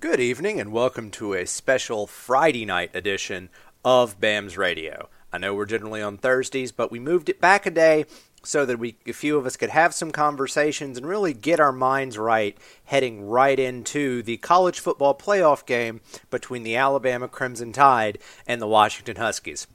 [0.00, 3.50] Good evening, and welcome to a special Friday night edition
[3.84, 5.10] of BAMS Radio.
[5.30, 8.06] I know we're generally on Thursdays, but we moved it back a day
[8.42, 11.70] so that we a few of us could have some conversations and really get our
[11.70, 18.18] minds right heading right into the college football playoff game between the Alabama Crimson Tide
[18.46, 19.66] and the Washington Huskies.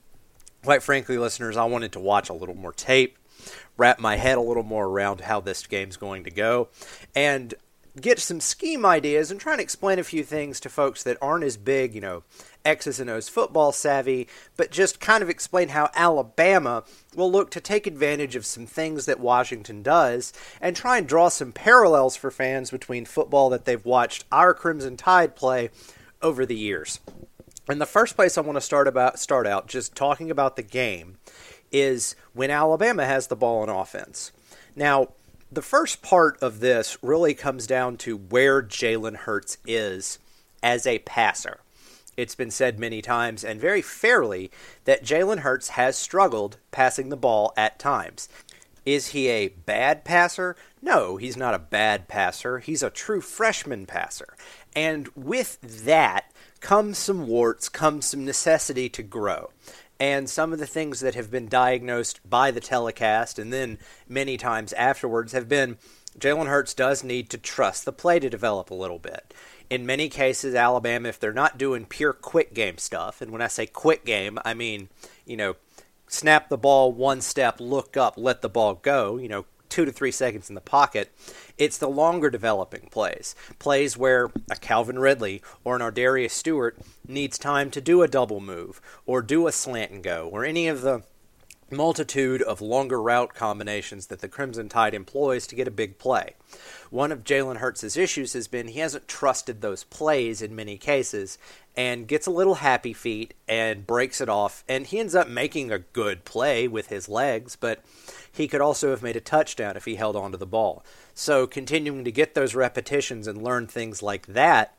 [0.64, 3.20] Quite frankly, listeners, I wanted to watch a little more tape,
[3.78, 6.70] wrap my head a little more around how this game's going to go,
[7.14, 7.54] and
[8.00, 11.44] get some scheme ideas and try and explain a few things to folks that aren't
[11.44, 12.24] as big, you know,
[12.66, 14.28] X's and O's football savvy,
[14.58, 16.84] but just kind of explain how Alabama
[17.16, 21.30] will look to take advantage of some things that Washington does and try and draw
[21.30, 25.70] some parallels for fans between football that they've watched our Crimson Tide play
[26.22, 27.00] over the years.
[27.68, 30.64] And the first place I want to start about start out just talking about the
[30.64, 31.18] game
[31.72, 34.32] is when Alabama has the ball in offense.
[34.76, 35.10] Now,
[35.52, 40.20] the first part of this really comes down to where Jalen Hurts is
[40.64, 41.60] as a passer.
[42.18, 44.50] It's been said many times and very fairly
[44.86, 48.30] that Jalen Hurts has struggled passing the ball at times.
[48.86, 50.56] Is he a bad passer?
[50.82, 52.60] No, he's not a bad passer.
[52.60, 54.36] He's a true freshman passer.
[54.76, 59.50] And with that comes some warts, comes some necessity to grow
[60.00, 64.38] and some of the things that have been diagnosed by the telecast and then many
[64.38, 65.78] times afterwards have been
[66.18, 69.34] Jalen Hurts does need to trust the play to develop a little bit.
[69.70, 73.48] In many cases, Alabama, if they're not doing pure quick game stuff, and when I
[73.48, 74.90] say quick game, I mean,
[75.26, 75.56] you know,
[76.08, 79.92] snap the ball one step, look up, let the ball go, you know, two to
[79.92, 81.14] three seconds in the pocket.
[81.58, 87.38] It's the longer developing plays, plays where a Calvin Ridley or an Ardarius Stewart needs
[87.38, 90.80] time to do a double move or do a slant and go or any of
[90.80, 91.04] the
[91.70, 96.36] multitude of longer route combinations that the Crimson Tide employs to get a big play.
[96.90, 101.38] One of Jalen Hurts' issues has been he hasn't trusted those plays in many cases
[101.76, 105.72] and gets a little happy feet and breaks it off and he ends up making
[105.72, 107.84] a good play with his legs, but
[108.32, 110.84] he could also have made a touchdown if he held onto the ball.
[111.14, 114.76] So continuing to get those repetitions and learn things like that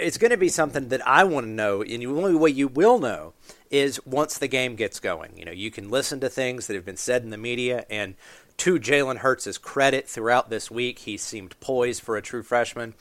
[0.00, 2.68] it's going to be something that I want to know, and the only way you
[2.68, 3.34] will know
[3.70, 5.36] is once the game gets going.
[5.36, 8.14] You know, you can listen to things that have been said in the media, and
[8.60, 12.92] to Jalen Hurts' credit, throughout this week, he seemed poised for a true freshman,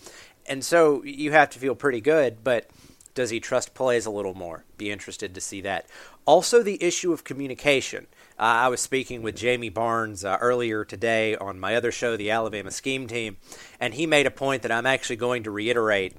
[0.47, 2.45] and so you have to feel pretty good.
[2.45, 2.69] But
[3.13, 4.63] does he trust plays a little more?
[4.77, 5.87] Be interested to see that.
[6.25, 8.07] Also, the issue of communication.
[8.39, 12.31] Uh, I was speaking with Jamie Barnes uh, earlier today on my other show, the
[12.31, 13.35] Alabama Scheme Team,
[13.81, 16.15] and he made a point that I'm actually going to reiterate.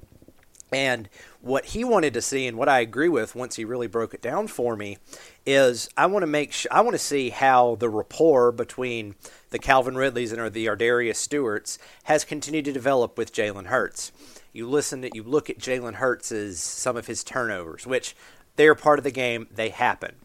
[0.71, 1.09] And
[1.41, 4.21] what he wanted to see, and what I agree with once he really broke it
[4.21, 4.97] down for me,
[5.45, 9.15] is I want to make I want to see how the rapport between
[9.49, 14.11] the Calvin Ridleys and the Ardarius Stewarts has continued to develop with Jalen Hurts.
[14.53, 18.15] You listen to you look at Jalen Hurts' some of his turnovers, which
[18.55, 20.15] they're part of the game, they happen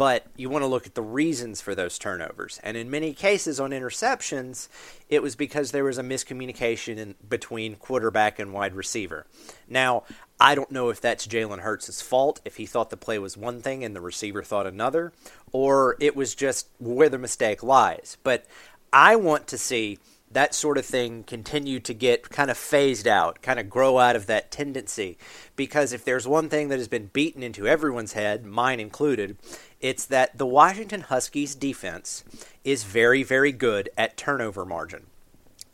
[0.00, 2.58] but you want to look at the reasons for those turnovers.
[2.62, 4.68] And in many cases on interceptions,
[5.10, 9.26] it was because there was a miscommunication in, between quarterback and wide receiver.
[9.68, 10.04] Now,
[10.40, 13.60] I don't know if that's Jalen Hurts' fault, if he thought the play was one
[13.60, 15.12] thing and the receiver thought another,
[15.52, 18.16] or it was just where the mistake lies.
[18.22, 18.46] But
[18.94, 19.98] I want to see
[20.30, 24.14] that sort of thing continue to get kind of phased out, kind of grow out
[24.14, 25.18] of that tendency.
[25.56, 29.36] Because if there's one thing that has been beaten into everyone's head, mine included,
[29.80, 32.22] it's that the Washington Huskies defense
[32.64, 35.06] is very, very good at turnover margin.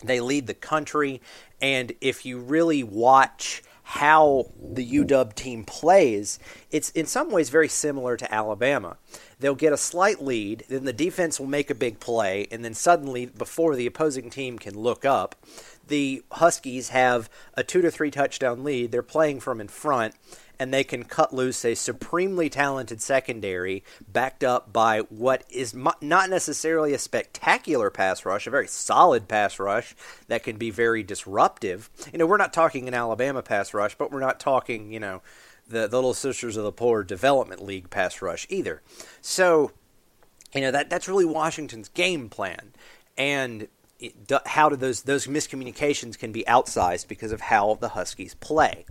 [0.02, 1.20] They lead the country,
[1.60, 6.40] and if you really watch how the UW team plays,
[6.72, 8.96] it's in some ways very similar to Alabama.
[9.38, 12.74] They'll get a slight lead, then the defense will make a big play, and then
[12.74, 15.36] suddenly, before the opposing team can look up,
[15.86, 18.90] the Huskies have a two to three touchdown lead.
[18.90, 20.16] They're playing from in front,
[20.58, 26.02] and they can cut loose a supremely talented secondary backed up by what is not
[26.02, 29.94] necessarily a spectacular pass rush, a very solid pass rush
[30.28, 31.90] that can be very disruptive.
[32.12, 35.22] You know, we're not talking an Alabama pass rush, but we're not talking, you know,
[35.68, 38.82] the, the Little Sisters of the Poor Development League pass rush either.
[39.20, 39.72] So,
[40.54, 42.72] you know, that that's really Washington's game plan.
[43.18, 43.68] And
[43.98, 44.14] it,
[44.46, 48.84] how do those those miscommunications can be outsized because of how the Huskies play.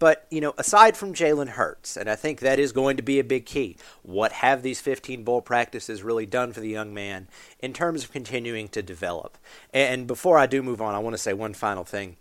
[0.00, 3.20] But, you know, aside from Jalen Hurts, and I think that is going to be
[3.20, 7.28] a big key, what have these 15 bowl practices really done for the young man
[7.60, 9.36] in terms of continuing to develop?
[9.74, 12.16] And before I do move on, I want to say one final thing.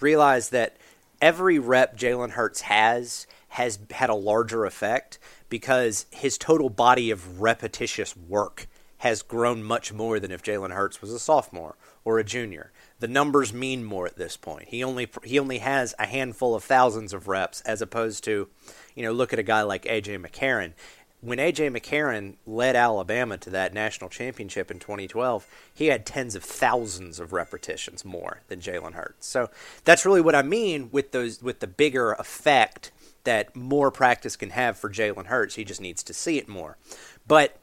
[0.00, 0.76] Realize that
[1.22, 5.18] every rep Jalen Hurts has has had a larger effect
[5.48, 8.66] because his total body of repetitious work
[8.98, 13.08] has grown much more than if Jalen Hurts was a sophomore or a junior the
[13.08, 14.68] numbers mean more at this point.
[14.68, 18.48] He only he only has a handful of thousands of reps as opposed to,
[18.94, 20.74] you know, look at a guy like AJ McCarron.
[21.22, 26.42] When AJ McCarron led Alabama to that national championship in 2012, he had tens of
[26.42, 29.26] thousands of repetitions more than Jalen Hurts.
[29.26, 29.50] So
[29.84, 32.92] that's really what I mean with those with the bigger effect
[33.24, 35.56] that more practice can have for Jalen Hurts.
[35.56, 36.76] He just needs to see it more.
[37.26, 37.59] But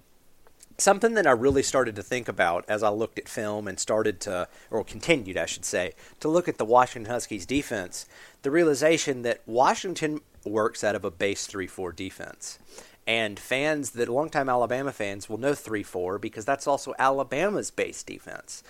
[0.78, 4.20] something that I really started to think about as I looked at film and started
[4.22, 8.06] to, or continued, I should say, to look at the Washington Huskies defense,
[8.44, 12.60] the realization that Washington works out of a base 3 4 defense.
[13.06, 18.04] And fans that longtime Alabama fans will know 3 4 because that's also Alabama's base
[18.04, 18.64] defense.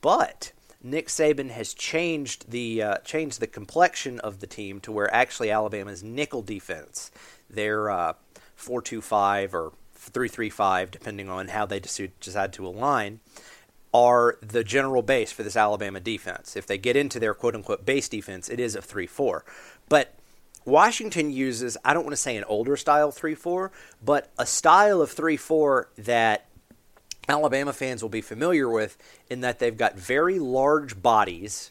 [0.00, 0.52] But
[0.82, 5.50] Nick Saban has changed the uh, changed the complexion of the team to where actually
[5.50, 7.10] Alabama's nickel defense,
[7.48, 8.12] their uh,
[8.58, 9.72] 4-2-5 or
[10.08, 13.20] 3-3-5, depending on how they decide to align,
[13.92, 16.56] are the general base for this Alabama defense.
[16.56, 19.42] If they get into their quote unquote base defense, it is a 3-4.
[19.88, 20.14] But
[20.64, 23.72] Washington uses, I don't want to say an older style 3 4,
[24.04, 26.46] but a style of 3 4 that
[27.28, 28.96] Alabama fans will be familiar with
[29.30, 31.70] in that they've got very large bodies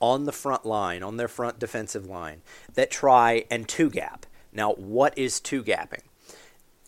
[0.00, 2.42] on the front line, on their front defensive line,
[2.74, 4.26] that try and two gap.
[4.52, 6.02] Now, what is two gapping?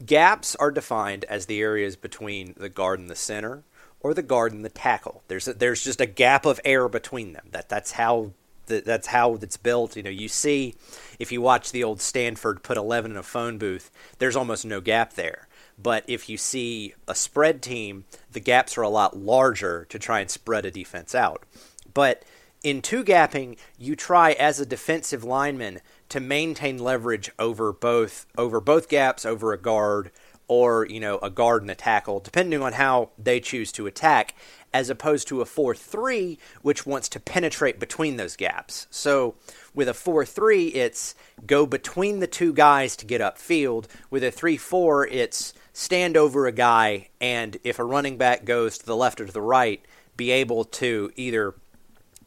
[0.05, 3.65] Gaps are defined as the areas between the guard and the center
[4.01, 5.23] or the guard and the tackle.
[5.29, 7.47] There's a, there's just a gap of air between them.
[7.51, 8.33] That that's how
[8.67, 9.97] the, that's how it's built.
[9.97, 10.75] You know, you see
[11.19, 14.81] if you watch the old Stanford put 11 in a phone booth, there's almost no
[14.81, 15.49] gap there.
[15.81, 20.21] But if you see a spread team, the gaps are a lot larger to try
[20.21, 21.45] and spread a defense out.
[21.93, 22.25] But
[22.63, 28.61] in two gapping, you try as a defensive lineman to maintain leverage over both over
[28.61, 30.11] both gaps, over a guard,
[30.47, 34.35] or you know a guard and a tackle, depending on how they choose to attack,
[34.73, 38.87] as opposed to a four-three, which wants to penetrate between those gaps.
[38.91, 39.35] So
[39.75, 41.15] with a four-three, it's
[41.47, 43.87] go between the two guys to get upfield.
[44.11, 48.87] With a three-four, it's stand over a guy, and if a running back goes to
[48.87, 49.83] the left or to the right,
[50.17, 51.55] be able to either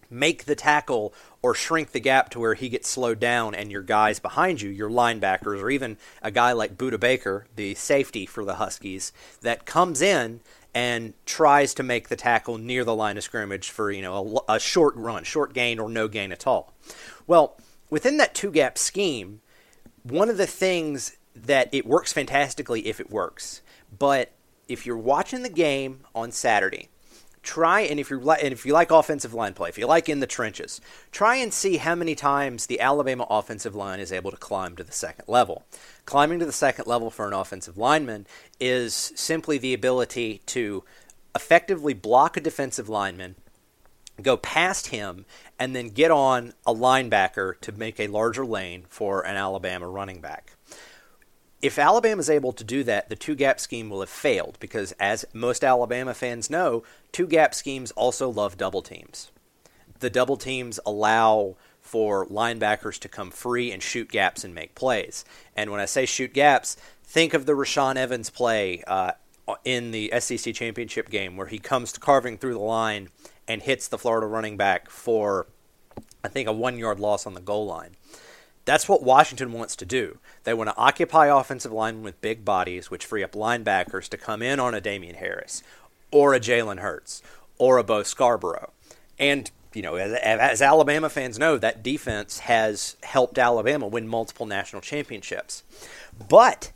[0.10, 3.82] make the tackle or shrink the gap to where he gets slowed down and your
[3.82, 8.46] guys behind you, your linebackers, or even a guy like Budda Baker, the safety for
[8.46, 9.12] the Huskies,
[9.42, 10.42] that comes in
[10.74, 14.56] and tries to make the tackle near the line of scrimmage for you know a,
[14.56, 16.74] a short run, short gain or no gain at all.
[17.28, 17.58] Well,
[17.90, 19.42] within that two gap scheme,
[20.04, 23.62] one of the things that it works fantastically if it works.
[23.98, 24.32] But
[24.68, 26.90] if you're watching the game on Saturday,
[27.44, 30.10] try and if you like and if you like offensive line play, if you like
[30.10, 30.80] in the trenches,
[31.12, 34.84] try and see how many times the Alabama offensive line is able to climb to
[34.84, 35.64] the second level.
[36.06, 38.28] Climbing to the second level for an offensive lineman
[38.60, 40.84] is simply the ability to
[41.36, 43.36] effectively block a defensive lineman,
[44.22, 45.26] go past him,
[45.58, 50.22] and then get on a linebacker to make a larger lane for an Alabama running
[50.22, 50.56] back
[51.62, 54.94] if Alabama is able to do that, the two gap scheme will have failed because,
[54.94, 59.32] as most Alabama fans know, two gap schemes also love double teams.
[60.00, 65.26] The double teams allow for linebackers to come free and shoot gaps and make plays.
[65.56, 69.12] And when I say shoot gaps, think of the Rashaan Evans play uh,
[69.66, 73.10] in the SEC championship game where he comes carving through the line
[73.48, 75.48] and hits the Florida running back for,
[76.24, 77.96] I think, a one yard loss on the goal line.
[78.64, 80.20] That's what Washington wants to do.
[80.44, 84.44] They want to occupy offensive linemen with big bodies, which free up linebackers to come
[84.44, 85.64] in on a Damien Harris,
[86.12, 87.22] or a Jalen Hurts,
[87.58, 88.72] or a Bo Scarborough.
[89.20, 94.46] And, you know, as, as, Alabama fans know, that defense has helped Alabama win multiple
[94.46, 95.64] national championships.
[96.30, 96.72] But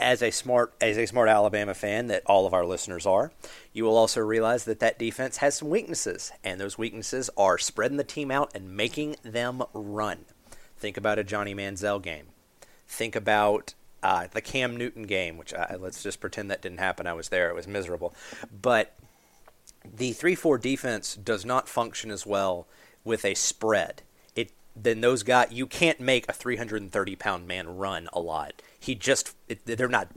[0.00, 3.32] as a smart as a smart Alabama fan that all of our listeners are,
[3.72, 7.96] you will also realize that that defense has some weaknesses, and those weaknesses are spreading
[7.96, 10.24] the team out and making them run.
[10.76, 12.26] Think about a Johnny Manziel game.
[12.86, 13.74] Think about
[14.04, 17.06] uh, the Cam Newton game, which I, let's just pretend that didn't happen.
[17.06, 17.48] I was there.
[17.48, 18.14] It was miserable.
[18.52, 18.94] But
[19.82, 22.68] the 3 4 defense does not function as well
[23.02, 24.02] with a spread.
[24.36, 28.60] It Then those guys, you can't make a 330 pound man run a lot.
[28.78, 30.08] He just, it, they're not,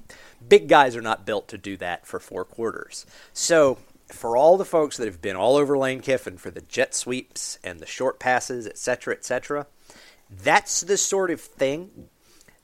[0.46, 3.06] big guys are not built to do that for four quarters.
[3.32, 3.78] So
[4.10, 7.58] for all the folks that have been all over Lane Kiffin for the jet sweeps
[7.64, 9.68] and the short passes, etc., etc.,
[10.30, 12.10] that's the sort of thing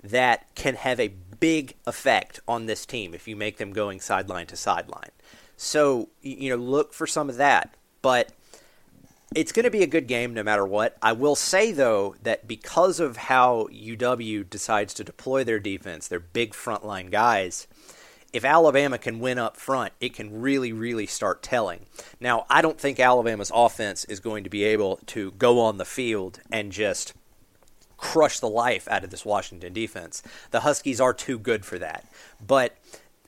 [0.04, 4.48] that can have a big effect on this team if you make them going sideline
[4.48, 5.12] to sideline.
[5.58, 7.74] So, you know, look for some of that.
[8.02, 8.32] But
[9.36, 10.98] it's going to be a good game no matter what.
[11.02, 16.20] I will say, though, that because of how UW decides to deploy their defense, their
[16.20, 17.68] big frontline guys,
[18.32, 21.86] if Alabama can win up front, it can really, really start telling.
[22.20, 25.86] Now, I don't think Alabama's offense is going to be able to go on the
[25.86, 27.14] field and just
[28.04, 30.22] crush the life out of this Washington defense.
[30.52, 32.06] The Huskies are too good for that.
[32.46, 32.78] But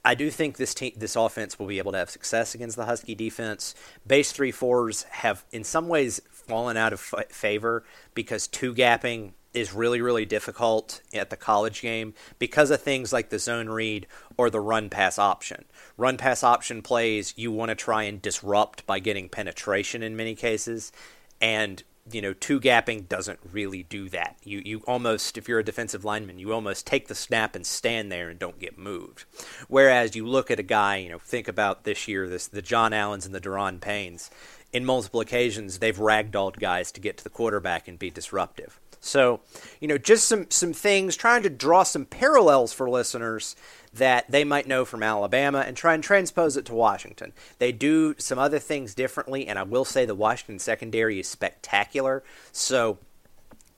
[0.03, 2.84] I do think this team, this offense will be able to have success against the
[2.84, 3.74] Husky defense.
[4.05, 9.32] Base three fours have, in some ways, fallen out of f- favor because two gapping
[9.53, 14.05] is really, really difficult at the college game because of things like the zone read
[14.36, 15.63] or the run pass option.
[15.96, 20.36] Run pass option plays you want to try and disrupt by getting penetration in many
[20.36, 20.91] cases,
[21.39, 21.82] and
[22.12, 24.38] you know, two gapping doesn't really do that.
[24.44, 28.12] You you almost if you're a defensive lineman, you almost take the snap and stand
[28.12, 29.26] there and don't get moved.
[29.68, 32.94] Whereas you look at a guy, you know, think about this year, this the John
[32.94, 34.30] Allens and the Daron Paynes.
[34.72, 38.80] In multiple occasions, they've ragdolled guys to get to the quarterback and be disruptive.
[39.00, 39.42] So,
[39.80, 43.56] you know, just some some things trying to draw some parallels for listeners
[43.96, 47.34] that they might know from Alabama and try and transpose it to Washington.
[47.60, 52.24] They do some other things differently, and I will say the Washington secondary is spectacular.
[52.52, 52.98] So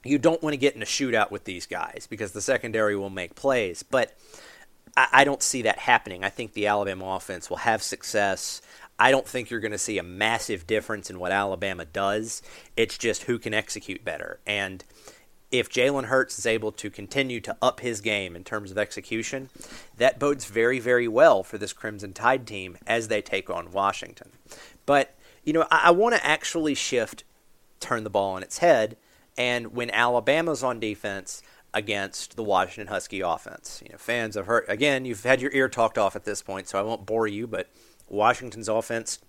[0.04, 3.10] you don't want to get in a shootout with these guys because the secondary will
[3.10, 3.84] make plays.
[3.84, 4.18] But
[4.96, 6.24] I, I don't see that happening.
[6.24, 8.62] I think the Alabama offense will have success.
[9.00, 12.42] I don't think you're going to see a massive difference in what Alabama does.
[12.76, 14.40] It's just who can execute better.
[14.48, 14.84] And
[15.52, 19.50] if Jalen Hurts is able to continue to up his game in terms of execution,
[19.98, 24.32] that bodes very, very well for this Crimson Tide team as they take on Washington.
[24.86, 27.24] But, you know, I, I want to actually shift,
[27.80, 28.98] turn the ball on its head,
[29.38, 31.42] and when Alabama's on defense
[31.74, 33.82] against the Washington Husky offense.
[33.84, 36.68] You know, fans have heard, again, you've had your ear talked off at this point,
[36.68, 37.70] so I won't bore you, but
[38.10, 39.20] Washington's offense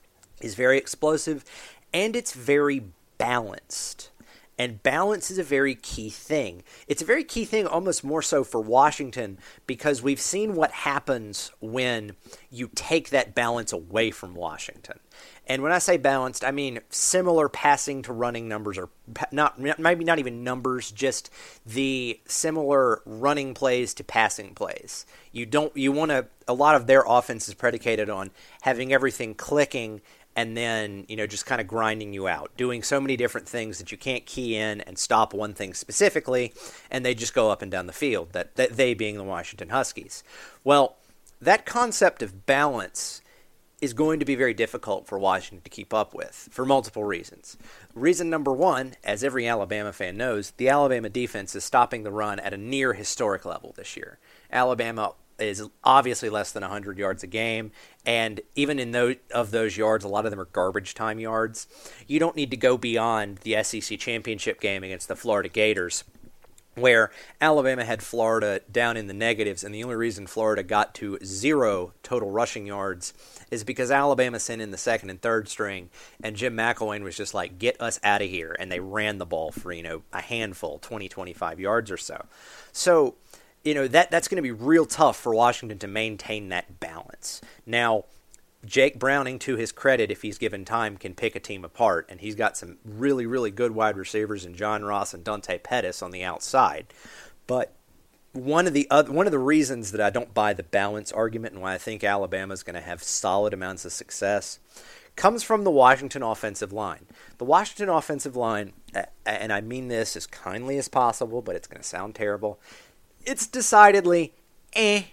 [0.40, 1.44] is very explosive
[1.92, 2.84] and it's very
[3.18, 4.10] balanced.
[4.58, 6.64] And balance is a very key thing.
[6.88, 11.52] It's a very key thing, almost more so for Washington, because we've seen what happens
[11.60, 12.16] when
[12.50, 14.98] you take that balance away from Washington.
[15.46, 18.90] And when I say balanced, I mean similar passing to running numbers, or
[19.32, 21.30] not maybe not even numbers, just
[21.64, 25.06] the similar running plays to passing plays.
[25.32, 28.30] You don't you want to a lot of their offense is predicated on
[28.62, 30.02] having everything clicking
[30.38, 33.78] and then you know just kind of grinding you out doing so many different things
[33.78, 36.54] that you can't key in and stop one thing specifically
[36.92, 39.70] and they just go up and down the field that, that they being the washington
[39.70, 40.22] huskies
[40.62, 40.96] well
[41.40, 43.20] that concept of balance
[43.80, 47.56] is going to be very difficult for Washington to keep up with for multiple reasons.
[47.94, 52.40] Reason number one, as every Alabama fan knows, the Alabama defense is stopping the run
[52.40, 54.18] at a near historic level this year.
[54.50, 57.70] Alabama is obviously less than 100 yards a game,
[58.04, 61.66] and even in those of those yards, a lot of them are garbage time yards.
[62.06, 66.04] You don't need to go beyond the SEC championship game against the Florida Gators,
[66.74, 71.18] where Alabama had Florida down in the negatives, and the only reason Florida got to
[71.24, 73.12] zero total rushing yards
[73.50, 75.90] is because Alabama sent in the second and third string,
[76.22, 79.26] and Jim McElwain was just like, "Get us out of here," and they ran the
[79.26, 82.26] ball for you know a handful, 20, 25 yards or so.
[82.72, 83.16] So
[83.64, 87.40] you know that that's going to be real tough for Washington to maintain that balance.
[87.66, 88.04] Now,
[88.64, 92.20] Jake Browning, to his credit, if he's given time, can pick a team apart, and
[92.20, 96.10] he's got some really, really good wide receivers in John Ross and Dante Pettis on
[96.10, 96.86] the outside.
[97.46, 97.72] But
[98.32, 101.54] one of the other, one of the reasons that I don't buy the balance argument
[101.54, 104.58] and why I think Alabama is going to have solid amounts of success
[105.16, 107.06] comes from the Washington offensive line.
[107.38, 108.72] The Washington offensive line,
[109.26, 112.60] and I mean this as kindly as possible, but it's going to sound terrible
[113.24, 114.34] it's decidedly
[114.74, 115.04] eh.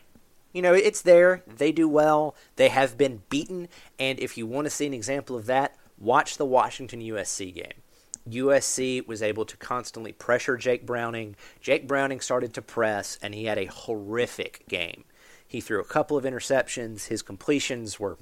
[0.53, 1.43] You know, it's there.
[1.45, 2.33] They do well.
[2.55, 3.67] They have been beaten.
[3.99, 7.81] And if you want to see an example of that, watch the Washington USC game.
[8.29, 11.35] USC was able to constantly pressure Jake Browning.
[11.61, 15.03] Jake Browning started to press, and he had a horrific game.
[15.47, 17.07] He threw a couple of interceptions.
[17.07, 18.17] His completions were,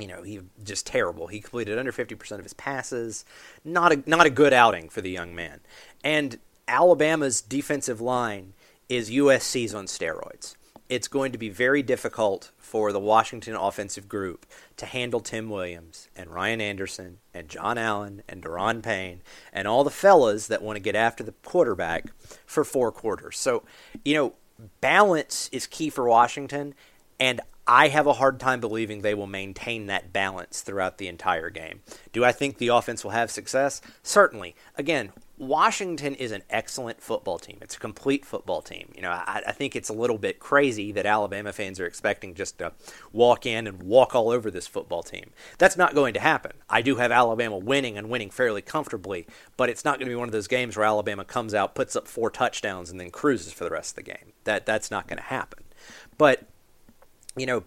[0.00, 1.26] you know, he just terrible.
[1.26, 3.24] He completed under 50% of his passes.
[3.64, 5.60] Not a not a good outing for the young man.
[6.02, 8.54] And Alabama's defensive line
[8.88, 10.56] is USC's on steroids.
[10.88, 16.08] It's going to be very difficult for the Washington offensive group to handle Tim Williams
[16.14, 20.76] and Ryan Anderson and John Allen and Daron Payne and all the fellas that want
[20.76, 22.06] to get after the quarterback
[22.44, 23.36] for four quarters.
[23.36, 23.64] So,
[24.04, 24.34] you know,
[24.80, 26.74] balance is key for Washington,
[27.18, 31.50] and I have a hard time believing they will maintain that balance throughout the entire
[31.50, 31.80] game.
[32.12, 33.80] Do I think the offense will have success?
[34.04, 34.54] Certainly.
[34.76, 37.58] Again, Washington is an excellent football team.
[37.60, 38.92] It's a complete football team.
[38.94, 42.34] You know, I, I, think it's a little bit crazy that Alabama fans are expecting
[42.34, 42.72] just to
[43.12, 45.32] walk in and walk all over this football team.
[45.58, 46.52] That's not going to happen.
[46.70, 50.16] I do have Alabama winning and winning fairly comfortably, but it's not going to be
[50.16, 53.52] one of those games where Alabama comes out, puts up four touchdowns, and then cruises
[53.52, 54.32] for the rest of the game.
[54.44, 55.64] That that's not going to happen.
[56.16, 56.48] But
[57.36, 57.64] you know,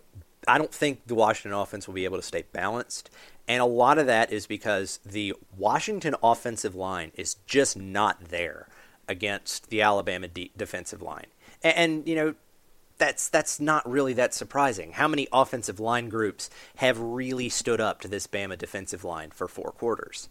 [0.47, 3.09] I don't think the Washington offense will be able to stay balanced.
[3.47, 8.67] And a lot of that is because the Washington offensive line is just not there
[9.07, 11.25] against the Alabama de- defensive line.
[11.63, 12.35] And, and, you know,
[12.99, 14.91] that's that's not really that surprising.
[14.91, 19.47] How many offensive line groups have really stood up to this Bama defensive line for
[19.47, 20.29] four quarters?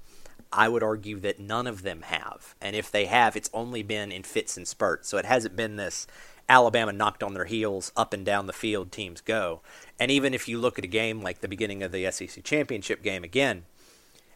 [0.53, 2.55] I would argue that none of them have.
[2.61, 5.09] And if they have, it's only been in fits and spurts.
[5.09, 6.07] So it hasn't been this
[6.49, 9.61] Alabama knocked on their heels, up and down the field teams go.
[9.99, 13.03] And even if you look at a game like the beginning of the SEC championship
[13.03, 13.65] game again,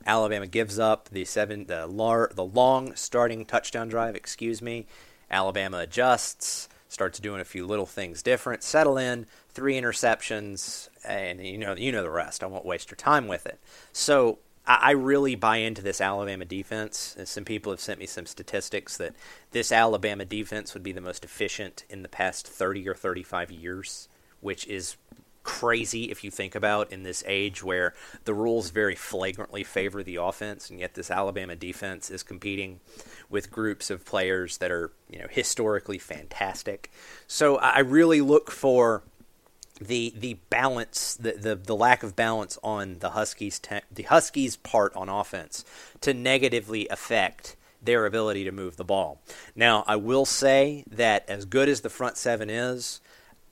[0.04, 4.86] Alabama gives up the seven the lar, the long starting touchdown drive, excuse me.
[5.30, 11.56] Alabama adjusts, starts doing a few little things different, settle in, three interceptions, and you
[11.56, 12.42] know you know the rest.
[12.42, 13.58] I won't waste your time with it.
[13.92, 17.16] So I really buy into this Alabama defense.
[17.24, 19.14] Some people have sent me some statistics that
[19.50, 24.08] this Alabama defense would be the most efficient in the past 30 or 35 years,
[24.40, 24.96] which is
[25.42, 30.16] crazy if you think about in this age where the rules very flagrantly favor the
[30.16, 32.78] offense and yet this Alabama defense is competing
[33.28, 36.92] with groups of players that are, you know, historically fantastic.
[37.26, 39.02] So I really look for
[39.86, 44.56] the the balance the, the the lack of balance on the Huskies te- the Huskies
[44.56, 45.64] part on offense
[46.00, 49.20] to negatively affect their ability to move the ball.
[49.56, 53.00] Now, I will say that as good as the front seven is,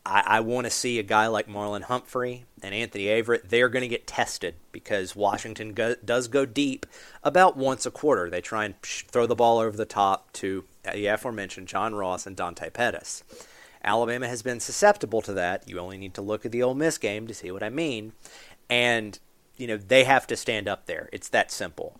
[0.06, 3.48] I, I want to see a guy like Marlon Humphrey and Anthony Averett.
[3.48, 6.86] They're going to get tested because Washington go, does go deep
[7.22, 8.30] about once a quarter.
[8.30, 12.26] They try and throw the ball over the top to uh, the aforementioned John Ross
[12.26, 13.24] and Dante Pettis.
[13.82, 15.68] Alabama has been susceptible to that.
[15.68, 18.12] You only need to look at the Ole Miss game to see what I mean.
[18.68, 19.18] And,
[19.56, 21.08] you know, they have to stand up there.
[21.12, 21.98] It's that simple.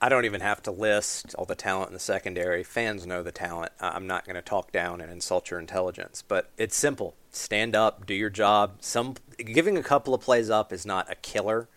[0.00, 2.62] I don't even have to list all the talent in the secondary.
[2.62, 3.72] Fans know the talent.
[3.80, 7.14] I'm not going to talk down and insult your intelligence, but it's simple.
[7.30, 8.76] Stand up, do your job.
[8.80, 11.68] Some giving a couple of plays up is not a killer,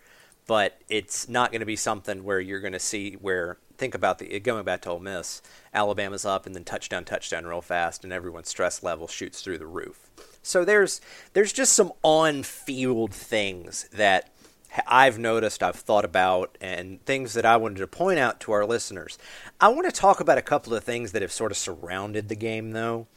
[0.46, 4.18] but it's not going to be something where you're going to see where think about
[4.18, 5.40] the going back to Ole Miss,
[5.72, 9.66] Alabama's up and then touchdown, touchdown real fast, and everyone's stress level shoots through the
[9.66, 10.10] roof.
[10.42, 11.00] So there's
[11.32, 14.30] there's just some on-field things that
[14.86, 18.64] I've noticed, I've thought about, and things that I wanted to point out to our
[18.64, 19.18] listeners.
[19.60, 22.36] I want to talk about a couple of things that have sort of surrounded the
[22.36, 23.08] game, though.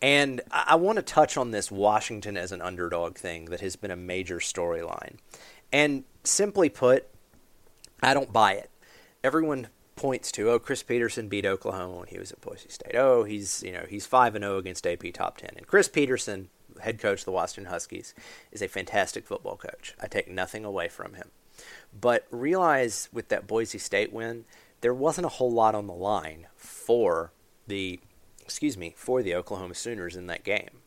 [0.00, 3.90] And I want to touch on this Washington as an underdog thing that has been
[3.90, 5.18] a major storyline.
[5.72, 7.08] And simply put,
[8.02, 8.70] I don't buy it.
[9.22, 12.94] Everyone points to, oh, Chris Petersen beat Oklahoma when he was at Boise State.
[12.94, 15.50] Oh, he's you know he's five and zero oh against AP top ten.
[15.56, 16.48] And Chris Petersen,
[16.80, 18.14] head coach of the Washington Huskies,
[18.50, 19.94] is a fantastic football coach.
[20.00, 21.30] I take nothing away from him,
[21.98, 24.44] but realize with that Boise State win,
[24.80, 27.32] there wasn't a whole lot on the line for
[27.66, 28.00] the
[28.42, 30.81] excuse me for the Oklahoma Sooners in that game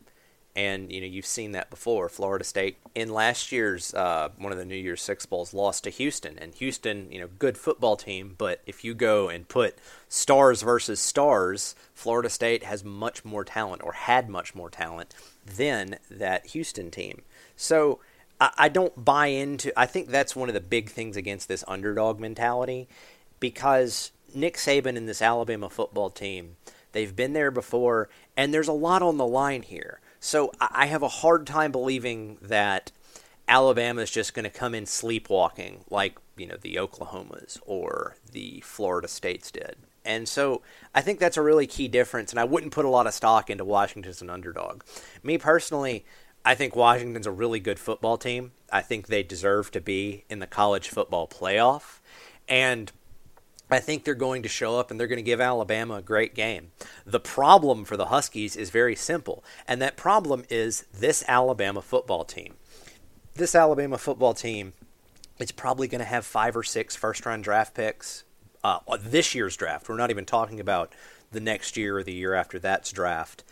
[0.55, 2.07] and you know you've seen that before.
[2.09, 5.89] Florida State in last year's uh, one of the New Year's Six bowls lost to
[5.89, 10.61] Houston, and Houston, you know, good football team, but if you go and put stars
[10.61, 15.13] versus stars, Florida State has much more talent or had much more talent
[15.45, 17.23] than that Houston team.
[17.55, 17.99] So
[18.39, 19.77] I, I don't buy into.
[19.77, 22.87] I think that's one of the big things against this underdog mentality,
[23.39, 26.57] because Nick Saban and this Alabama football team.
[26.91, 29.99] They've been there before, and there's a lot on the line here.
[30.25, 32.91] So I have a hard time believing that
[33.47, 38.59] Alabama is just going to come in sleepwalking like you know the Oklahomas or the
[38.61, 39.75] Florida States did.
[40.03, 40.63] And so
[40.95, 43.51] I think that's a really key difference, and I wouldn't put a lot of stock
[43.51, 44.81] into Washington as an underdog.
[45.21, 46.05] Me personally,
[46.43, 48.51] I think Washington's a really good football team.
[48.71, 51.99] I think they deserve to be in the college football playoff.
[52.47, 52.91] And
[53.69, 56.35] I think they're going to show up and they're going to give Alabama a great
[56.35, 56.71] game.
[57.05, 62.23] The problem for the Huskies is very simple, and that problem is this Alabama football
[62.23, 62.55] team.
[63.33, 64.73] This Alabama football team
[65.39, 68.23] is probably going to have five or six first round draft picks
[68.63, 69.89] uh, this year's draft.
[69.89, 70.93] We're not even talking about
[71.31, 73.43] the next year or the year after that's draft.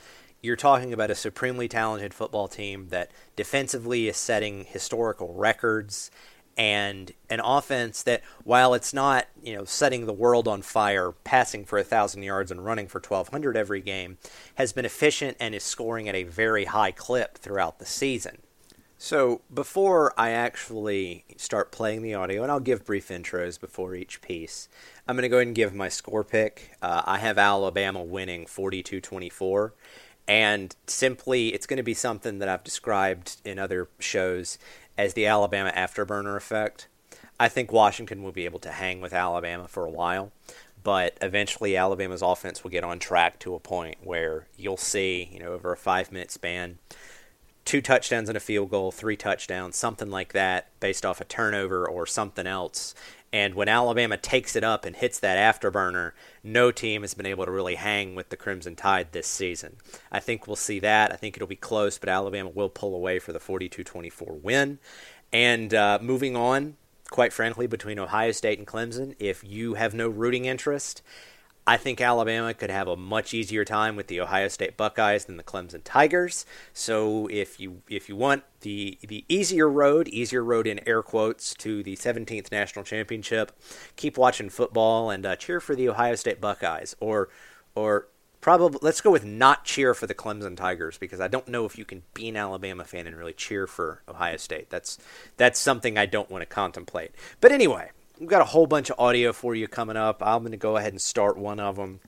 [0.41, 6.11] You're talking about a supremely talented football team that defensively is setting historical records
[6.57, 11.65] and an offense that, while it's not you know setting the world on fire, passing
[11.65, 14.17] for a thousand yards and running for 1,200 every game,
[14.55, 18.37] has been efficient and is scoring at a very high clip throughout the season.
[18.97, 24.21] So before I actually start playing the audio, and I'll give brief intros before each
[24.21, 24.69] piece,
[25.05, 26.77] I'm going to go ahead and give my score pick.
[26.81, 29.71] Uh, I have Alabama winning 42-24
[30.27, 34.57] and simply it's going to be something that I've described in other shows
[34.97, 36.87] as the Alabama afterburner effect.
[37.39, 40.31] I think Washington will be able to hang with Alabama for a while,
[40.83, 45.39] but eventually Alabama's offense will get on track to a point where you'll see, you
[45.39, 46.77] know, over a five minute span,
[47.65, 51.87] two touchdowns and a field goal, three touchdowns, something like that, based off a turnover
[51.87, 52.93] or something else.
[53.33, 56.11] And when Alabama takes it up and hits that afterburner,
[56.43, 59.77] no team has been able to really hang with the Crimson Tide this season.
[60.11, 61.11] I think we'll see that.
[61.11, 64.77] I think it'll be close, but Alabama will pull away for the 42 24 win.
[65.33, 66.77] And uh, moving on,
[67.09, 71.01] quite frankly, between Ohio State and Clemson, if you have no rooting interest,
[71.65, 75.37] I think Alabama could have a much easier time with the Ohio State Buckeyes than
[75.37, 76.45] the Clemson Tigers.
[76.73, 81.53] So if you if you want the the easier road, easier road in air quotes
[81.55, 83.57] to the 17th national championship,
[83.95, 87.29] keep watching football and uh, cheer for the Ohio State Buckeyes or
[87.75, 88.07] or
[88.41, 91.77] probably let's go with not cheer for the Clemson Tigers because I don't know if
[91.77, 94.69] you can be an Alabama fan and really cheer for Ohio State.
[94.69, 94.97] That's
[95.37, 97.11] that's something I don't want to contemplate.
[97.39, 100.21] But anyway, we've got a whole bunch of audio for you coming up.
[100.21, 101.99] I'm going to go ahead and start one of them.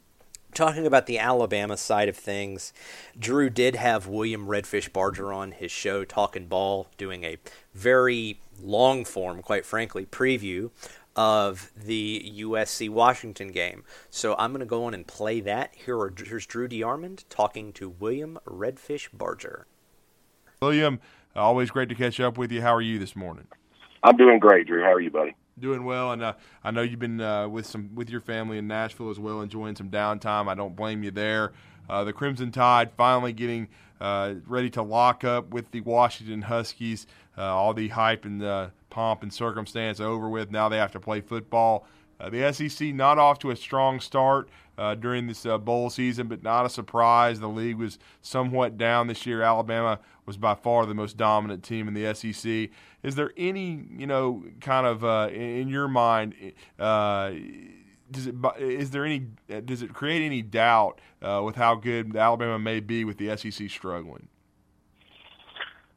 [0.54, 2.72] Talking about the Alabama side of things,
[3.20, 7.38] Drew did have William Redfish Barger on his show, Talking Ball, doing a
[7.74, 10.72] very long form, quite frankly, preview
[11.14, 13.84] of the USC Washington game.
[14.10, 15.74] So I'm going to go on and play that.
[15.76, 19.68] Here are, here's Drew DeArmond talking to William Redfish Barger.
[20.62, 21.02] William,
[21.36, 22.62] always great to catch up with you.
[22.62, 23.48] How are you this morning?
[24.04, 24.84] I'm doing great, Drew.
[24.84, 25.36] How are you, buddy?
[25.58, 26.34] Doing well, and uh,
[26.66, 29.78] I know you've been uh, with some with your family in Nashville as well, enjoying
[29.78, 30.50] some downtime.
[30.50, 31.54] I don't blame you there.
[31.88, 33.70] Uh, the Crimson Tide finally getting
[34.02, 37.08] uh, ready to lock up with the Washington Huskies.
[37.38, 40.52] Uh, all the hype and pomp and circumstance over with.
[40.52, 41.88] Now they have to play football.
[42.20, 44.50] Uh, the SEC not off to a strong start
[45.00, 47.40] during this bowl season, but not a surprise.
[47.40, 49.42] The league was somewhat down this year.
[49.42, 52.72] Alabama was by far the most dominant team in the SEC.
[53.06, 56.34] Is there any, you know, kind of uh, in your mind?
[56.80, 57.34] Uh,
[58.10, 59.28] does it is there any
[59.64, 63.70] does it create any doubt uh, with how good Alabama may be with the SEC
[63.70, 64.28] struggling?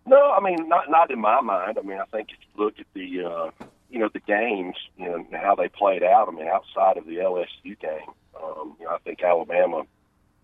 [0.04, 1.78] No, I mean not not in my mind.
[1.78, 5.14] I mean I think if you look at the you know the games, you know
[5.14, 6.28] and how they played out.
[6.28, 8.10] I mean outside of the LSU game,
[8.42, 9.84] um, you know, I think Alabama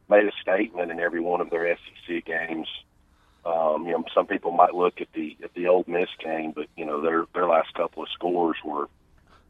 [0.08, 2.68] made a statement in every one of their SEC games.
[3.46, 6.66] Um, you know, some people might look at the at the Ole Miss game, but
[6.76, 8.88] you know their their last couple of scores were,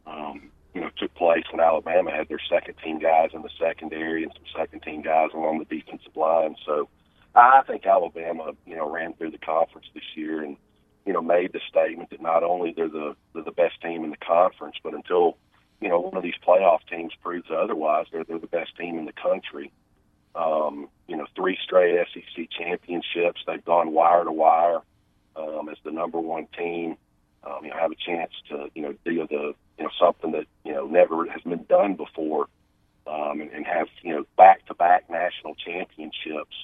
[0.05, 4.23] um, you know, took place when Alabama had their second team guys in the secondary
[4.23, 6.55] and some second team guys along the defensive line.
[6.65, 6.89] So,
[7.35, 10.57] I think Alabama, you know, ran through the conference this year and
[11.05, 14.09] you know made the statement that not only they're the they're the best team in
[14.09, 15.37] the conference, but until
[15.81, 18.07] you know, one of these playoff teams proves otherwise.
[18.11, 19.71] They're they're the best team in the country.
[20.35, 23.41] Um, you know, three straight SEC championships.
[23.47, 24.79] They've gone wire to wire
[25.35, 26.97] um, as the number one team.
[27.43, 30.45] Um, you know, have a chance to you know do the you know something that
[30.63, 32.47] you know never has been done before,
[33.07, 36.55] um, and, and have you know back to back national championships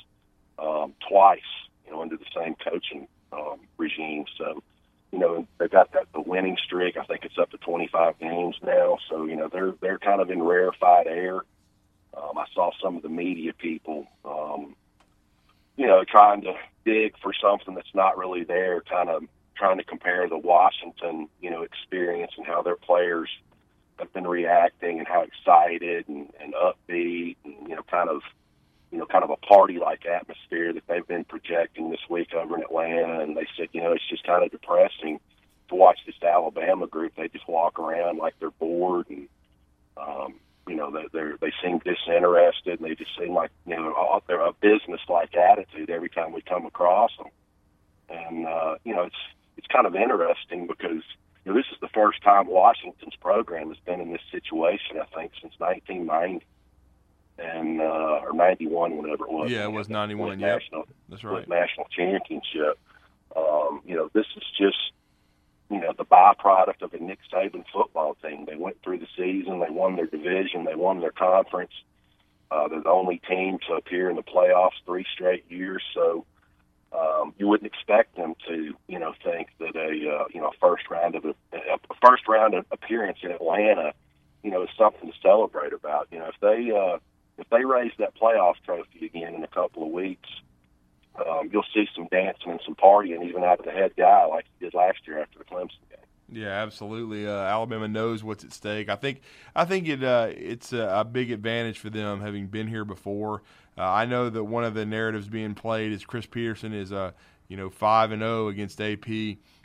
[0.59, 1.39] um, twice.
[1.85, 4.25] You know, under the same coaching um, regime.
[4.37, 4.63] So
[5.11, 6.97] you know, they've got that the winning streak.
[6.97, 8.97] I think it's up to 25 games now.
[9.09, 11.41] So you know, they're they're kind of in rarefied air.
[12.15, 14.75] Um, I saw some of the media people, um,
[15.77, 16.53] you know, trying to
[16.85, 19.23] dig for something that's not really there, kind of
[19.55, 23.29] trying to compare the Washington, you know, experience and how their players
[23.99, 28.21] have been reacting and how excited and, and upbeat and you know, kind of
[28.91, 32.57] you know, kind of a party like atmosphere that they've been projecting this week over
[32.57, 33.21] in Atlanta.
[33.21, 35.19] And they said, you know, it's just kind of depressing
[35.69, 37.13] to watch this Alabama group.
[37.15, 39.29] They just walk around like they're bored and,
[39.95, 40.35] um,
[40.67, 44.41] you know, they they're, they seem disinterested and they just seem like, you know, they're
[44.41, 47.27] a business like attitude every time we come across them.
[48.09, 49.15] And, uh, you know, it's,
[49.57, 51.03] it's kind of interesting because,
[51.45, 55.05] you know, this is the first time Washington's program has been in this situation, I
[55.15, 56.45] think, since 1990
[57.37, 59.51] and uh, or '91, whatever it was.
[59.51, 60.39] Yeah, it was '91.
[60.39, 60.59] Yeah,
[61.09, 61.47] that's right.
[61.47, 62.77] National championship.
[63.35, 64.91] Um, you know, this is just
[65.71, 68.45] you know the byproduct of a Nick Saban football team.
[68.45, 71.71] They went through the season, they won their division, they won their conference.
[72.51, 75.81] Uh, they're the only team to appear in the playoffs three straight years.
[75.93, 76.25] So
[76.91, 80.89] um, you wouldn't expect them to, you know, think that a uh, you know first
[80.89, 83.93] round of a, a first round appearance in Atlanta,
[84.43, 86.09] you know, is something to celebrate about.
[86.11, 86.97] You know, if they uh,
[87.37, 90.29] if they raise that playoff trophy again in a couple of weeks,
[91.15, 94.45] um, you'll see some dancing and some partying even out of the head guy like
[94.57, 95.99] he did last year after the Clemson game.
[96.31, 97.27] Yeah, absolutely.
[97.27, 98.87] Uh, Alabama knows what's at stake.
[98.87, 99.21] I think
[99.53, 103.41] I think it uh, it's a, a, big advantage for them having been here before.
[103.77, 106.97] Uh, I know that one of the narratives being played is Chris Petersen is a
[106.97, 107.11] uh,
[107.49, 109.07] you know five and zero oh against AP.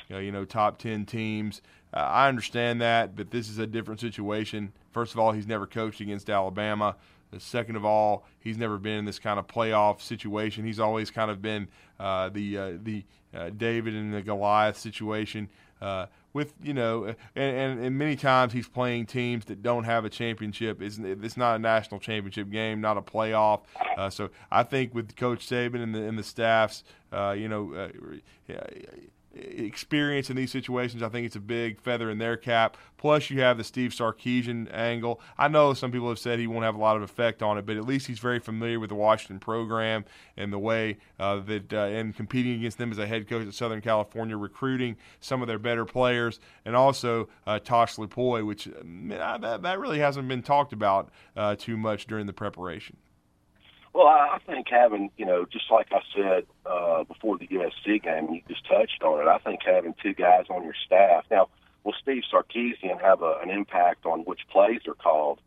[0.09, 1.63] Know, you know, top ten teams.
[1.95, 4.73] Uh, I understand that, but this is a different situation.
[4.93, 6.97] First of all, he's never coached against Alabama.
[7.39, 10.65] Second of all, he's never been in this kind of playoff situation.
[10.65, 15.49] He's always kind of been uh, the uh, the uh, David and the Goliath situation.
[15.81, 20.05] Uh, with you know, and, and, and, many times he's playing teams that don't have
[20.05, 20.81] a championship.
[20.81, 23.63] It's, it's not a national championship game, not a playoff.
[23.97, 27.91] Uh, so I think with Coach Saban and the and the staffs, uh, you know,
[29.37, 32.77] experience in these situations, I think it's a big feather in their cap.
[32.97, 35.21] Plus, you have the Steve Sarkisian angle.
[35.37, 37.67] I know some people have said he won't have a lot of effect on it,
[37.67, 40.05] but at least he's very familiar with the Washington program
[40.37, 43.55] and the way uh, that, uh, and competing against them as a head coach at
[43.55, 49.39] Southern California, recruiting some of their better players, and also uh, Tosh Lupoi, which uh,
[49.39, 52.97] that, that really hasn't been talked about uh, too much during the preparation.
[53.97, 58.29] Well, I think having, you know, just like I said uh, before the USC game,
[58.31, 59.27] you just touched on it.
[59.27, 61.25] I think having two guys on your staff.
[61.31, 61.49] Now,
[61.83, 65.41] will Steve Sarkisian have a, an impact on which plays are called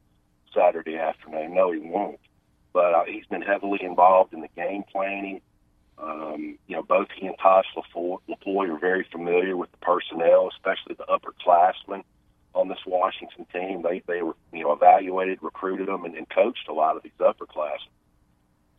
[0.51, 1.53] Saturday afternoon?
[1.53, 2.19] No, he won't.
[2.73, 5.41] But uh, he's been heavily involved in the game planning.
[5.99, 10.95] Um, you know, both he and Tosh Lupoi are very familiar with the personnel, especially
[10.95, 12.03] the upperclassmen
[12.55, 13.83] on this Washington team.
[13.83, 17.11] They they were you know evaluated, recruited them, and, and coached a lot of these
[17.19, 17.93] upperclassmen.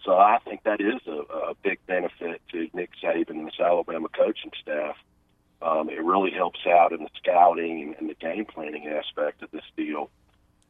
[0.05, 4.09] So I think that is a, a big benefit to Nick Saban and this Alabama
[4.09, 4.97] coaching staff.
[5.63, 9.51] Um, it really helps out in the scouting and, and the game planning aspect of
[9.51, 10.11] this deal.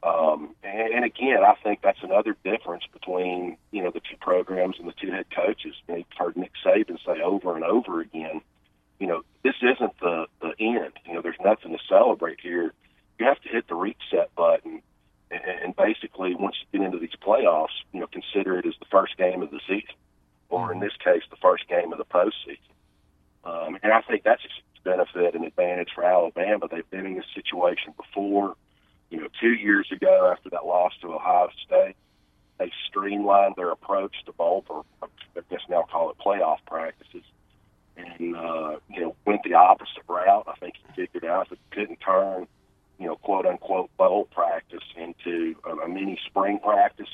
[0.02, 4.76] Um, and, and again, I think that's another difference between you know the two programs
[4.78, 5.74] and the two head coaches.
[5.88, 8.40] You've heard Nick Saban say over and over again,
[8.98, 10.92] you know, this isn't the the end.
[11.06, 12.72] You know, there's nothing to celebrate here.
[13.18, 14.82] You have to hit the reset button
[15.30, 19.16] and basically once you get into these playoffs, you know, consider it as the first
[19.16, 19.94] game of the season,
[20.48, 22.58] or in this case, the first game of the postseason.
[23.44, 26.66] Um, and I think that's a benefit and advantage for Alabama.
[26.70, 28.54] They've been in this situation before.
[29.10, 31.96] You know, two years ago after that loss to Ohio State,
[32.58, 37.24] they streamlined their approach to bowl, or I guess now call it playoff practices,
[37.96, 40.44] and uh, you know went the opposite route.
[40.46, 42.46] I think he figured out that couldn't turn
[43.00, 47.08] you know, quote unquote bowl practice into a, a mini spring practice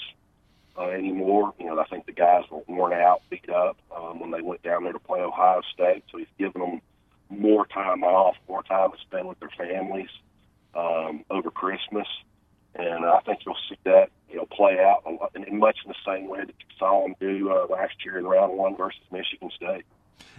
[0.77, 1.55] uh, anymore.
[1.61, 4.63] You know, I think the guys were worn out, beat up um, when they went
[4.63, 6.03] down there to play Ohio State.
[6.11, 6.81] So he's given them
[7.31, 10.11] more time off, more time to spend with their families
[10.75, 12.09] um, over Christmas.
[12.75, 16.29] And I think you'll see that, you know, play out in, much in the same
[16.29, 19.87] way that you saw them do uh, last year in round one versus Michigan State.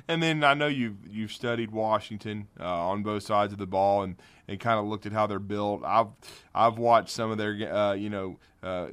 [0.07, 4.03] And then I know you've you've studied Washington uh, on both sides of the ball
[4.03, 4.15] and,
[4.47, 5.83] and kind of looked at how they're built.
[5.85, 6.07] I've
[6.55, 8.87] I've watched some of their uh, you know uh,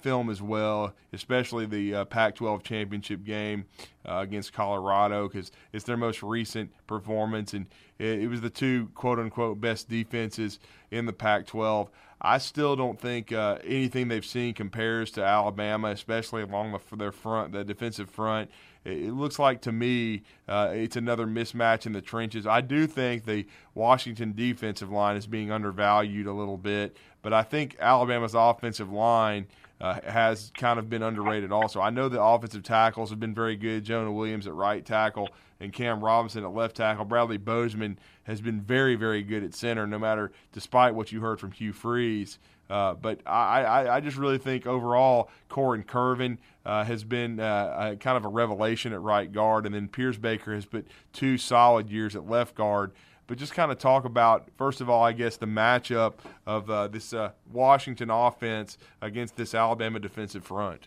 [0.00, 3.66] film as well, especially the uh, Pac-12 championship game
[4.08, 7.66] uh, against Colorado because it's their most recent performance and
[7.98, 10.58] it, it was the two quote unquote best defenses
[10.90, 11.88] in the Pac-12.
[12.22, 17.12] I still don't think uh, anything they've seen compares to Alabama, especially along the, their
[17.12, 18.50] front, the defensive front
[18.84, 22.46] it looks like to me uh, it's another mismatch in the trenches.
[22.46, 27.42] I do think the Washington defensive line is being undervalued a little bit, but I
[27.42, 29.46] think Alabama's offensive line
[29.80, 31.80] uh, has kind of been underrated also.
[31.80, 33.84] I know the offensive tackles have been very good.
[33.84, 37.04] Jonah Williams at right tackle and Cam Robinson at left tackle.
[37.04, 41.40] Bradley Bozeman has been very, very good at center, no matter despite what you heard
[41.40, 42.38] from Hugh Freeze.
[42.70, 47.96] Uh, but I, I, I, just really think overall, Korren Kirven uh, has been uh,
[47.98, 52.14] kind of a revelation at right guard, and then Pierschbacher has put two solid years
[52.14, 52.92] at left guard.
[53.26, 56.14] But just kind of talk about, first of all, I guess the matchup
[56.46, 60.86] of uh, this uh, Washington offense against this Alabama defensive front.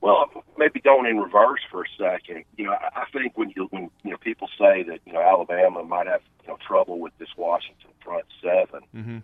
[0.00, 2.44] Well, maybe going in reverse for a second.
[2.56, 5.84] You know, I think when you when you know people say that you know Alabama
[5.84, 9.18] might have you know trouble with this Washington front 7 mm-hmm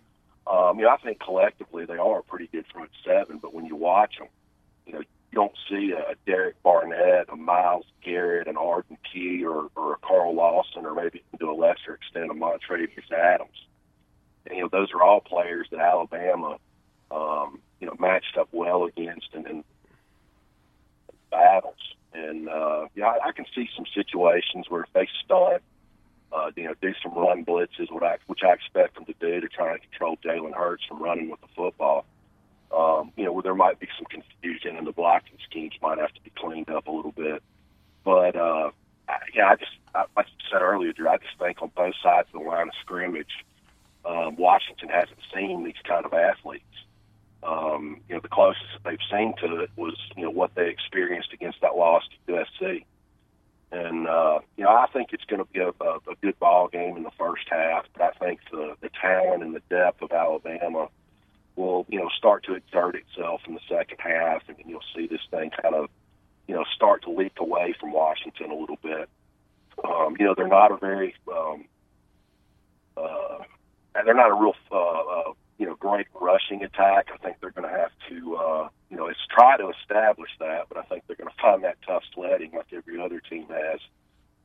[0.49, 3.65] um, you know, I think collectively they are a pretty good front seven, but when
[3.65, 4.27] you watch them,
[4.85, 9.69] you know, you don't see a Derek Barnett, a Myles Garrett, an Arden Key, or,
[9.75, 13.67] or a Carl Lawson, or maybe to a lesser extent a Montravius Adams.
[14.45, 16.57] And, you know, those are all players that Alabama,
[17.11, 19.63] um, you know, matched up well against and, and
[21.29, 21.75] battles.
[22.13, 25.61] And uh, yeah, I, I can see some situations where if they stunt
[26.31, 29.41] uh, you know, do some run blitzes, what I, which I expect them to do
[29.41, 32.05] to try and control Jalen Hurts from running with the football.
[32.75, 36.13] Um, you know, where there might be some confusion and the blocking schemes might have
[36.13, 37.41] to be cleaned up a little bit.
[38.03, 38.71] But uh,
[39.07, 41.95] I, yeah, I just, I, like you said earlier, Drew, I just think on both
[42.03, 43.45] sides of the line of scrimmage,
[44.05, 46.63] um, Washington hasn't seen these kind of athletes.
[47.43, 50.69] Um, you know, the closest that they've seen to it was, you know, what they
[50.69, 52.83] experienced against that loss to USC.
[53.71, 56.69] And uh, you know, I think it's going to be a, a, a good ball
[56.69, 57.85] game in the first half.
[57.93, 60.87] But I think the the talent and the depth of Alabama
[61.57, 65.21] will you know start to exert itself in the second half, and you'll see this
[65.31, 65.89] thing kind of
[66.47, 69.09] you know start to leak away from Washington a little bit.
[69.83, 71.65] Um, you know, they're not a very um,
[72.95, 73.39] uh,
[74.05, 77.07] they're not a real uh, uh, you know, great rushing attack.
[77.13, 80.67] I think they're going to have to, uh, you know, it's try to establish that,
[80.69, 83.79] but I think they're going to find that tough sledding like every other team has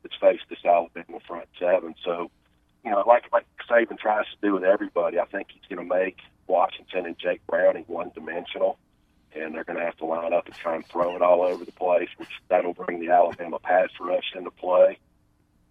[0.01, 1.95] that's faced this Alabama front seven.
[2.03, 2.29] So,
[2.83, 5.95] you know, like like Saban tries to do with everybody, I think he's going to
[5.95, 8.77] make Washington and Jake Browning one dimensional,
[9.35, 11.63] and they're going to have to line up and try and throw it all over
[11.63, 14.97] the place, which that'll bring the Alabama pass rush into play.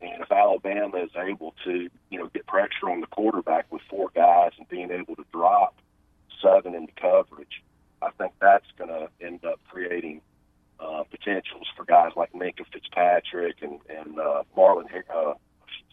[0.03, 4.11] And if Alabama is able to, you know, get pressure on the quarterback with four
[4.15, 5.77] guys and being able to drop
[6.43, 7.63] seven into coverage,
[8.03, 10.21] I think that's going to end up creating
[10.81, 15.35] uh, potentials for guys like Minkah Fitzpatrick and and uh, Marlon uh,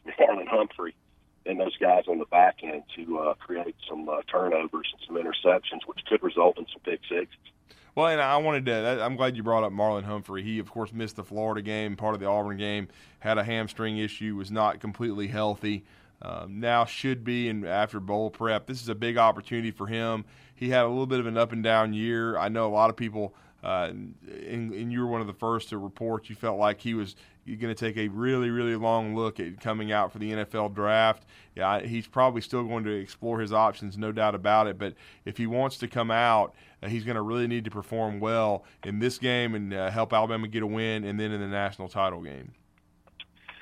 [0.19, 0.95] Marlon Humphrey
[1.45, 5.15] and those guys on the back end to uh, create some uh, turnovers and some
[5.15, 7.37] interceptions, which could result in some big sixes.
[7.99, 9.03] Well, and I wanted to.
[9.03, 10.41] I'm glad you brought up Marlon Humphrey.
[10.41, 12.87] He, of course, missed the Florida game, part of the Auburn game,
[13.19, 15.83] had a hamstring issue, was not completely healthy.
[16.21, 20.23] Um, now should be, and after bowl prep, this is a big opportunity for him.
[20.55, 22.37] He had a little bit of an up and down year.
[22.37, 23.35] I know a lot of people,
[23.65, 26.93] uh, and, and you were one of the first to report you felt like he
[26.93, 30.73] was going to take a really, really long look at coming out for the NFL
[30.73, 31.25] draft.
[31.53, 34.77] Yeah, he's probably still going to explore his options, no doubt about it.
[34.77, 34.93] But
[35.25, 36.53] if he wants to come out,
[36.87, 40.47] he's going to really need to perform well in this game and uh, help Alabama
[40.47, 42.53] get a win, and then in the national title game.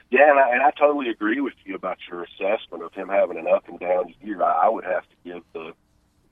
[0.10, 3.38] Yeah, and I, and I totally agree with you about your assessment of him having
[3.38, 4.42] an up and down year.
[4.42, 5.74] I, I would have to give the,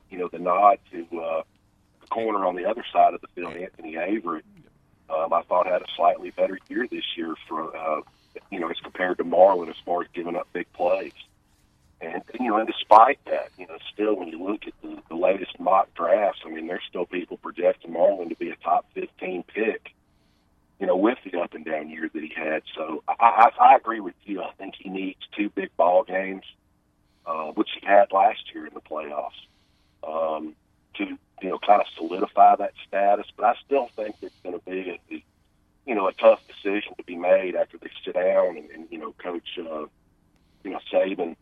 [0.10, 1.44] you know, the nod to uh,
[2.00, 4.44] the corner on the other side of the field, Anthony Averett.
[5.10, 8.02] um, I thought had a slightly better year this year for uh,
[8.50, 11.14] you know as compared to Marlon as far as giving up big plays.
[12.02, 15.16] And you know, and despite that, you know, still when you look at the, the
[15.16, 19.44] latest mock drafts, I mean, there's still people projecting Marlon to be a top 15
[19.44, 19.92] pick.
[20.80, 22.64] You know, with the up and down year that he had.
[22.76, 24.42] So I, I, I agree with you.
[24.42, 26.44] I think he needs two big ball games,
[27.26, 29.40] uh, which he had last year in the playoffs,
[30.06, 30.54] um,
[30.96, 33.28] to you know, kind of solidify that status.
[33.38, 35.24] But I still think it's going to be, a,
[35.86, 38.98] you know, a tough decision to be made after they sit down and, and you
[38.98, 39.86] know, Coach, uh,
[40.64, 41.36] you know, Saban,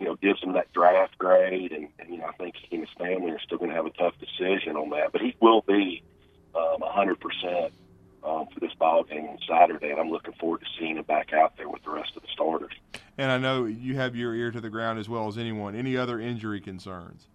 [0.00, 2.86] you know, gives them that draft grade, and, and you know, I think he and
[2.86, 5.12] his family are still going to have a tough decision on that.
[5.12, 6.02] But he will be
[6.54, 7.70] um, 100%
[8.24, 11.32] um, for this ball game on Saturday, and I'm looking forward to seeing him back
[11.32, 12.72] out there with the rest of the starters.
[13.16, 15.74] And I know you have your ear to the ground as well as anyone.
[15.74, 17.26] Any other injury concerns?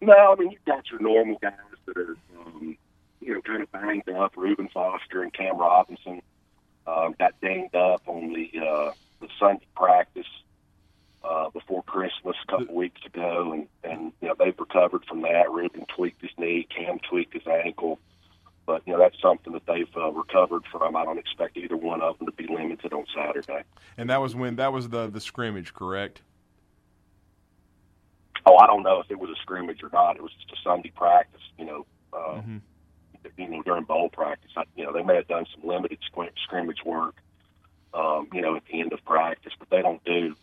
[0.00, 1.52] No, I mean you've got your normal guys
[1.86, 2.76] that are, um,
[3.20, 4.36] you know, kind of banged up.
[4.36, 6.20] Reuben Foster and Cam Robinson
[6.86, 10.26] um, got dinged up on the uh, the Sunday practice
[11.24, 15.50] uh, before Christmas a couple weeks ago, and and you know they've recovered from that.
[15.50, 17.98] Reuben tweaked his knee, Cam tweaked his ankle,
[18.66, 20.96] but you know that's something that they've uh, recovered from.
[20.96, 23.62] I don't expect either one of them to be limited on Saturday.
[23.96, 26.22] And that was when that was the the scrimmage, correct?
[28.46, 30.16] oh, I don't know if it was a scrimmage or not.
[30.16, 31.86] It was just a Sunday practice, you know.
[32.12, 32.56] Uh, mm-hmm.
[33.38, 35.98] You know, during bowl practice, I, you know, they may have done some limited
[36.44, 37.14] scrimmage work,
[37.94, 40.34] um, you know, at the end of practice, but they don't do,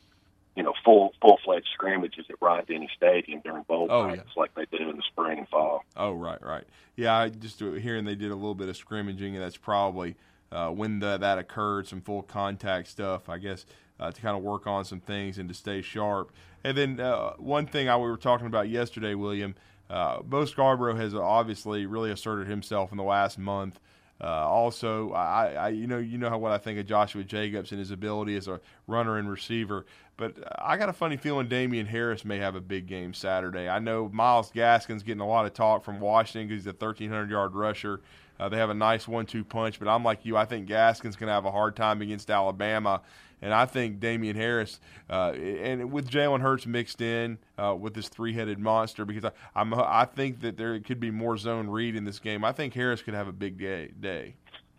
[0.55, 4.21] you know, full full fledged scrimmages at Bryant Denny Stadium during bowl oh, yeah.
[4.35, 5.83] like they do in the spring and fall.
[5.95, 6.65] Oh, right, right.
[6.95, 10.15] Yeah, I just hearing they did a little bit of scrimmaging, and that's probably
[10.51, 13.29] uh, when the, that occurred, some full contact stuff.
[13.29, 13.65] I guess
[13.99, 16.31] uh, to kind of work on some things and to stay sharp.
[16.63, 19.55] And then uh, one thing I we were talking about yesterday, William,
[19.89, 23.79] uh, Bo Scarborough has obviously really asserted himself in the last month.
[24.21, 27.71] Uh, also, I, I, you know you know how what I think of Joshua Jacobs
[27.71, 29.85] and his ability as a runner and receiver,
[30.19, 33.69] but I got a funny feeling Damien Harris may have a big game Saturday.
[33.69, 37.31] I know Myles Gaskin's getting a lot of talk from Washington because he's a 1,300
[37.31, 38.01] yard rusher.
[38.37, 40.35] Uh, they have a nice one-two punch, but I'm like you.
[40.35, 43.01] I think Gaskin's going to have a hard time against Alabama.
[43.41, 48.09] And I think Damien Harris, uh, and with Jalen Hurts mixed in uh, with this
[48.09, 52.03] three-headed monster, because I, I'm, I think that there could be more zone read in
[52.03, 52.43] this game.
[52.43, 53.91] I think Harris could have a big day.
[53.97, 54.35] day.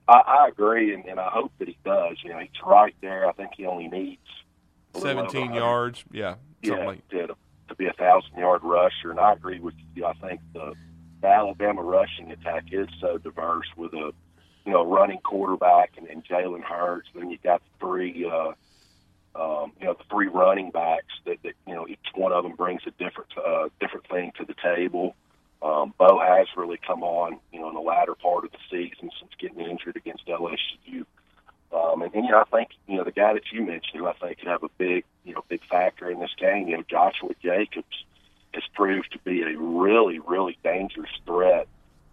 [0.06, 2.18] I, I agree, and, and I hope that he does.
[2.22, 3.26] You know, he's right there.
[3.26, 4.20] I think he only needs
[4.94, 6.04] 17 yards.
[6.10, 7.08] Yeah, yeah, like.
[7.10, 7.28] to,
[7.68, 9.10] to be a thousand-yard rusher.
[9.10, 10.04] And I agree with you.
[10.04, 10.74] I think the,
[11.20, 14.12] the Alabama rushing attack is so diverse with a
[14.66, 17.08] you know, running quarterback and, and Jalen Hurts.
[17.14, 18.52] Then you've got the three, uh,
[19.34, 22.54] um, you know, the three running backs that, that you know each one of them
[22.54, 25.16] brings a different uh, different thing to the table.
[25.62, 29.10] Um, Bo has really come on, you know, in the latter part of the season
[29.18, 31.04] since getting injured against LSU.
[31.72, 34.06] Um, and, and you know, I think you know the guy that you mentioned, who
[34.06, 36.68] I think could have a big, you know, big factor in this game.
[36.68, 38.04] You know, Joshua Jacobs
[38.54, 41.68] has proved to be a really, really dangerous threat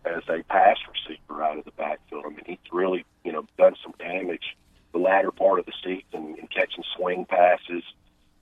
[0.05, 2.25] as a pass receiver out of the backfield.
[2.25, 4.55] I mean, he's really, you know, done some damage
[4.93, 7.83] the latter part of the season and catching swing passes,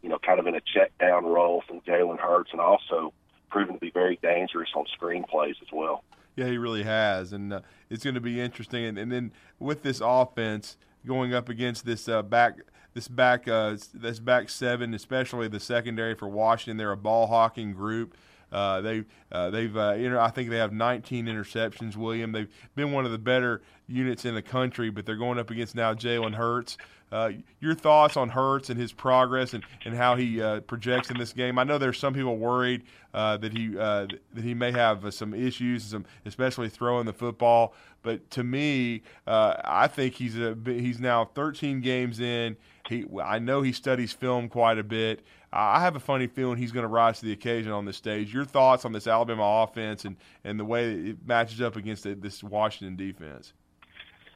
[0.02, 3.14] you know, kind of in a check down role from Jalen Hurts, and also
[3.50, 6.04] proven to be very dangerous on screen plays as well.
[6.36, 8.86] Yeah, he really has, and uh, it's going to be interesting.
[8.86, 10.76] And, and, then with this offense
[11.06, 12.58] going up against this uh, back,
[12.94, 17.74] this back, uh, this back seven, especially the secondary for Washington, they're a ball hawking
[17.74, 18.16] group.
[18.52, 21.96] Uh, they uh, they've uh, inter- I think they have 19 interceptions.
[21.96, 25.50] William, they've been one of the better units in the country, but they're going up
[25.50, 26.78] against now Jalen Hurts.
[27.12, 31.18] Uh, your thoughts on Hurts and his progress and, and how he uh, projects in
[31.18, 31.60] this game?
[31.60, 32.84] I know there's some people worried
[33.14, 37.14] uh, that he uh, that he may have uh, some issues, some especially throwing the
[37.14, 37.74] football.
[38.02, 42.58] But to me, I think he's a, he's now 13 games in.
[42.88, 45.24] He I know he studies film quite a bit.
[45.56, 48.34] I have a funny feeling he's going to rise to the occasion on this stage.
[48.34, 52.44] Your thoughts on this Alabama offense and, and the way it matches up against this
[52.44, 53.54] Washington defense?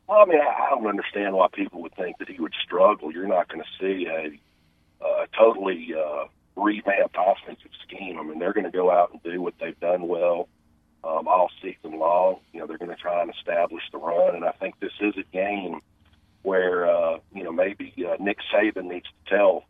[0.09, 3.11] Well, I mean, I don't understand why people would think that he would struggle.
[3.11, 8.17] You're not going to see a, a totally uh, revamped offensive scheme.
[8.19, 10.49] I mean, they're going to go out and do what they've done well
[11.03, 12.37] um, all season long.
[12.53, 15.13] You know, they're going to try and establish the run, and I think this is
[15.15, 15.79] a game
[16.41, 19.65] where uh, you know maybe uh, Nick Saban needs to tell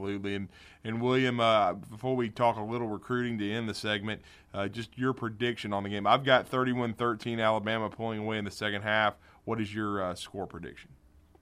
[0.00, 0.34] absolutely.
[0.34, 0.48] And
[0.82, 4.22] and William, uh, before we talk a little recruiting to end the segment,
[4.54, 6.06] uh, just your prediction on the game.
[6.06, 9.14] I've got 31-13 Alabama pulling away in the second half.
[9.44, 10.90] What is your uh, score prediction?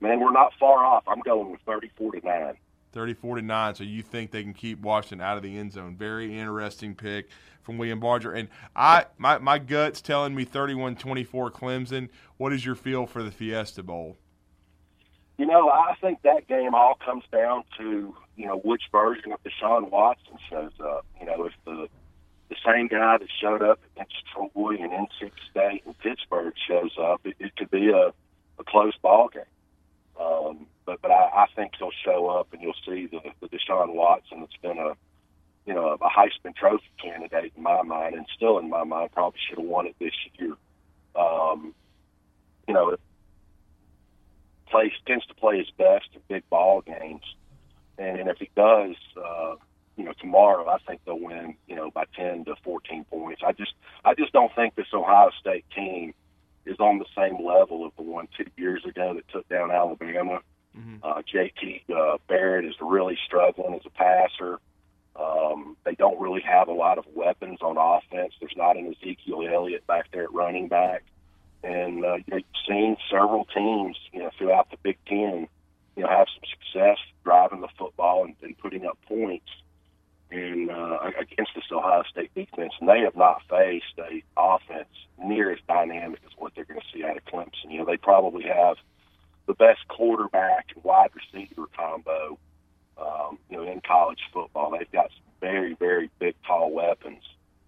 [0.01, 1.05] Man, we're not far off.
[1.07, 2.55] I'm going with 34 to 9.
[2.93, 3.75] 34 to 9.
[3.77, 5.97] So you think they can keep Washington out of the end zone.
[5.97, 7.29] Very interesting pick
[7.63, 8.33] from William Barger.
[8.33, 12.09] And I my, my gut's telling me 31-24 Clemson.
[12.39, 14.17] What is your feel for the Fiesta Bowl?
[15.39, 19.41] You know, I think that game all comes down to you know which version of
[19.43, 21.05] Deshaun Watson shows up.
[21.21, 21.89] You know, if the
[22.49, 27.21] the same guy that showed up against Troy and NC State and Pittsburgh shows up,
[27.25, 28.13] it, it could be a,
[28.59, 29.43] a close ball game.
[30.19, 33.93] Um, but but I, I think he'll show up and you'll see the, the Deshaun
[33.95, 34.95] Watson that's been a
[35.67, 39.41] you know a Heisman Trophy candidate in my mind and still in my mind probably
[39.49, 40.55] should have won it this year.
[41.17, 41.75] Um,
[42.69, 42.97] you know,
[44.71, 47.23] plays tends to play his best in big ball games,
[47.99, 49.57] and, if he does, uh,
[49.97, 53.43] you know, tomorrow I think they'll win, you know, by ten to fourteen points.
[53.45, 53.75] I just
[54.05, 56.15] I just don't think this Ohio State team
[56.65, 60.41] is on the same level of the one two years ago that took down Alabama.
[60.77, 60.97] Mm-hmm.
[61.03, 64.61] Uh, JT uh, Barrett is really struggling as a passer.
[65.17, 68.35] Um, they don't really have a lot of weapons on offense.
[68.39, 71.03] There's not an Ezekiel Elliott back there at running back.
[71.65, 75.49] And uh, you've seen several teams, you know, throughout the Big Ten,
[75.97, 79.49] you know, have some success driving the football and, and putting up points
[80.31, 84.89] and uh, against this Ohio State defense, and they have not faced a offense
[85.23, 87.71] near as dynamic as what they're going to see out of Clemson.
[87.71, 88.77] You know, they probably have
[89.47, 92.39] the best quarterback and wide receiver combo,
[92.97, 94.71] um, you know, in college football.
[94.71, 97.23] They've got some very, very big, tall weapons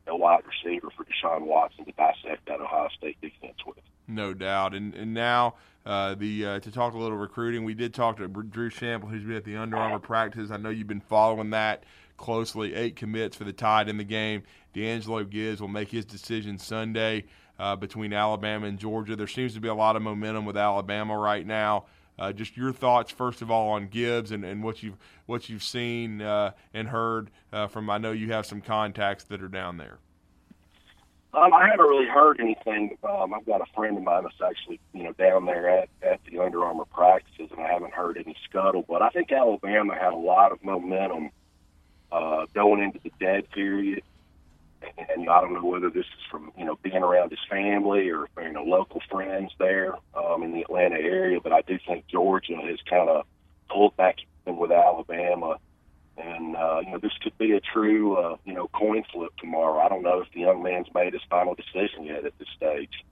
[0.06, 3.76] a wide receiver for Deshaun Watson to dissect that Ohio State defense with.
[4.08, 4.74] No doubt.
[4.74, 5.54] And and now
[5.86, 9.22] uh, the uh, to talk a little recruiting, we did talk to Drew Champlin, who's
[9.22, 10.50] been at the Under Armour practice.
[10.50, 11.84] I know you've been following that
[12.20, 12.74] closely.
[12.74, 14.44] Eight commits for the Tide in the game.
[14.72, 17.24] D'Angelo Gibbs will make his decision Sunday
[17.58, 19.16] uh, between Alabama and Georgia.
[19.16, 21.86] There seems to be a lot of momentum with Alabama right now.
[22.18, 25.62] Uh, just your thoughts, first of all, on Gibbs and, and what you've what you've
[25.62, 27.88] seen uh, and heard uh, from.
[27.88, 29.98] I know you have some contacts that are down there.
[31.32, 32.98] Um, I haven't really heard anything.
[33.08, 36.20] Um, I've got a friend of mine that's actually, you know, down there at, at
[36.28, 38.84] the Under Armour practices, and I haven't heard any scuttle.
[38.86, 41.30] But I think Alabama had a lot of momentum
[42.12, 44.02] uh, going into the dead period.
[44.82, 48.10] And, and I don't know whether this is from, you know, being around his family
[48.10, 51.40] or, you know, local friends there um, in the Atlanta area.
[51.40, 53.26] But I do think Georgia has kind of
[53.68, 55.58] pulled back with Alabama
[56.22, 59.80] and uh, you know this could be a true uh, you know coin flip tomorrow.
[59.80, 63.04] I don't know if the young man's made his final decision yet at this stage.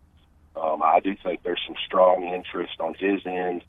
[0.57, 3.63] Um, I do think there's some strong interest on his end.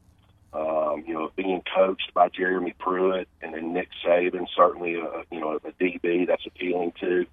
[0.52, 5.40] Um, you know, being coached by Jeremy Pruitt and then Nick Saban, certainly a you
[5.40, 7.26] know a DB that's appealing to.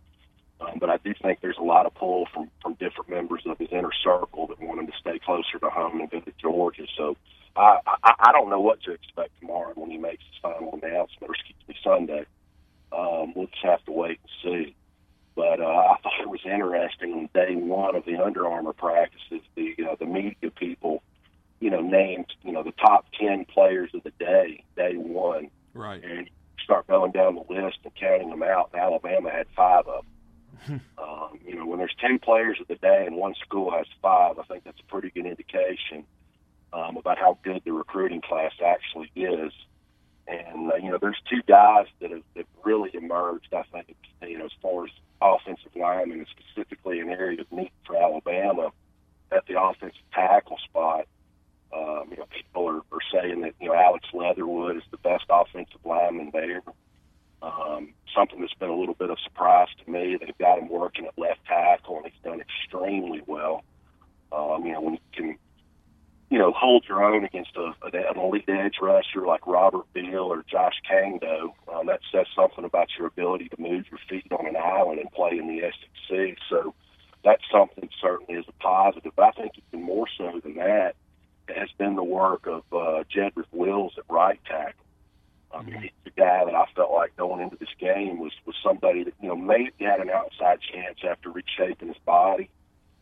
[0.60, 3.58] Um, but I do think there's a lot of pull from from different members of
[3.58, 6.86] his inner circle that want him to stay closer to home and visit Georgia.
[6.96, 7.16] So
[7.56, 11.30] I, I I don't know what to expect tomorrow when he makes his final announcement,
[11.30, 12.26] or excuse me, Sunday.
[12.92, 14.74] Um, we'll just have to wait and see.
[15.34, 19.42] But uh, I thought it was interesting on day one of the Under Armour practices,
[19.54, 21.02] the uh, the media people,
[21.60, 26.02] you know, named you know the top ten players of the day, day one, right,
[26.02, 26.28] and
[26.62, 28.70] start going down the list and counting them out.
[28.72, 30.80] And Alabama had five of them.
[30.98, 34.38] um, you know, when there's ten players of the day and one school has five,
[34.38, 36.04] I think that's a pretty good indication
[36.72, 39.52] um, about how good the recruiting class actually is.
[40.28, 43.54] And uh, you know, there's two guys that have that really emerged.
[43.54, 44.90] I think you know, as far as
[45.22, 48.72] offensive linemen, and specifically an area of need for Alabama
[49.30, 51.06] at the offensive tackle spot.
[51.72, 55.24] Um, you know, people are, are saying that you know Alex Leatherwood is the best
[55.28, 56.62] offensive lineman there.
[57.42, 60.16] Um, something that's been a little bit of surprise to me.
[60.16, 63.62] They've got him working at left tackle, and he's done extremely well.
[64.32, 65.38] Um, you know, when you can
[66.30, 70.44] you know, hold your own against a, an elite edge rusher like Robert Beal or
[70.50, 71.52] Josh Kaindoh.
[71.72, 75.10] Um, that says something about your ability to move your feet on an island and
[75.12, 76.36] play in the SEC.
[76.50, 76.74] So
[77.24, 79.12] that's something certainly is a positive.
[79.14, 80.96] But I think even more so than that
[81.54, 84.84] has been the work of uh, Jedrick Wills at right tackle.
[85.52, 88.56] I mean, he's the guy that I felt like going into this game was was
[88.62, 92.50] somebody that you know maybe had an outside chance after reshaping his body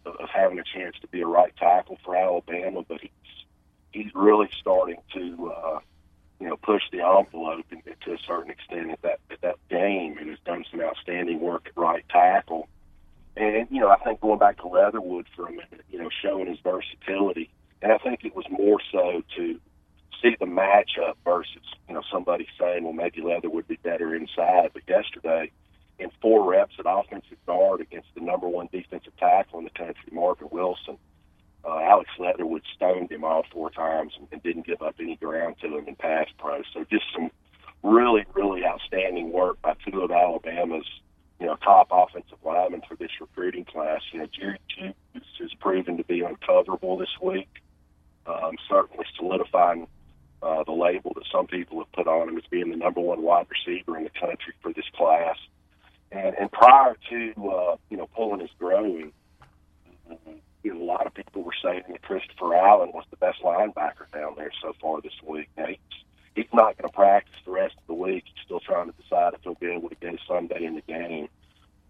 [0.06, 3.10] of having a chance to be a right tackle for Alabama, but he's
[3.92, 5.78] he's really starting to uh,
[6.40, 10.18] you know push the envelope and, to a certain extent at that at that game,
[10.18, 12.68] and has done some outstanding work at right tackle.
[13.36, 16.46] And you know, I think going back to Leatherwood for a minute, you know, showing
[16.46, 17.50] his versatility,
[17.84, 19.60] and I think it was more so to
[20.22, 24.70] see the matchup versus you know somebody saying, well, maybe Leatherwood would be better inside.
[24.72, 25.52] But yesterday,
[25.98, 30.10] in four reps at offensive guard against the number one defensive tackle in the country,
[30.10, 30.96] Marvin Wilson.
[31.62, 35.56] Uh, Alex Leatherwood stoned him all four times and, and didn't give up any ground
[35.60, 36.62] to him in pass pro.
[36.72, 37.30] So just some
[37.82, 40.86] really, really outstanding work by two of Alabama's,
[41.40, 44.00] you know, top offensive linemen for this recruiting class.
[44.12, 44.94] You know, Jerry Jeudy
[45.40, 47.48] has proven to be uncoverable this week.
[48.26, 49.86] Um, certainly solidifying
[50.42, 53.22] uh, the label that some people have put on him as being the number one
[53.22, 55.36] wide receiver in the country for this class.
[56.12, 59.12] And, and prior to uh, you know pulling his growing,
[60.62, 64.10] you know, a lot of people were saying that Christopher Allen was the best linebacker
[64.12, 65.48] down there so far this week.
[65.56, 65.78] Now he's,
[66.34, 68.24] he's not going to practice the rest of the week.
[68.26, 71.28] He's still trying to decide if he'll be able to get Sunday in the game.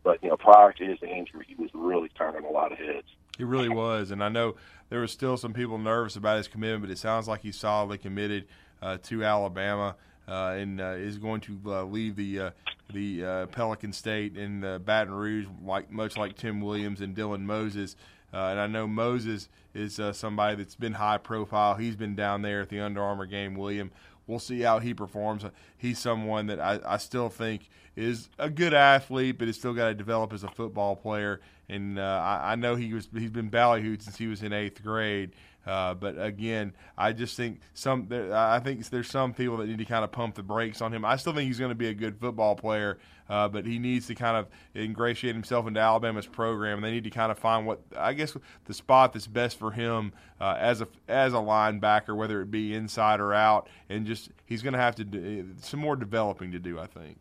[0.03, 3.07] But you know, prior to his injury, he was really turning a lot of heads.
[3.37, 4.55] He really was, and I know
[4.91, 7.99] there were still some people nervous about his commitment, but it sounds like he's solidly
[7.99, 8.47] committed
[8.81, 9.97] uh, to Alabama
[10.29, 12.51] uh, and uh, is going to uh, leave the uh,
[12.93, 17.97] the uh, Pelican State in Baton Rouge, like much like Tim Williams and Dylan Moses.
[18.33, 21.75] and I know Moses is somebody that's been high profile.
[21.75, 23.55] He's been down there at the Under Armour game.
[23.55, 23.91] William,
[24.27, 25.45] we'll see how he performs.
[25.77, 29.89] He's someone that I, I still think is a good athlete, but has still got
[29.89, 31.41] to develop as a football player.
[31.69, 34.83] And uh, I, I know he was he's been ballyhooed since he was in eighth
[34.83, 35.33] grade.
[35.67, 38.09] Uh, but again, I just think some.
[38.33, 41.05] I think there's some people that need to kind of pump the brakes on him.
[41.05, 42.99] I still think he's going to be a good football player,
[43.31, 44.47] uh, but he needs to kind of
[44.77, 46.83] ingratiate himself into Alabama's program.
[46.83, 48.37] They need to kind of find what I guess
[48.67, 52.75] the spot that's best for him uh, as a as a linebacker, whether it be
[52.75, 56.59] inside or out, and just he's going to have to do some more developing to
[56.59, 56.79] do.
[56.79, 57.19] I think.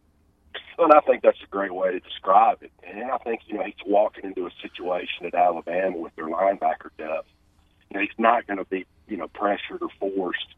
[0.77, 2.71] And I think that's a great way to describe it.
[2.83, 6.89] And I think you know he's walking into a situation at Alabama with their linebacker
[6.97, 7.27] depth
[7.93, 10.55] you know, he's not going to be, you know, pressured or forced,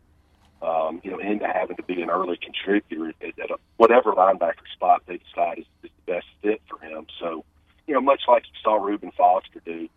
[0.62, 4.66] um, you know, into having to be an early contributor at, at a, whatever linebacker
[4.74, 7.08] spot they decide is, is the best fit for him.
[7.20, 7.44] So,
[7.88, 9.90] you know, much like you saw Reuben Foster do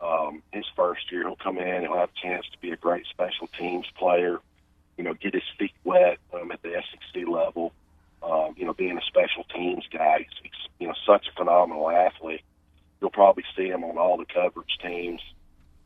[0.00, 3.06] um, his first year, he'll come in, he'll have a chance to be a great
[3.06, 4.38] special teams player,
[4.96, 7.72] you know, get his feet wet um, at the SEC level.
[8.22, 12.42] Um, you know, being a special teams guy, he's, you know such a phenomenal athlete.
[13.00, 15.20] You'll probably see him on all the coverage teams,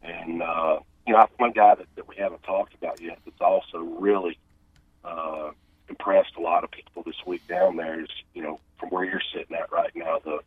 [0.02, 3.78] and uh, you know, one guy that, that we haven't talked about yet that's also
[3.78, 4.38] really
[5.04, 5.50] uh,
[5.88, 9.22] impressed a lot of people this week down there is, you know, from where you're
[9.32, 10.40] sitting at right now, the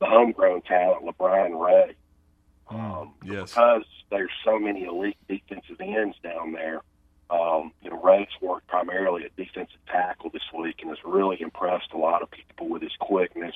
[0.00, 1.94] the homegrown talent, LaBryan Ray.
[2.64, 3.50] Hmm, um, yes.
[3.50, 6.80] Because there's so many elite defensive ends down there,
[7.30, 11.92] um, you know, Ray's worked primarily at defensive tackle this week and has really impressed
[11.92, 13.54] a lot of people with his quickness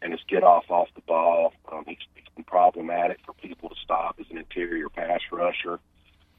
[0.00, 1.52] and his get off off the ball.
[1.70, 5.80] Um, he's, he's been problematic for people to stop as an interior pass rusher.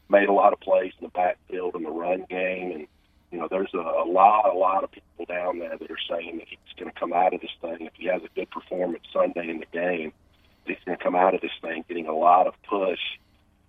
[0.10, 2.88] Made a lot of plays in the backfield in the run game, and
[3.32, 6.38] you know there's a, a lot, a lot of people down there that are saying
[6.38, 9.04] that he's going to come out of this thing if he has a good performance
[9.14, 10.12] Sunday in the game.
[10.66, 13.00] He's going to come out of this thing getting a lot of push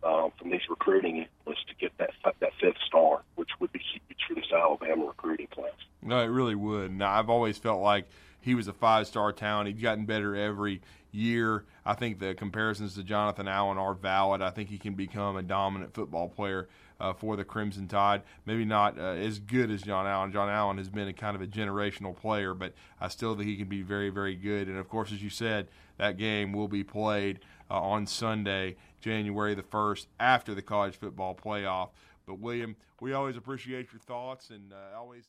[0.02, 4.18] um, from these recruiting analysts to get that that fifth star, which would be huge
[4.28, 5.72] for this Alabama recruiting class.
[6.02, 6.92] No, it really would.
[6.92, 8.06] Now I've always felt like
[8.40, 9.68] he was a five star talent.
[9.68, 10.80] He's gotten better every
[11.10, 11.64] year.
[11.84, 14.42] I think the comparisons to Jonathan Allen are valid.
[14.42, 16.68] I think he can become a dominant football player
[17.00, 18.22] uh, for the Crimson Tide.
[18.46, 20.32] Maybe not uh, as good as John Allen.
[20.32, 23.56] John Allen has been a kind of a generational player, but I still think he
[23.56, 24.68] can be very, very good.
[24.68, 27.40] And of course, as you said, that game will be played
[27.72, 31.88] uh, on Sunday, January the 1st, after the college football playoff.
[32.26, 35.24] But William, we always appreciate your thoughts and uh, always.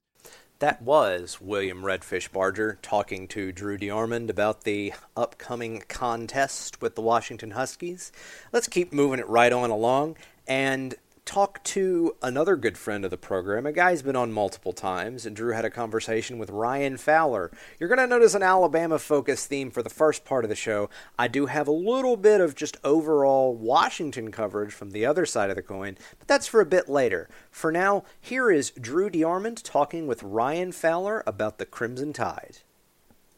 [0.59, 7.01] That was William Redfish Barger talking to Drew DeArmond about the upcoming contest with the
[7.01, 8.11] Washington Huskies.
[8.51, 10.17] Let's keep moving it right on along
[10.47, 10.95] and
[11.25, 15.25] talk to another good friend of the program, a guy who's been on multiple times,
[15.25, 17.49] and Drew had a conversation with Ryan Fowler.
[17.79, 20.89] You're going to notice an Alabama focused theme for the first part of the show.
[21.17, 25.49] I do have a little bit of just overall Washington coverage from the other side
[25.49, 27.29] of the coin, but that's for a bit later.
[27.49, 32.57] For now, here is Drew DeArmond talking with Ryan Fowler about the Crimson Tide.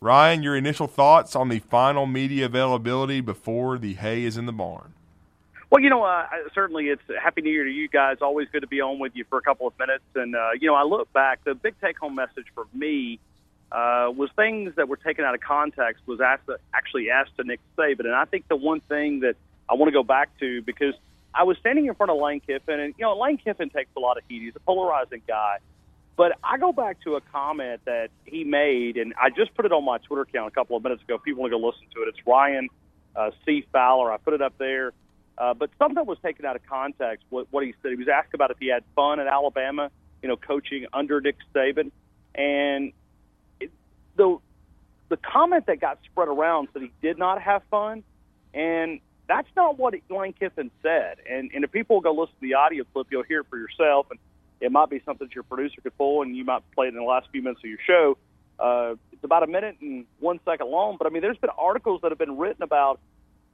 [0.01, 4.51] Ryan, your initial thoughts on the final media availability before the hay is in the
[4.51, 4.93] barn?
[5.75, 8.19] Well, you know, uh, certainly it's Happy New Year to you guys.
[8.21, 10.05] Always good to be on with you for a couple of minutes.
[10.15, 13.19] And, uh, you know, I look back, the big take home message for me
[13.73, 17.59] uh, was things that were taken out of context, was asked, actually asked to Nick
[17.77, 18.05] Saban.
[18.05, 19.35] And I think the one thing that
[19.67, 20.93] I want to go back to, because
[21.33, 23.99] I was standing in front of Lane Kiffin, and, you know, Lane Kiffin takes a
[23.99, 24.43] lot of heat.
[24.43, 25.57] He's a polarizing guy.
[26.15, 29.73] But I go back to a comment that he made, and I just put it
[29.73, 31.17] on my Twitter account a couple of minutes ago.
[31.17, 32.15] People want to go listen to it.
[32.15, 32.69] It's Ryan
[33.13, 33.67] uh, C.
[33.73, 34.09] Fowler.
[34.09, 34.93] I put it up there.
[35.37, 37.25] Uh, but something was taken out of context.
[37.29, 40.29] What, what he said, he was asked about if he had fun at Alabama, you
[40.29, 41.91] know, coaching under Nick Saban,
[42.33, 42.93] and
[43.59, 43.71] it,
[44.15, 44.37] the
[45.09, 48.03] the comment that got spread around said he did not have fun,
[48.53, 51.17] and that's not what Lane Kiffin said.
[51.29, 54.07] And and if people go listen to the audio clip, you'll hear it for yourself,
[54.09, 54.19] and
[54.61, 56.95] it might be something that your producer could pull, and you might play it in
[56.95, 58.17] the last few minutes of your show.
[58.57, 62.01] Uh, it's about a minute and one second long, but I mean, there's been articles
[62.01, 63.01] that have been written about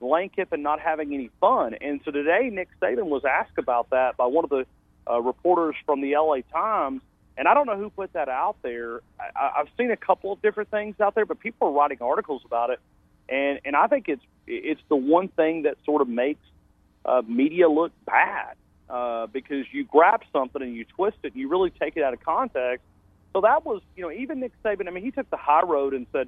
[0.02, 1.76] Lane Kiffin not having any fun.
[1.80, 4.66] And so today, Nick Saban was asked about that by one of the
[5.10, 7.02] uh, reporters from the LA Times.
[7.38, 9.02] And I don't know who put that out there.
[9.20, 12.42] I, I've seen a couple of different things out there, but people are writing articles
[12.46, 12.80] about it.
[13.30, 16.42] And, and I think it's, it's the one thing that sort of makes
[17.06, 18.56] uh, media look bad
[18.90, 22.14] uh, because you grab something and you twist it and you really take it out
[22.14, 22.86] of context.
[23.34, 25.94] So that was, you know, even Nick Saban, I mean, he took the high road
[25.94, 26.28] and said,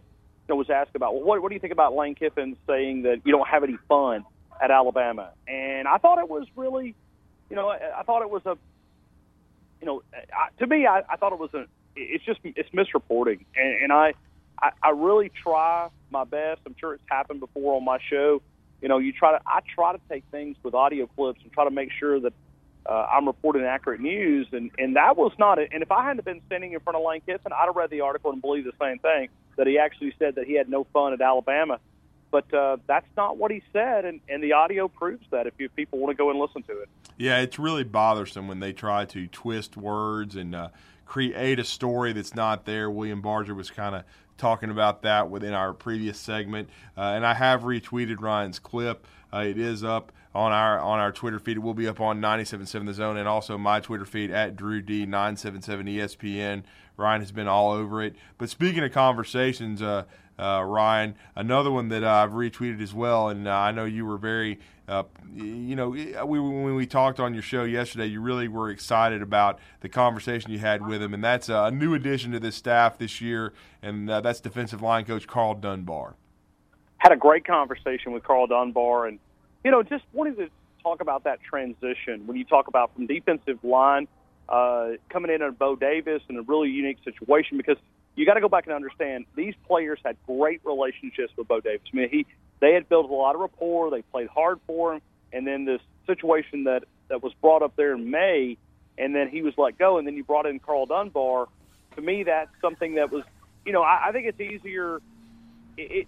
[0.49, 3.21] know, was asked about, well, what, what do you think about Lane Kiffin saying that
[3.25, 4.25] you don't have any fun
[4.61, 5.31] at Alabama?
[5.47, 6.95] And I thought it was really,
[7.49, 8.57] you know, I, I thought it was a,
[9.79, 11.65] you know, I, to me, I, I thought it was a,
[11.95, 13.45] it's just, it's misreporting.
[13.55, 14.13] And, and I,
[14.61, 16.61] I, I really try my best.
[16.65, 18.41] I'm sure it's happened before on my show.
[18.81, 21.63] You know, you try to, I try to take things with audio clips and try
[21.63, 22.33] to make sure that
[22.85, 25.69] uh, I'm reporting accurate news, and and that was not it.
[25.71, 28.01] And if I hadn't been standing in front of Lane Kiffin, I'd have read the
[28.01, 31.13] article and believed the same thing that he actually said that he had no fun
[31.13, 31.79] at Alabama.
[32.31, 35.45] but uh, that's not what he said, and, and the audio proves that.
[35.45, 38.59] If you people want to go and listen to it, yeah, it's really bothersome when
[38.59, 40.69] they try to twist words and uh,
[41.05, 42.89] create a story that's not there.
[42.89, 44.03] William Barger was kind of
[44.37, 49.05] talking about that within our previous segment, uh, and I have retweeted Ryan's clip.
[49.31, 51.57] Uh, it is up on our on our Twitter feed.
[51.57, 54.81] It will be up on 97.7 The Zone and also my Twitter feed at Drew
[54.81, 56.63] D 977 ESPN.
[56.97, 58.15] Ryan has been all over it.
[58.37, 60.03] But speaking of conversations, uh,
[60.37, 64.17] uh, Ryan, another one that I've retweeted as well, and uh, I know you were
[64.17, 68.69] very, uh, you know, we, when we talked on your show yesterday, you really were
[68.69, 72.55] excited about the conversation you had with him, and that's a new addition to this
[72.55, 76.15] staff this year, and uh, that's defensive line coach Karl Dunbar.
[76.97, 79.19] Had a great conversation with Karl Dunbar, and
[79.63, 80.49] you know, just wanted to
[80.81, 84.07] talk about that transition when you talk about from defensive line
[84.49, 87.77] uh, coming in on Bo Davis in a really unique situation because
[88.15, 91.87] you got to go back and understand these players had great relationships with Bo Davis.
[91.91, 92.25] I mean, he
[92.59, 93.89] they had built a lot of rapport.
[93.89, 97.93] They played hard for him, and then this situation that that was brought up there
[97.93, 98.57] in May,
[98.97, 101.47] and then he was let go, and then you brought in Karl Dunbar.
[101.95, 103.23] To me, that's something that was,
[103.65, 104.97] you know, I, I think it's easier.
[105.77, 106.07] It, it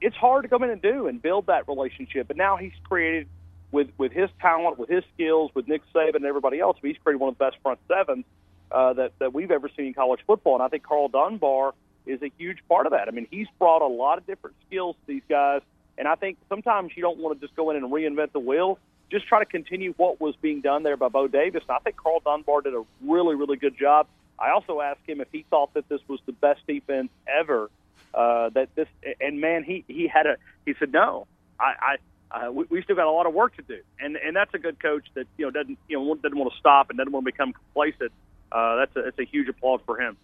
[0.00, 3.28] it's hard to come in and do and build that relationship, but now he's created
[3.72, 6.76] with with his talent, with his skills, with Nick Saban and everybody else.
[6.80, 8.24] He's created one of the best front sevens
[8.70, 11.74] uh, that that we've ever seen in college football, and I think Karl Dunbar
[12.06, 13.08] is a huge part of that.
[13.08, 15.62] I mean, he's brought a lot of different skills to these guys,
[15.98, 18.78] and I think sometimes you don't want to just go in and reinvent the wheel.
[19.10, 21.62] Just try to continue what was being done there by Bo Davis.
[21.68, 24.06] And I think Karl Dunbar did a really, really good job.
[24.38, 27.70] I also asked him if he thought that this was the best defense ever.
[28.14, 28.88] Uh, that this
[29.20, 31.26] and man, he he had a he said no.
[31.60, 31.96] I, I
[32.32, 34.58] uh, we, we still got a lot of work to do, and and that's a
[34.58, 37.24] good coach that you know doesn't you know doesn't want to stop and doesn't want
[37.24, 38.12] to become complacent.
[38.50, 40.16] Uh, that's a that's a huge applause for him.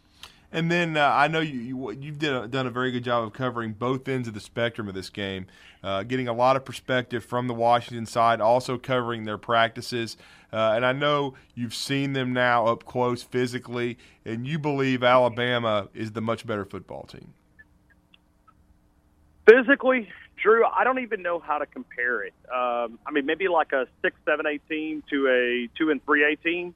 [0.50, 3.24] And then uh, I know you, you you've done a, done a very good job
[3.24, 5.46] of covering both ends of the spectrum of this game,
[5.82, 10.16] uh, getting a lot of perspective from the Washington side, also covering their practices.
[10.50, 15.88] Uh, and I know you've seen them now up close physically, and you believe Alabama
[15.92, 17.34] is the much better football team.
[19.46, 20.08] Physically,
[20.42, 22.34] Drew, I don't even know how to compare it.
[22.44, 26.24] Um, I mean, maybe like a six, seven, eight team to a two and three,
[26.24, 26.74] eight team,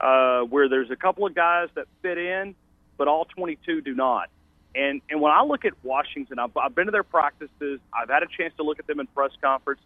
[0.00, 2.54] uh, where there's a couple of guys that fit in,
[2.96, 4.30] but all 22 do not.
[4.74, 7.80] And and when I look at Washington, I've, I've been to their practices.
[7.92, 9.80] I've had a chance to look at them in press conference.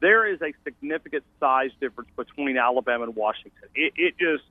[0.00, 3.68] There is a significant size difference between Alabama and Washington.
[3.74, 4.44] It, it just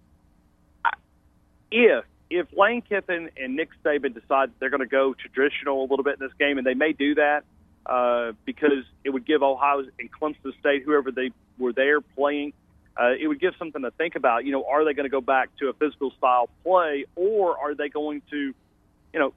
[1.69, 6.03] if if Lane Kiffin and Nick Saban decide they're going to go traditional a little
[6.03, 7.43] bit in this game, and they may do that
[7.85, 12.53] uh, because it would give Ohio and Clemson State, whoever they were there playing,
[12.95, 14.45] uh, it would give something to think about.
[14.45, 17.75] You know, are they going to go back to a physical style play, or are
[17.75, 19.33] they going to, you know,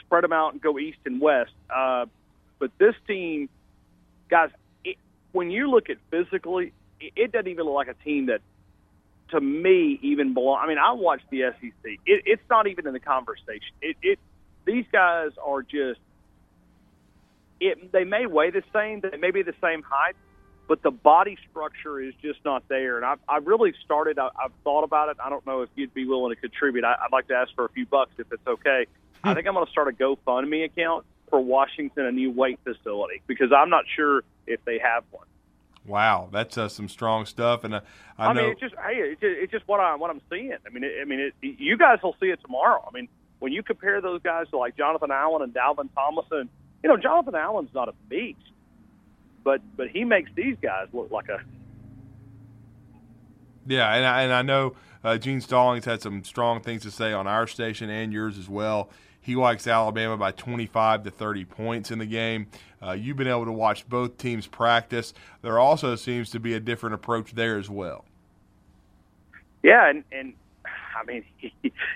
[0.00, 1.52] spread them out and go east and west?
[1.74, 2.06] Uh,
[2.58, 3.48] but this team,
[4.28, 4.50] guys,
[4.84, 4.96] it,
[5.32, 8.40] when you look at physically, it, it doesn't even look like a team that,
[9.30, 10.60] to me, even belong.
[10.62, 11.72] I mean, I watched the SEC.
[11.84, 13.72] It, it's not even in the conversation.
[13.80, 14.18] It, it
[14.64, 16.00] these guys are just
[17.60, 20.16] it they may weigh the same, they may be the same height,
[20.68, 22.96] but the body structure is just not there.
[22.96, 24.18] And I've, I've really started.
[24.18, 25.16] I, I've thought about it.
[25.22, 26.84] I don't know if you'd be willing to contribute.
[26.84, 28.86] I, I'd like to ask for a few bucks if it's okay.
[29.24, 33.22] I think I'm going to start a GoFundMe account for Washington a new weight facility
[33.26, 35.26] because I'm not sure if they have one.
[35.84, 37.80] Wow, that's uh, some strong stuff, and uh,
[38.18, 38.42] I, I know.
[38.42, 40.52] mean, it's just hey, it's just, it's just what I what I'm seeing.
[40.66, 42.84] I mean, it, I mean, it, you guys will see it tomorrow.
[42.86, 46.48] I mean, when you compare those guys to like Jonathan Allen and Dalvin Tomlinson
[46.86, 48.38] you know, Jonathan Allen's not a beast,
[49.42, 51.40] but but he makes these guys look like a.
[53.66, 57.12] Yeah, and I, and I know uh, Gene Stallings had some strong things to say
[57.12, 58.88] on our station and yours as well.
[59.20, 62.46] He likes Alabama by 25 to 30 points in the game.
[62.80, 65.12] Uh, you've been able to watch both teams practice.
[65.42, 68.04] There also seems to be a different approach there as well.
[69.64, 70.34] Yeah, and and
[70.96, 71.52] I mean, he,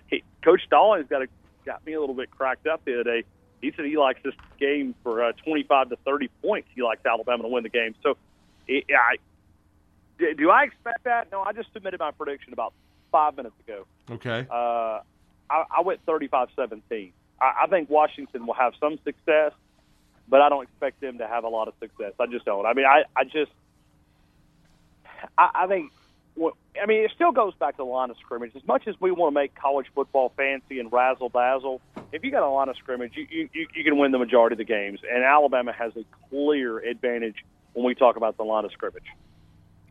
[0.09, 1.28] he, Coach Stallings got a,
[1.64, 3.24] got me a little bit cracked up the other day
[3.61, 6.69] he said he likes this game for uh, 25 to 30 points.
[6.75, 7.95] He likes Alabama to win the game.
[8.03, 8.17] So,
[8.67, 9.17] it, I
[10.37, 11.31] do I expect that?
[11.33, 12.73] No, I just submitted my prediction about
[13.11, 13.87] five minutes ago.
[14.11, 14.47] Okay.
[14.51, 15.01] Uh,
[15.51, 17.13] I, I went 35-17.
[17.41, 19.53] I, I think Washington will have some success,
[20.29, 22.13] but I don't expect them to have a lot of success.
[22.21, 22.67] I just don't.
[22.67, 23.51] I mean, I, I just,
[25.39, 25.91] I, I think
[26.82, 28.53] I mean, it still goes back to the line of scrimmage.
[28.57, 31.80] As much as we want to make college football fancy and razzle dazzle,
[32.12, 34.59] if you got a line of scrimmage, you, you you can win the majority of
[34.59, 35.01] the games.
[35.11, 39.05] And Alabama has a clear advantage when we talk about the line of scrimmage.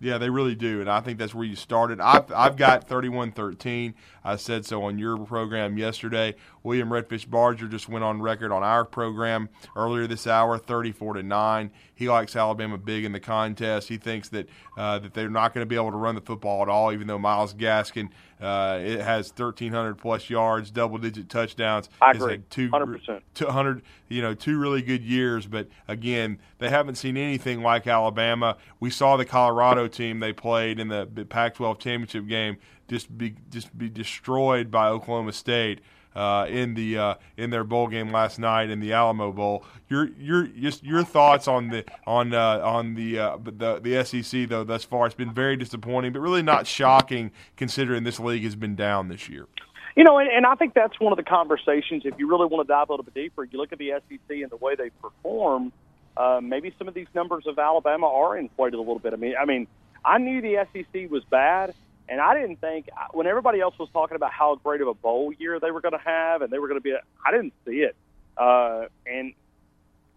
[0.02, 2.00] Yeah, they really do, and I think that's where you started.
[2.00, 3.94] I've, I've got 31-13.
[4.24, 6.36] I said so on your program yesterday.
[6.64, 11.24] William Redfish Barger just went on record on our program earlier this hour, 34 to
[11.24, 11.72] nine.
[11.96, 13.90] He likes Alabama big in the contest.
[13.90, 14.48] He thinks that
[14.78, 17.08] uh, that they're not going to be able to run the football at all, even
[17.08, 18.10] though Myles Gaskin
[18.42, 21.90] uh, it has 1,300 plus yards, double digit touchdowns.
[22.02, 22.34] I agree.
[22.34, 23.22] Had two, 100%.
[23.34, 25.46] 200, you know, two really good years.
[25.46, 28.56] But again, they haven't seen anything like Alabama.
[28.80, 32.58] We saw the Colorado team they played in the Pac-12 championship game
[32.88, 35.80] just be just be destroyed by Oklahoma State
[36.16, 39.64] uh, in the uh, in their bowl game last night in the Alamo Bowl.
[39.88, 40.48] Your your
[40.82, 45.06] your thoughts on the on uh, on the, uh, the the SEC though thus far
[45.06, 49.30] it's been very disappointing, but really not shocking considering this league has been down this
[49.30, 49.48] year.
[49.96, 52.04] You know, and, and I think that's one of the conversations.
[52.06, 54.20] If you really want to dive a little bit deeper, you look at the SEC
[54.30, 55.72] and the way they perform.
[56.16, 59.14] Uh, maybe some of these numbers of Alabama are inflated a little bit.
[59.14, 59.68] I mean, I mean,
[60.04, 61.74] I knew the SEC was bad,
[62.10, 65.32] and I didn't think when everybody else was talking about how great of a bowl
[65.32, 66.96] year they were going to have, and they were going to be,
[67.26, 67.96] I didn't see it.
[68.36, 69.34] Uh, and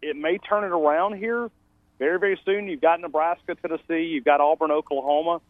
[0.00, 1.50] it may turn it around here
[1.98, 2.66] very, very soon.
[2.66, 5.40] You've got Nebraska, Tennessee, you've got Auburn, Oklahoma.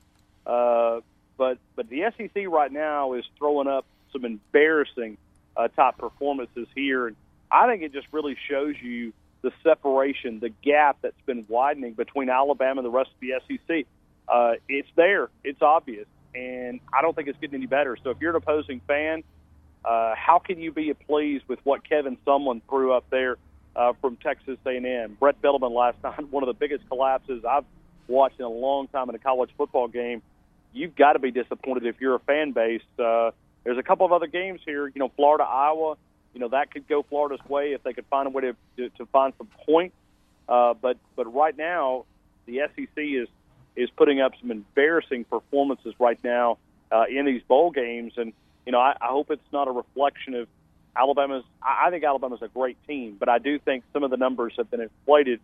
[0.46, 1.00] Uh,
[1.38, 5.16] but but the SEC right now is throwing up some embarrassing
[5.56, 7.16] uh, top performances here, and
[7.50, 9.12] I think it just really shows you
[9.42, 13.86] the separation, the gap that's been widening between Alabama and the rest of the SEC.
[14.28, 17.96] Uh, it's there, it's obvious, and I don't think it's getting any better.
[18.02, 19.22] So if you're an opposing fan,
[19.84, 23.36] uh, how can you be pleased with what Kevin Sumlin threw up there
[23.74, 25.16] uh, from Texas A&M?
[25.18, 27.64] Bret Bielema last night, one of the biggest collapses I've
[28.08, 30.22] watched in a long time in a college football game.
[30.72, 32.82] You've got to be disappointed if you're a fan base.
[32.98, 33.32] Uh,
[33.64, 34.86] there's a couple of other games here.
[34.86, 35.96] You know, Florida, Iowa.
[36.34, 38.88] You know that could go Florida's way if they could find a way to to,
[38.96, 39.94] to find some points.
[40.48, 42.06] Uh, but but right now,
[42.46, 43.28] the SEC is
[43.76, 46.58] is putting up some embarrassing performances right now
[46.90, 48.12] uh, in these bowl games.
[48.16, 48.32] And,
[48.66, 50.48] you know, I, I hope it's not a reflection of
[50.96, 51.44] Alabama's.
[51.62, 54.54] I, I think Alabama's a great team, but I do think some of the numbers
[54.58, 55.40] have been inflated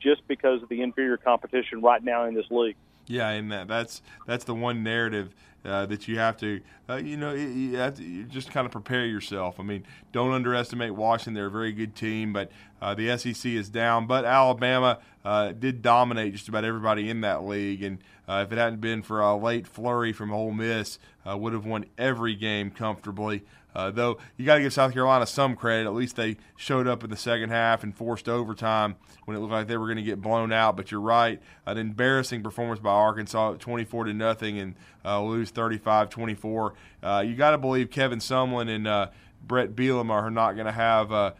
[0.00, 2.76] just because of the inferior competition right now in this league.
[3.06, 5.34] Yeah, and that, that's that's the one narrative
[5.64, 8.72] uh, that you have to, uh, you know, you have to you just kind of
[8.72, 9.60] prepare yourself.
[9.60, 13.68] I mean, don't underestimate Washington; they're a very good team, but uh, the SEC is
[13.68, 14.06] down.
[14.06, 17.98] But Alabama uh, did dominate just about everybody in that league, and
[18.28, 20.98] uh, if it hadn't been for a late flurry from Ole Miss,
[21.28, 23.42] uh, would have won every game comfortably.
[23.74, 25.86] Uh, though you got to give South Carolina some credit.
[25.86, 29.52] At least they showed up in the second half and forced overtime when it looked
[29.52, 30.76] like they were going to get blown out.
[30.76, 36.72] But you're right, an embarrassing performance by Arkansas, 24 to nothing, and uh, lose 35-24.
[37.02, 39.08] Uh, you got to believe Kevin Sumlin and uh,
[39.42, 41.32] Bret Bielema are not going to have uh,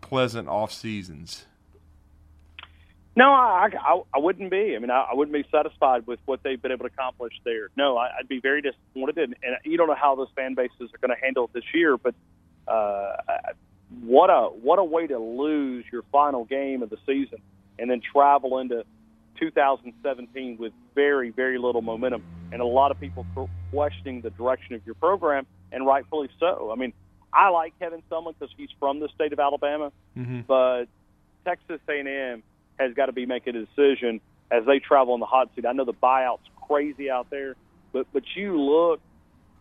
[0.00, 1.46] pleasant off seasons.
[3.18, 4.76] No, I, I, I wouldn't be.
[4.76, 7.68] I mean, I, I wouldn't be satisfied with what they've been able to accomplish there.
[7.76, 10.92] No, I, I'd be very disappointed, and, and you don't know how those fan bases
[10.94, 11.98] are going to handle it this year.
[11.98, 12.14] But
[12.68, 13.16] uh,
[14.02, 17.38] what a what a way to lose your final game of the season,
[17.76, 18.84] and then travel into
[19.40, 23.26] 2017 with very very little momentum, and a lot of people
[23.72, 26.70] questioning the direction of your program, and rightfully so.
[26.70, 26.92] I mean,
[27.32, 30.42] I like Kevin Sumlin because he's from the state of Alabama, mm-hmm.
[30.46, 30.84] but
[31.44, 32.44] Texas A&M
[32.78, 34.20] has got to be making a decision
[34.50, 35.66] as they travel in the hot seat.
[35.66, 37.56] I know the buyout's crazy out there,
[37.92, 39.00] but but you look,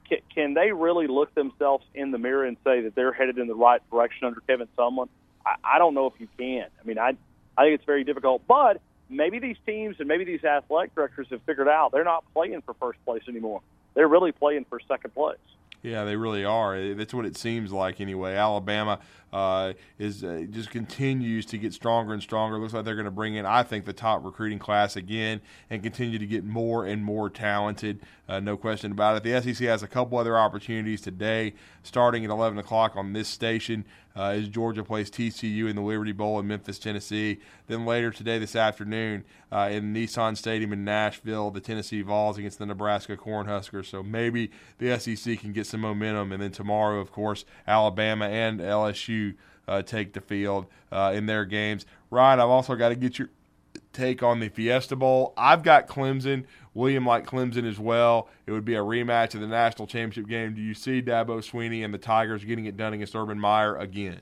[0.10, 3.48] can, can they really look themselves in the mirror and say that they're headed in
[3.48, 5.10] the right direction under Kevin Sumlin?
[5.46, 6.68] I, I don't know if you can.
[6.82, 7.18] I mean, I
[7.58, 11.42] I think it's very difficult, but maybe these teams and maybe these athletic directors have
[11.44, 13.62] figured out they're not playing for first place anymore.
[13.94, 15.38] They're really playing for second place.
[15.82, 16.94] Yeah, they really are.
[16.94, 18.36] That's what it seems like anyway.
[18.36, 19.00] Alabama
[19.34, 22.58] uh, is uh, just continues to get stronger and stronger.
[22.58, 25.84] Looks like they're going to bring in, I think, the top recruiting class again and
[25.84, 28.00] continue to get more and more talented.
[28.30, 29.24] Uh, no question about it.
[29.24, 31.54] The SEC has a couple other opportunities today,
[31.84, 33.86] starting at 11 o'clock on this station.
[34.18, 37.38] Uh, as Georgia plays TCU in the Liberty Bowl in Memphis, Tennessee.
[37.68, 42.58] Then later today, this afternoon, uh, in Nissan Stadium in Nashville, the Tennessee Vols against
[42.58, 43.86] the Nebraska Cornhuskers.
[43.86, 44.50] So maybe
[44.80, 46.32] the SEC can get some momentum.
[46.32, 49.17] And then tomorrow, of course, Alabama and LSU
[49.68, 51.86] uh, take the field uh, in their games.
[52.10, 53.30] Ryan, I've also got to get your
[53.94, 55.34] take on the Fiesta Bowl.
[55.38, 56.46] I've got Clemson.
[56.74, 58.30] William like Clemson as well.
[58.46, 60.54] It would be a rematch of the national championship game.
[60.54, 64.22] Do you see Dabo Swinney and the Tigers getting it done against Urban Meyer again?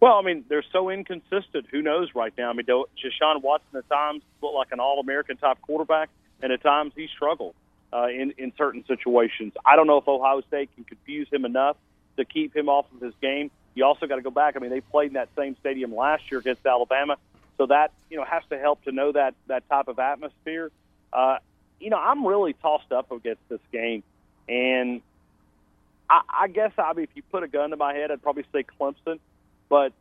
[0.00, 1.66] Well, I mean, they're so inconsistent.
[1.70, 2.50] Who knows right now?
[2.50, 6.10] I mean, Deshaun Watson at times looked like an All-American type quarterback,
[6.42, 7.54] and at times he struggled
[7.92, 9.52] uh, in in certain situations.
[9.64, 11.76] I don't know if Ohio State can confuse him enough
[12.16, 13.50] to keep him off of his game.
[13.74, 14.56] You also got to go back.
[14.56, 17.16] I mean, they played in that same stadium last year against Alabama,
[17.58, 20.70] so that you know has to help to know that that type of atmosphere.
[21.12, 21.38] Uh,
[21.78, 24.02] you know, I'm really tossed up against this game,
[24.48, 25.00] and
[26.08, 28.44] I, I guess I mean if you put a gun to my head, I'd probably
[28.52, 29.18] say Clemson,
[29.68, 29.92] but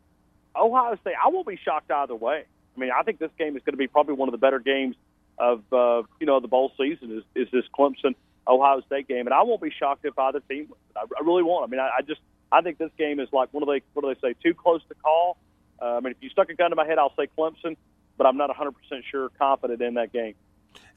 [0.56, 1.16] Ohio State.
[1.24, 2.44] I won't be shocked either way.
[2.76, 4.60] I mean, I think this game is going to be probably one of the better
[4.60, 4.96] games
[5.38, 8.16] of uh, you know the bowl season is, is this Clemson
[8.48, 10.74] Ohio State game, and I won't be shocked if either team.
[10.96, 11.68] I, I really won't.
[11.68, 14.04] I mean, I, I just I think this game is like what do they what
[14.04, 14.36] do they say?
[14.44, 15.38] Too close to call.
[15.82, 17.78] Uh, I mean, if you stuck a gun to my head, I'll say Clemson,
[18.18, 18.74] but I'm not 100%
[19.10, 20.36] sure confident in that game.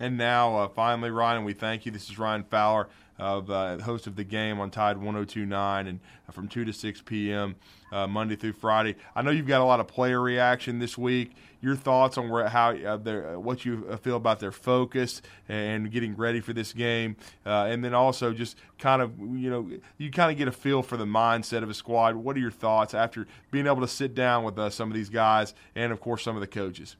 [0.00, 1.92] And now, uh, finally, Ryan, we thank you.
[1.92, 2.88] This is Ryan Fowler,
[3.18, 6.00] of uh, host of the game on Tide 102.9 and
[6.32, 7.54] from 2 to 6 p.m.
[7.92, 8.96] Uh, Monday through Friday.
[9.14, 11.32] I know you've got a lot of player reaction this week.
[11.62, 15.90] Your thoughts on where, how uh, uh what you uh, feel about their focus and
[15.90, 20.10] getting ready for this game, uh, and then also just kind of you know you
[20.10, 22.16] kind of get a feel for the mindset of a squad.
[22.16, 25.08] What are your thoughts after being able to sit down with uh, some of these
[25.08, 26.96] guys and of course some of the coaches?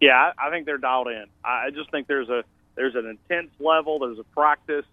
[0.00, 1.24] Yeah, I, I think they're dialed in.
[1.44, 3.98] I just think there's a there's an intense level.
[3.98, 4.84] There's a practice.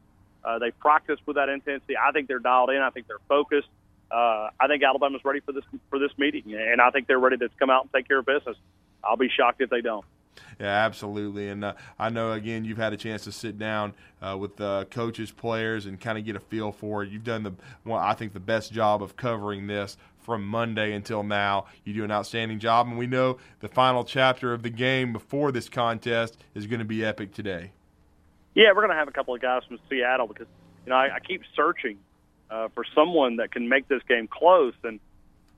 [0.44, 1.96] Uh, they practice with that intensity.
[1.98, 2.78] I think they're dialed in.
[2.78, 3.68] I think they're focused.
[4.12, 7.38] Uh, I think Alabama's ready for this for this meeting, and I think they're ready
[7.38, 8.56] to come out and take care of business.
[9.08, 10.06] I'll be shocked if they don't.
[10.60, 11.50] Yeah, absolutely.
[11.50, 14.86] And uh, I know, again, you've had a chance to sit down uh, with uh,
[14.86, 17.10] coaches, players, and kind of get a feel for it.
[17.10, 17.54] You've done the,
[17.84, 21.66] well, I think, the best job of covering this from Monday until now.
[21.84, 25.52] You do an outstanding job, and we know the final chapter of the game before
[25.52, 27.72] this contest is going to be epic today.
[28.56, 30.48] Yeah, we're going to have a couple of guys from Seattle because
[30.86, 31.98] you know I, I keep searching
[32.50, 35.00] uh, for someone that can make this game close, and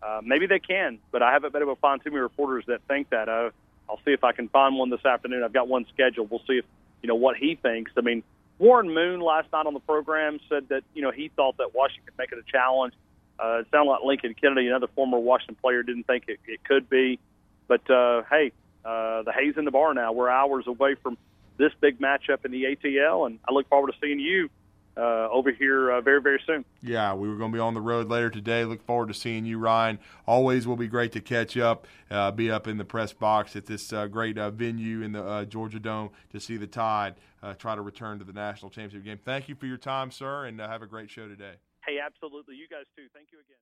[0.02, 2.82] uh, maybe they can, but I haven't been able to find too many reporters that
[2.88, 3.30] think that.
[3.30, 3.50] Uh,
[3.90, 5.44] I'll see if I can find one this afternoon.
[5.44, 6.30] I've got one scheduled.
[6.30, 6.66] We'll see if
[7.02, 7.92] you know what he thinks.
[7.98, 8.24] I mean,
[8.60, 12.06] Warren Moon last night on the program said that you know he thought that Washington
[12.06, 12.94] could make it a challenge.
[13.40, 16.90] Uh, it sounded like Lincoln Kennedy, another former Washington player, didn't think it, it could
[16.90, 17.20] be.
[17.68, 18.52] But uh, hey,
[18.84, 20.12] uh, the hay's in the bar now.
[20.12, 21.18] We're hours away from
[21.58, 24.50] this big matchup in the ATL, and I look forward to seeing you
[24.98, 26.66] uh, over here uh, very, very soon.
[26.82, 28.66] Yeah, we were going to be on the road later today.
[28.66, 30.00] Look forward to seeing you, Ryan.
[30.26, 33.66] Always will be great to catch up, uh, be up in the press box at
[33.66, 37.16] this uh, great uh, venue in the uh, Georgia Dome to see the Tide
[37.60, 39.20] try to return to the national championship game.
[39.24, 41.54] Thank you for your time, sir, and have a great show today.
[41.88, 42.56] Hey, absolutely.
[42.56, 43.08] You guys too.
[43.14, 43.58] Thank you again.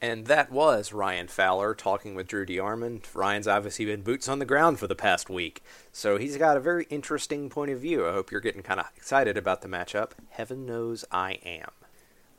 [0.00, 3.14] And that was Ryan Fowler talking with Drew DeArmond.
[3.14, 6.60] Ryan's obviously been boots on the ground for the past week, so he's got a
[6.60, 8.06] very interesting point of view.
[8.06, 10.10] I hope you're getting kind of excited about the matchup.
[10.30, 11.70] Heaven knows I am.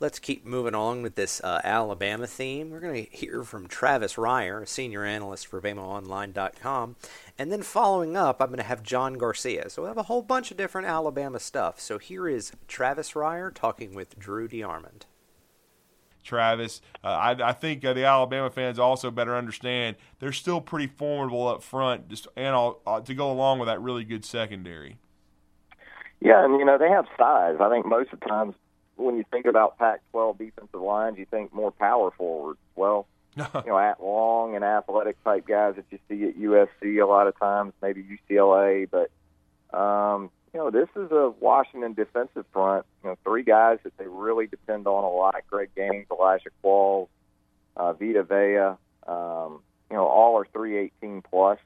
[0.00, 2.70] Let's keep moving on with this uh, Alabama theme.
[2.70, 6.94] We're going to hear from Travis Reier, a senior analyst for BamaOnline.com.
[7.36, 9.68] And then following up, I'm going to have John Garcia.
[9.68, 11.80] So we'll have a whole bunch of different Alabama stuff.
[11.80, 15.07] So here is Travis Reier talking with Drew DeArmond.
[16.28, 16.80] Travis.
[17.02, 21.48] Uh, I, I, think uh, the Alabama fans also better understand they're still pretty formidable
[21.48, 24.98] up front, just and all, uh, to go along with that really good secondary.
[26.20, 27.56] Yeah, and you know they have size.
[27.60, 28.54] I think most of the times
[28.96, 32.58] when you think about Pac-12 defensive lines, you think more power forwards.
[32.76, 33.06] Well,
[33.36, 37.26] you know, at long and athletic type guys that you see at USC a lot
[37.26, 39.10] of times, maybe UCLA, but
[39.76, 42.84] um, you know, this is a Washington defensive front.
[43.04, 47.06] You know, three guys that they really depend on a lot: Greg Gaines, Elijah Qualls,
[47.76, 48.76] uh, Vita Vea.
[49.06, 51.60] Um, you know, all are 318 plus.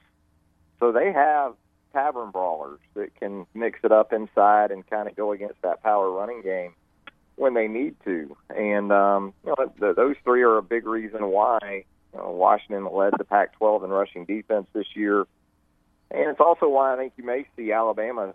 [0.78, 1.54] So they have
[1.94, 6.10] tavern brawlers that can mix it up inside and kind of go against that power
[6.10, 6.74] running game
[7.36, 8.36] when they need to.
[8.50, 12.86] And um, you know, the, those three are a big reason why you know, Washington
[12.92, 15.20] led the Pac-12 in rushing defense this year.
[16.10, 18.34] And it's also why I think you may see Alabama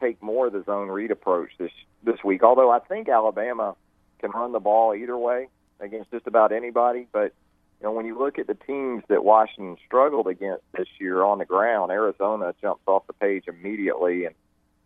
[0.00, 1.72] take more of the zone read approach this
[2.04, 2.42] this week.
[2.42, 3.74] Although I think Alabama
[4.20, 5.48] can run the ball either way
[5.80, 7.32] against just about anybody, but
[7.80, 11.38] you know when you look at the teams that Washington struggled against this year on
[11.38, 14.34] the ground, Arizona jumps off the page immediately and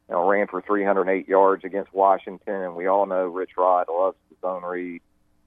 [0.09, 4.17] you know ran for 308 yards against Washington, and we all know Rich Rod loves
[4.31, 5.01] the zone read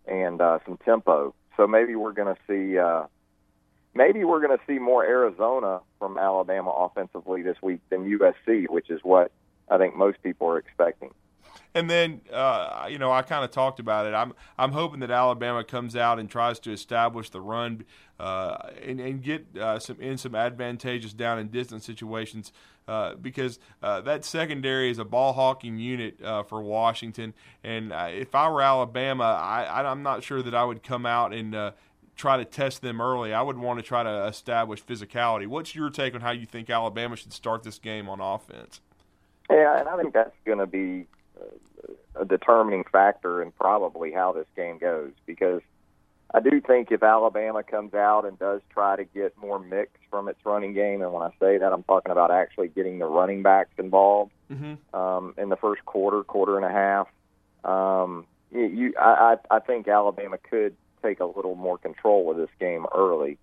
[0.05, 1.33] and uh, some tempo.
[1.57, 2.77] So maybe we're going to see.
[2.77, 3.03] Uh,
[3.93, 8.89] maybe we're going to see more Arizona from Alabama offensively this week than USC, which
[8.89, 9.31] is what
[9.69, 11.11] I think most people are expecting.
[11.75, 14.13] And then, uh, you know, I kind of talked about it.
[14.13, 17.85] I'm I'm hoping that Alabama comes out and tries to establish the run
[18.19, 22.51] uh, and, and get uh, some in some advantageous down and distance situations
[22.87, 27.33] uh, because uh, that secondary is a ball hawking unit uh, for Washington.
[27.63, 31.73] And if I were Alabama, I, I'm not sure that I would come out and
[32.15, 33.33] try to test them early.
[33.33, 35.47] I would want to try to establish physicality.
[35.47, 38.79] What's your take on how you think Alabama should start this game on offense?
[39.49, 41.05] Yeah, and I think that's going to be
[41.39, 45.61] uh, a determining factor in probably how this game goes because
[46.33, 50.27] I do think if Alabama comes out and does try to get more mix from
[50.27, 53.43] its running game, and when I say that, I'm talking about actually getting the running
[53.43, 54.95] backs involved mm-hmm.
[54.95, 57.07] um, in the first quarter, quarter and a half.
[57.63, 62.49] Um, you, you I, I think Alabama could take a little more control of this
[62.59, 63.37] game early.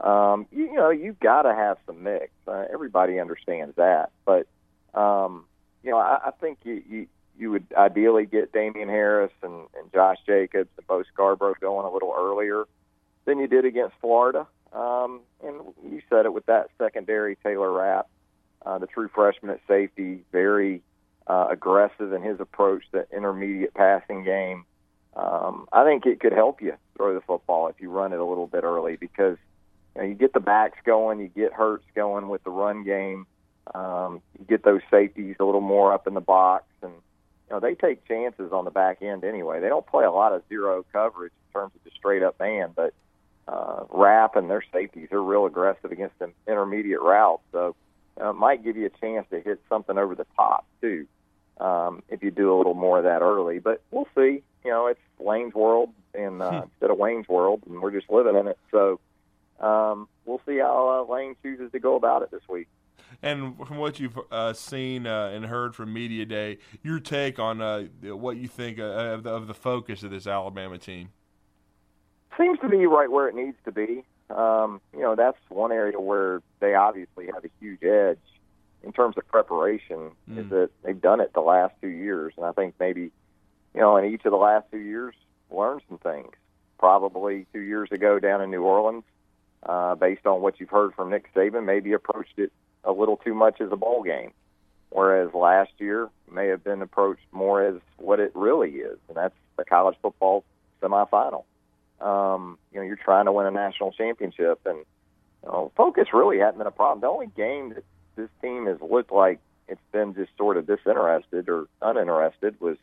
[0.00, 2.32] Um, you, you know, you've got to have some mix.
[2.48, 4.48] Uh, everybody understands that, but
[4.94, 5.44] um,
[5.82, 7.06] you know, I, I think you, you
[7.38, 11.92] you would ideally get Damien Harris and, and Josh Jacobs and Bo Scarborough going a
[11.92, 12.64] little earlier
[13.24, 14.46] than you did against Florida.
[14.72, 15.56] Um, and
[15.90, 18.08] you said it with that secondary Taylor Rapp,
[18.64, 20.82] uh, the true freshman at safety, very
[21.26, 24.64] uh, aggressive in his approach to intermediate passing game.
[25.14, 28.24] Um, I think it could help you throw the football if you run it a
[28.24, 29.36] little bit early because
[29.94, 33.26] you, know, you get the backs going, you get Hurts going with the run game,
[33.74, 37.60] um, you get those safeties a little more up in the box, and you know
[37.60, 39.60] they take chances on the back end anyway.
[39.60, 42.70] They don't play a lot of zero coverage in terms of just straight up man,
[42.74, 42.94] but
[43.48, 47.42] uh, Rapp and their safeties are real aggressive against them intermediate routes.
[47.52, 47.74] So
[48.20, 51.06] uh, it might give you a chance to hit something over the top too
[51.60, 53.58] um, if you do a little more of that early.
[53.58, 54.42] But we'll see.
[54.64, 56.56] You know, it's Lane's world and uh, hmm.
[56.70, 58.58] instead of Wayne's world, and we're just living in it.
[58.70, 59.00] So
[59.60, 62.68] um, we'll see how uh, Lane chooses to go about it this week.
[63.20, 67.60] And from what you've uh, seen uh, and heard from media day, your take on
[67.60, 71.10] uh, what you think uh, of the, of the focus of this Alabama team
[72.38, 74.04] seems to be right where it needs to be.
[74.30, 78.18] Um, you know, that's one area where they obviously have a huge edge
[78.82, 80.12] in terms of preparation.
[80.30, 80.38] Mm.
[80.38, 83.12] Is that they've done it the last two years, and I think maybe,
[83.74, 85.14] you know, in each of the last two years,
[85.50, 86.32] learned some things.
[86.78, 89.04] Probably two years ago down in New Orleans,
[89.62, 92.52] uh, based on what you've heard from Nick Saban, maybe approached it
[92.84, 94.32] a little too much as a bowl game,
[94.90, 99.34] whereas last year may have been approached more as what it really is, and that's
[99.56, 100.44] the college football
[100.80, 101.44] semifinal.
[102.00, 106.38] Um, you know, you're trying to win a national championship, and you know, focus really
[106.38, 107.00] hadn't been a problem.
[107.00, 107.84] The only game that
[108.16, 112.76] this team has looked like it's been just sort of disinterested or uninterested was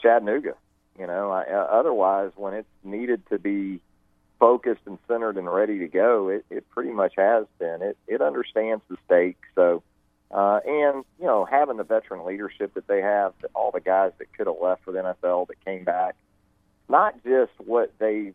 [0.00, 0.54] Chattanooga.
[0.98, 3.80] You know, I, uh, otherwise, when it's needed to be
[4.38, 7.82] focused and centered and ready to go, it, it pretty much has been.
[7.82, 9.48] It it understands the stakes.
[9.54, 9.82] So,
[10.30, 14.32] uh, and you know, having the veteran leadership that they have, all the guys that
[14.36, 16.16] could have left the NFL that came back,
[16.88, 18.34] not just what they've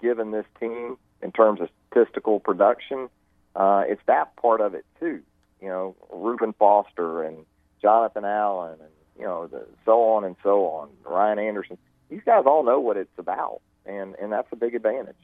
[0.00, 3.08] given this team in terms of statistical production,
[3.54, 5.20] uh, it's that part of it too.
[5.60, 7.46] You know, Reuben Foster and
[7.80, 10.90] Jonathan Allen and you know the, so on and so on.
[11.04, 11.78] Ryan Anderson.
[12.08, 15.16] These guys all know what it's about, and and that's a big advantage.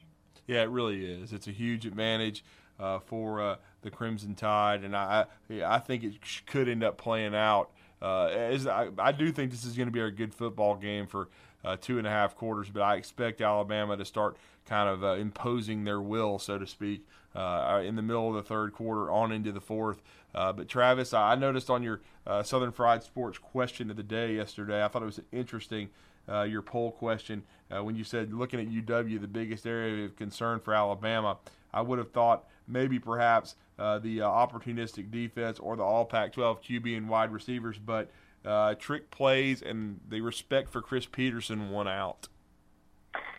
[0.47, 1.33] Yeah, it really is.
[1.33, 2.45] It's a huge advantage
[2.81, 5.27] uh, for uh, the Crimson Tide, and I
[5.65, 6.15] I think it
[6.47, 7.71] could end up playing out.
[8.01, 11.07] Uh, as I, I do think this is going to be a good football game
[11.07, 11.29] for
[11.65, 14.37] uh, two and a half quarters, but I expect Alabama to start
[14.67, 18.43] kind of uh, imposing their will, so to speak, uh, in the middle of the
[18.43, 20.03] third quarter on into the fourth.
[20.35, 24.37] Uh, but Travis, I noticed on your uh, Southern Fried Sports question of the day
[24.37, 25.91] yesterday, I thought it was interesting.
[26.29, 27.43] Uh, your poll question
[27.81, 31.39] when you said looking at UW, the biggest area of concern for Alabama,
[31.73, 37.09] I would have thought maybe perhaps the opportunistic defense or the All Pac-12 QB and
[37.09, 38.11] wide receivers, but
[38.45, 42.29] uh, trick plays, and the respect for Chris Petersen won out.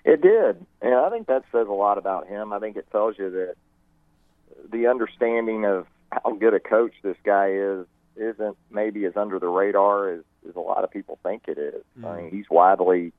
[0.06, 2.52] It did, and I think that says a lot about him.
[2.52, 3.56] I think it tells you that
[4.72, 9.48] the understanding of how good a coach this guy is isn't maybe as under the
[9.48, 11.84] radar as, as a lot of people think it is.
[12.00, 12.06] Mm.
[12.06, 13.14] I mean, he's widely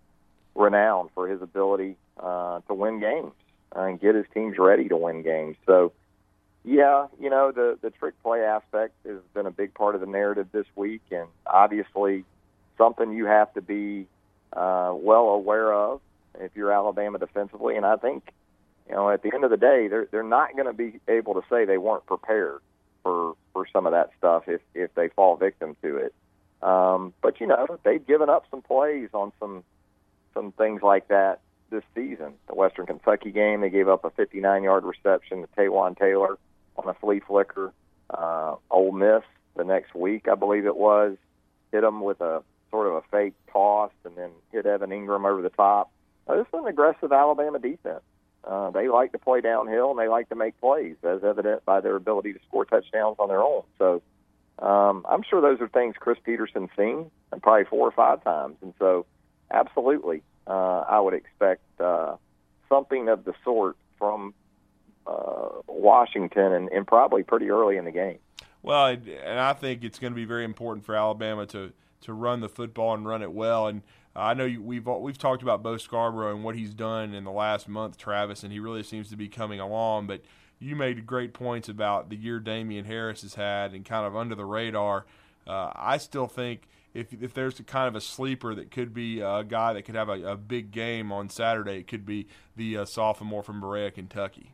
[0.55, 3.33] renowned for his ability uh, to win games
[3.75, 5.57] and get his teams ready to win games.
[5.67, 5.93] So
[6.65, 10.07] yeah, you know the the trick play aspect has been a big part of the
[10.07, 12.25] narrative this week, and obviously
[12.79, 14.07] something you have to be
[14.53, 16.01] uh, well aware of
[16.41, 17.77] if you're Alabama defensively.
[17.77, 18.33] And I think
[18.89, 21.35] you know at the end of the day, they're they're not going to be able
[21.35, 22.61] to say they weren't prepared
[23.03, 26.15] for for some of that stuff if if they fall victim to it.
[26.63, 29.65] Um, but you know they've given up some plays on some
[30.35, 32.35] some things like that this season.
[32.49, 36.39] The Western Kentucky game, they gave up a 59 yard reception to Taywan Taylor
[36.77, 37.73] on a flea flicker.
[38.11, 39.23] Uh, Ole Miss
[39.57, 41.17] the next week, I believe it was,
[41.73, 45.43] hit them with a sort of a fake toss and then hit Evan Engram over
[45.43, 45.91] the top.
[46.27, 48.03] Uh, this is an aggressive Alabama defense.
[48.45, 51.81] Uh, they like to play downhill and they like to make plays, as evident by
[51.81, 53.63] their ability to score touchdowns on their own.
[53.79, 54.03] So
[54.59, 57.11] um, I'm sure those are things Chris Petersen's seen,
[57.43, 58.57] probably four or five times.
[58.63, 59.07] And so,
[59.55, 62.17] absolutely, uh, I would expect uh,
[62.69, 64.35] something of the sort from
[65.07, 68.19] uh, Washington, and, and probably pretty early in the game.
[68.63, 71.73] Well, and I think it's going to be very important for Alabama to
[72.03, 73.67] to run the football and run it well.
[73.67, 73.83] And
[74.17, 77.69] I know we've we've talked about Bo Scarborough and what he's done in the last
[77.69, 80.07] month, Travis, and he really seems to be coming along.
[80.07, 80.23] But
[80.59, 84.35] you made great points about the year Damien Harris has had and kind of under
[84.35, 85.05] the radar.
[85.47, 86.63] Uh, I still think
[86.95, 89.97] if if there's a kind of a sleeper that could be a guy that could
[89.97, 93.91] have a, a big game on Saturday, it could be the uh, sophomore from Berea,
[93.91, 94.53] Kentucky.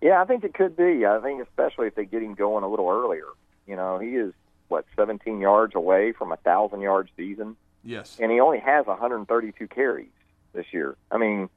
[0.00, 1.06] Yeah, I think it could be.
[1.06, 3.26] I think especially if they get him going a little earlier.
[3.66, 4.32] You know, he is
[4.66, 7.56] what 17 yards away from a thousand yard season.
[7.84, 10.08] Yes, and he only has 132 carries
[10.52, 10.96] this year.
[11.12, 11.48] I mean,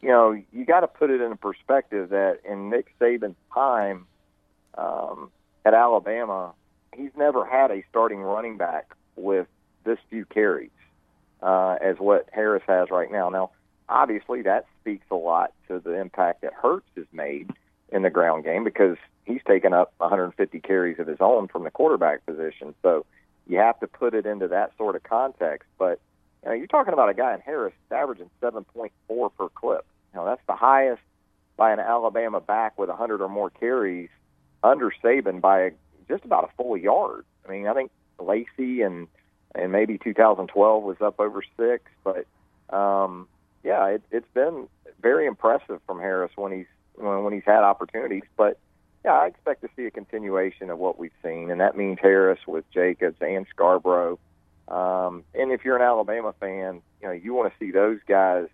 [0.00, 4.06] you know, you got to put it in perspective that in Nick Saban's time
[4.78, 5.30] um,
[5.66, 6.52] at Alabama,
[6.94, 9.46] he's never had a starting running back with
[9.84, 10.70] this few carries
[11.42, 13.28] uh, as what Harris has right now.
[13.28, 13.50] Now,
[13.88, 17.50] obviously, that speaks a lot to the impact that Hurts has made
[17.90, 21.70] in the ground game because he's taken up 150 carries of his own from the
[21.70, 22.74] quarterback position.
[22.82, 23.06] So
[23.46, 25.68] you have to put it into that sort of context.
[25.78, 26.00] But
[26.42, 29.84] you know, you're talking about a guy in Harris averaging 7.4 per clip.
[30.16, 31.02] Know, that's the highest
[31.56, 34.08] by an Alabama back with 100 or more carries
[34.62, 35.72] under Saban by
[36.08, 37.24] just about a full yard.
[37.46, 39.08] I mean, I think Lacy and
[39.54, 42.26] and maybe 2012 was up over six, but
[42.74, 43.26] um,
[43.64, 44.68] yeah, it, it's been
[45.00, 48.24] very impressive from Harris when he's when, when he's had opportunities.
[48.36, 48.58] But
[49.04, 52.40] yeah, I expect to see a continuation of what we've seen, and that means Harris
[52.46, 54.18] with Jacobs and Scarborough.
[54.68, 58.48] Um, and if you're an Alabama fan, you know you want to see those guys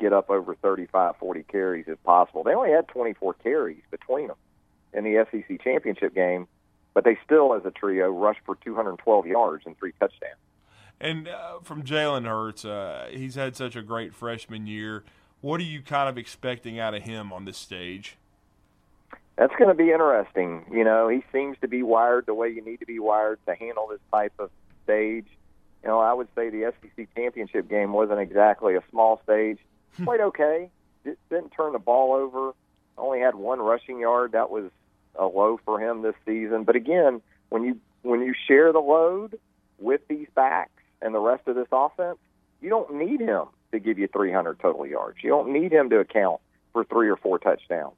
[0.00, 2.42] get up over 35, 40 carries if possible.
[2.42, 4.36] They only had 24 carries between them
[4.92, 6.48] in the SEC championship game,
[6.94, 10.36] but they still, as a trio, rushed for 212 yards and three touchdowns.
[11.00, 15.04] And uh, from Jalen Hurts, uh, he's had such a great freshman year.
[15.40, 18.16] What are you kind of expecting out of him on this stage?
[19.36, 20.64] That's going to be interesting.
[20.70, 23.54] You know, he seems to be wired the way you need to be wired to
[23.54, 24.50] handle this type of
[24.84, 25.26] stage.
[25.82, 29.58] You know, I would say the SEC championship game wasn't exactly a small stage.
[30.04, 30.70] Played okay.
[31.04, 32.52] Didn't turn the ball over.
[32.96, 34.32] Only had one rushing yard.
[34.32, 34.70] That was
[35.18, 36.64] a low for him this season.
[36.64, 39.38] But again, when you when you share the load
[39.78, 42.18] with these backs and the rest of this offense,
[42.60, 45.18] you don't need him to give you 300 total yards.
[45.22, 46.40] You don't need him to account
[46.72, 47.94] for three or four touchdowns.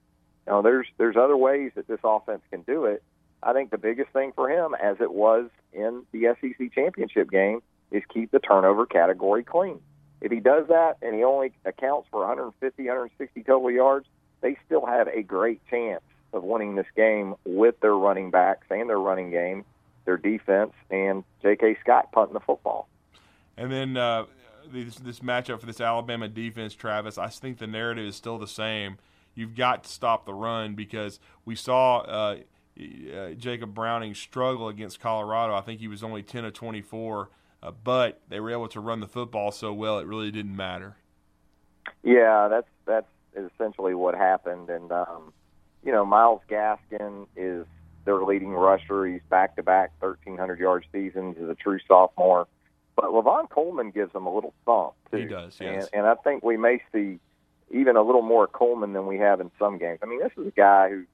[0.46, 3.02] Now, there's there's other ways that this offense can do it.
[3.42, 7.62] I think the biggest thing for him, as it was in the SEC championship game,
[7.90, 9.80] is keep the turnover category clean.
[10.20, 14.06] If he does that and he only accounts for 150, 160 total yards,
[14.40, 16.02] they still have a great chance
[16.34, 19.64] of winning this game with their running backs and their running game,
[20.04, 21.78] their defense, and J.K.
[21.80, 22.88] Scott punting the football.
[23.56, 24.24] And then uh,
[24.72, 28.46] this, this matchup for this Alabama defense, Travis, I think the narrative is still the
[28.46, 28.98] same.
[29.34, 32.36] You've got to stop the run because we saw uh,
[32.78, 35.54] uh, Jacob Browning struggle against Colorado.
[35.54, 37.30] I think he was only 10 of 24,
[37.62, 40.96] uh, but they were able to run the football so well it really didn't matter.
[42.02, 43.06] Yeah, that's that's
[43.36, 45.32] essentially what happened, and um,
[45.84, 47.66] you know, Myles Gaskin is
[48.04, 49.06] their leading rusher.
[49.06, 52.46] He's back to back 1,300 yard seasons as a true sophomore.
[52.96, 55.18] But Lavon Coleman gives them a little thump, too.
[55.18, 55.88] He does, yes.
[55.92, 57.18] And, and I think we may see
[57.70, 59.98] even a little more Coleman than we have in some games.
[60.02, 61.04] I mean, this is a guy who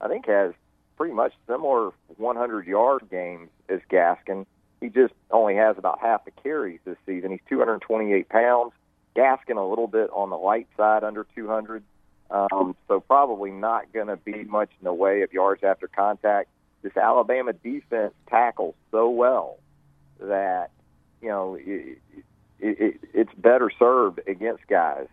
[0.00, 0.54] I think has
[0.96, 4.46] pretty much similar 100 yard games as Gaskin.
[4.80, 7.30] He just only has about half the carries this season.
[7.30, 8.72] He's 228 pounds.
[9.14, 11.82] Gaskin a little bit on the light side, under 200.
[12.30, 16.48] Um, so probably not going to be much in the way of yards after contact.
[16.82, 19.58] This Alabama defense tackles so well
[20.20, 20.70] that
[21.20, 21.98] you know it,
[22.58, 25.08] it, it, it's better served against guys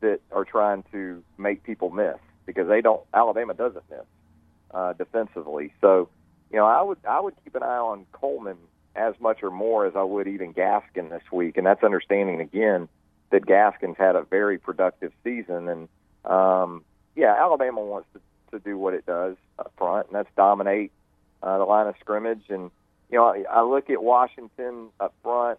[0.00, 2.16] that are trying to make people miss
[2.46, 3.02] because they don't.
[3.12, 4.06] Alabama doesn't miss
[4.72, 5.72] uh, defensively.
[5.80, 6.08] So
[6.50, 8.56] you know I would I would keep an eye on Coleman
[8.96, 12.88] as much or more as I would even Gaskin this week, and that's understanding again
[13.30, 15.88] that Gaskin's had a very productive season and
[16.24, 16.84] um,
[17.16, 18.20] yeah, Alabama wants to,
[18.52, 20.92] to do what it does up front, and that's dominate
[21.42, 22.44] uh, the line of scrimmage.
[22.48, 22.70] And
[23.10, 25.58] you know, I, I look at Washington up front,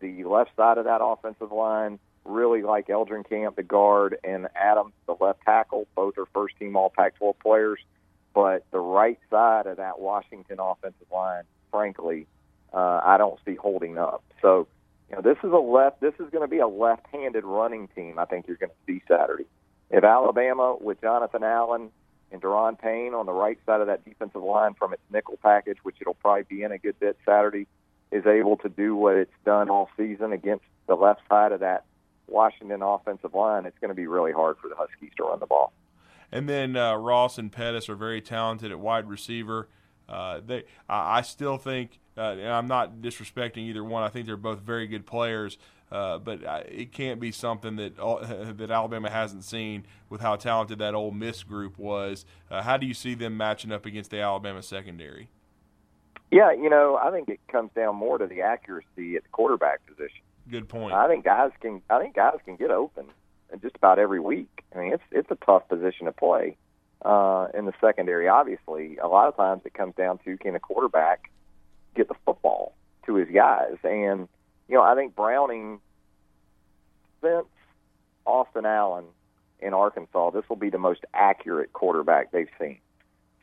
[0.00, 1.98] the left side of that offensive line.
[2.24, 5.86] Really like Eldrenkamp, the guard, and Adams, the left tackle.
[5.94, 7.80] Both are first team All Pac-12 players.
[8.34, 12.26] But the right side of that Washington offensive line, frankly,
[12.72, 14.22] uh, I don't see holding up.
[14.42, 14.68] So,
[15.08, 16.00] you know, this is a left.
[16.00, 18.18] This is going to be a left-handed running team.
[18.18, 19.46] I think you're going to see Saturday.
[19.90, 21.90] If Alabama, with Jonathan Allen
[22.30, 25.78] and Daron Payne on the right side of that defensive line from its nickel package,
[25.82, 27.66] which it'll probably be in a good bit Saturday,
[28.12, 31.84] is able to do what it's done all season against the left side of that
[32.26, 35.46] Washington offensive line, it's going to be really hard for the Huskies to run the
[35.46, 35.72] ball.
[36.30, 39.68] And then uh, Ross and Pettis are very talented at wide receiver.
[40.08, 44.02] Uh, they, I, I still think, uh, and I'm not disrespecting either one.
[44.02, 45.58] I think they're both very good players.
[45.90, 50.78] Uh, but it can't be something that uh, that Alabama hasn't seen with how talented
[50.78, 52.24] that old Miss group was.
[52.50, 55.28] Uh, how do you see them matching up against the Alabama secondary?
[56.30, 59.86] Yeah, you know, I think it comes down more to the accuracy at the quarterback
[59.86, 60.20] position.
[60.50, 60.92] Good point.
[60.92, 61.82] I think guys can.
[61.88, 63.06] I think guys can get open
[63.62, 64.64] just about every week.
[64.74, 66.56] I mean, it's it's a tough position to play
[67.04, 68.28] uh, in the secondary.
[68.28, 71.30] Obviously, a lot of times it comes down to can a quarterback
[71.94, 72.74] get the football
[73.06, 74.28] to his guys, and
[74.68, 75.80] you know, I think Browning
[77.22, 77.46] since
[78.24, 79.04] Austin Allen
[79.60, 82.78] in Arkansas, this will be the most accurate quarterback they've seen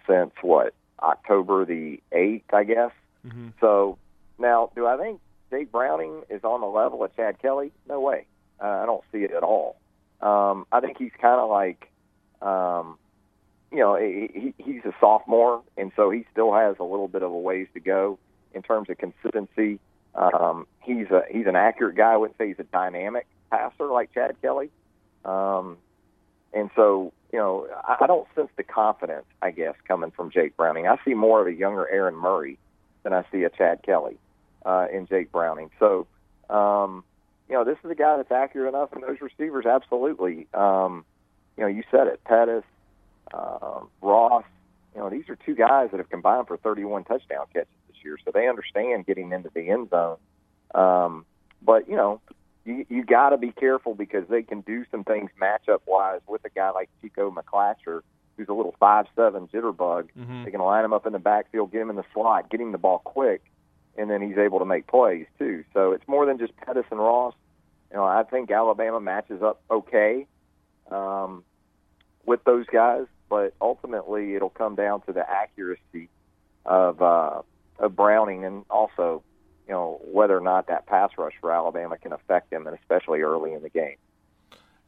[0.07, 2.91] since what October the eighth, I guess.
[3.26, 3.49] Mm-hmm.
[3.60, 3.97] So
[4.39, 5.19] now, do I think
[5.49, 7.72] Jake Browning is on the level of Chad Kelly?
[7.89, 8.27] No way.
[8.61, 9.77] Uh, I don't see it at all.
[10.22, 11.91] Um, I think he's kind of like,
[12.41, 12.97] um,
[13.72, 17.31] you know, he, he's a sophomore, and so he still has a little bit of
[17.31, 18.18] a ways to go
[18.53, 19.80] in terms of consistency.
[20.16, 22.14] Um, he's a he's an accurate guy.
[22.14, 24.70] I wouldn't say he's a dynamic passer like Chad Kelly.
[25.24, 25.78] Um,
[26.54, 30.56] and so, you know, I, I don't sense the confidence, I guess, coming from Jake
[30.56, 30.88] Browning.
[30.88, 32.58] I see more of a younger Aaron Murray
[33.04, 34.18] than I see a Chad Kelly
[34.66, 35.70] uh, in Jake Browning.
[35.80, 36.08] So,
[36.50, 37.04] um,
[37.50, 39.66] you know, this is a guy that's accurate enough in those receivers.
[39.66, 40.48] Absolutely.
[40.54, 41.04] Um,
[41.58, 42.64] you know, you said it, Pettis,
[43.34, 44.46] uh, Ross.
[44.94, 48.18] You know, these are two guys that have combined for 31 touchdown catches this year,
[48.24, 50.18] so they understand getting into the end zone.
[50.74, 51.26] Um,
[51.62, 52.22] but you know,
[52.66, 56.44] you you got to be careful because they can do some things matchup wise with
[56.46, 58.02] a guy like Chico McClatcher,
[58.38, 60.10] who's a little five seven jitterbug.
[60.18, 60.44] Mm-hmm.
[60.44, 62.72] They can line him up in the backfield, get him in the slot, get him
[62.72, 63.44] the ball quick,
[63.98, 65.64] and then he's able to make plays too.
[65.74, 67.34] So it's more than just Pettis and Ross.
[67.92, 70.28] You know, I think Alabama matches up okay
[70.92, 71.44] um,
[72.26, 76.10] with those guys, but ultimately it'll come down to the accuracy
[76.66, 77.42] of uh,
[77.80, 79.23] of Browning and also
[79.68, 83.22] you know, whether or not that pass rush for Alabama can affect them, and especially
[83.22, 83.95] early in the game.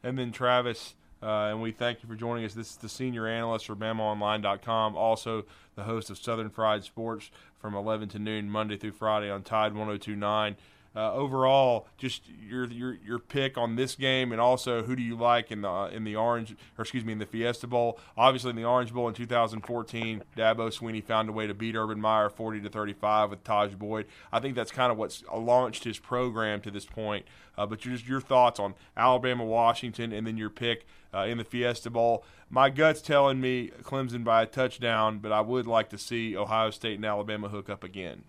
[0.02, 2.54] And then Travis, uh, and we thank you for joining us.
[2.54, 5.44] This is the senior analyst for BamaOnline.com, also
[5.74, 9.72] the host of Southern Fried Sports from 11 to noon Monday through Friday on Tide
[9.72, 10.54] 102.9.
[10.98, 15.14] Uh, overall, just your your your pick on this game, and also who do you
[15.14, 18.00] like in the in the Orange, or excuse me, in the Fiesta Bowl?
[18.16, 22.00] Obviously, in the Orange Bowl in 2014, Dabo Swinney found a way to beat Urban
[22.00, 24.06] Meyer 40 to 35 with Tajh Boyd.
[24.32, 27.26] I think that's kind of what's launched his program to this point.
[27.56, 30.84] Uh, but just your thoughts on Alabama, Washington, and then your pick
[31.14, 32.24] uh, in the Fiesta Bowl.
[32.50, 36.70] My gut's telling me Clemson by a touchdown, but I would like to see Ohio
[36.70, 38.24] State and Alabama hook up again.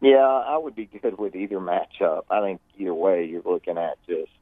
[0.00, 2.22] Yeah, I would be good with either matchup.
[2.30, 4.32] I think either way, you're looking at just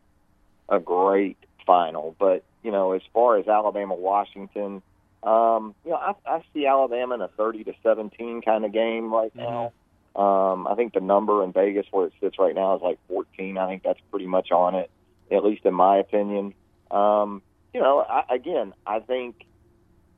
[0.68, 1.36] a great
[1.66, 2.14] final.
[2.18, 4.82] But you know, as far as Alabama Washington,
[5.22, 9.12] um, you know, I, I see Alabama in a 30 to 17 kind of game
[9.12, 9.72] right now.
[10.14, 13.58] Um, I think the number in Vegas where it sits right now is like 14.
[13.58, 14.90] I think that's pretty much on it,
[15.30, 16.54] at least in my opinion.
[16.90, 17.42] Um,
[17.74, 19.44] you know, I, again, I think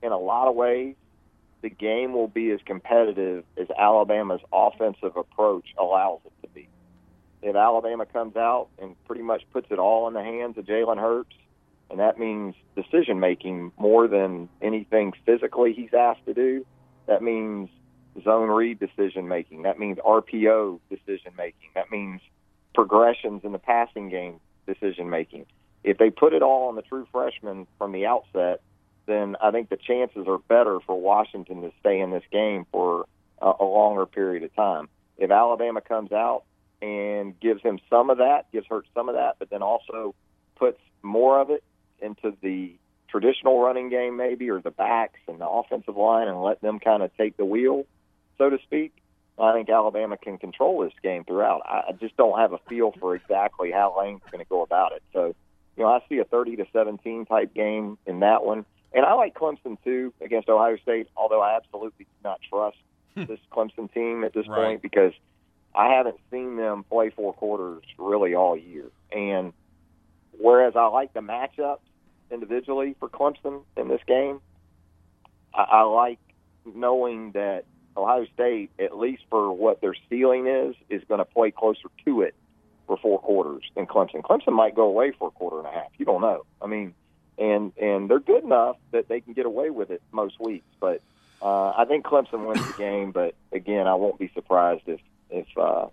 [0.03, 0.95] in a lot of ways,
[1.63, 6.69] the game will be as competitive as Alabama's offensive approach allows it to be.
[7.43, 10.99] If Alabama comes out and pretty much puts it all in the hands of Jalen
[10.99, 11.35] Hurts,
[11.91, 16.65] and that means decision making more than anything physically he's asked to do,
[17.07, 17.69] that means
[18.23, 19.63] zone read decision making.
[19.63, 21.71] That means RPO decision making.
[21.75, 22.21] That means
[22.75, 25.47] progressions in the passing game decision making.
[25.83, 28.61] If they put it all on the true freshman from the outset,
[29.07, 33.07] then I think the chances are better for Washington to stay in this game for
[33.41, 34.89] a, a longer period of time.
[35.19, 36.45] If Alabama comes out
[36.81, 40.15] and gives him some of that, gives Hurts some of that, but then also
[40.57, 41.63] puts more of it
[42.01, 42.75] into the
[43.09, 47.03] traditional running game, maybe, or the backs and the offensive line, and let them kind
[47.03, 47.85] of take the wheel,
[48.39, 48.93] so to speak.
[49.39, 51.63] I think Alabama can control this game throughout.
[51.65, 55.03] I just don't have a feel for exactly how Lane's going to go about it.
[55.15, 55.35] So,
[55.77, 58.67] you know, I see a 30 to 17 type game in that one.
[58.93, 62.79] And I like Clemson too against Ohio State, although I absolutely do not trust
[63.15, 63.25] hmm.
[63.25, 64.65] this Clemson team at this Right.
[64.65, 65.13] point because
[65.75, 68.91] I haven't seen them play four quarters really all year.
[69.13, 69.53] And
[70.39, 71.79] whereas I like the matchups
[72.31, 74.41] individually for Clemson in this game,
[75.55, 76.19] I, I like
[76.65, 77.65] knowing that
[77.97, 82.23] Ohio State, at least for what their ceiling is, is going to play closer to
[82.23, 82.35] it
[82.87, 84.23] for four quarters than Clemson.
[84.23, 85.91] Clemson might go away for a quarter and a half.
[85.99, 86.45] You don't know.
[86.61, 86.95] I mean,
[87.41, 90.67] and and they're good enough that they can get away with it most weeks.
[90.79, 91.01] But
[91.43, 93.11] uh, I think Clemson wins the game.
[93.11, 95.01] But again, I won't be surprised if
[95.31, 95.87] if uh,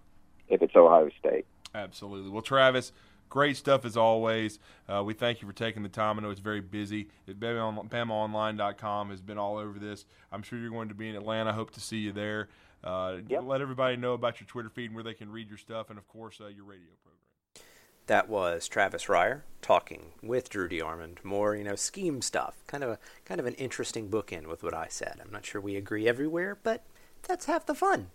[0.49, 1.45] if it's Ohio State.
[1.73, 2.29] Absolutely.
[2.31, 2.91] Well, Travis,
[3.29, 4.59] great stuff as always.
[4.87, 6.17] Uh, we thank you for taking the time.
[6.19, 7.07] I know it's very busy.
[7.27, 10.05] Bama- BamaOnline.com has been all over this.
[10.31, 11.53] I'm sure you're going to be in Atlanta.
[11.53, 12.49] Hope to see you there.
[12.83, 13.43] Uh, Yep.
[13.43, 15.97] Let everybody know about your Twitter feed and where they can read your stuff, and
[15.99, 17.16] of course, uh, your radio program.
[18.07, 21.23] That was Travis Reier talking with Drew DeArmond.
[21.23, 22.55] More, you know, scheme stuff.
[22.65, 25.19] Kind of a kind of an interesting bookend with what I said.
[25.23, 26.83] I'm not sure we agree everywhere, but
[27.27, 28.07] that's half the fun.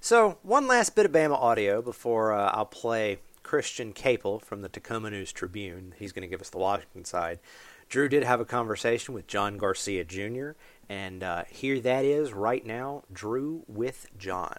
[0.00, 4.68] So, one last bit of Bama audio before uh, I'll play Christian Caple from the
[4.68, 5.94] Tacoma News Tribune.
[5.98, 7.40] He's going to give us the Washington side.
[7.88, 10.52] Drew did have a conversation with John Garcia Jr.,
[10.88, 14.58] and uh, here that is right now Drew with John.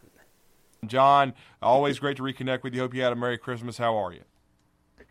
[0.85, 2.81] John, always great to reconnect with you.
[2.81, 3.77] Hope you had a Merry Christmas.
[3.77, 4.23] How are you?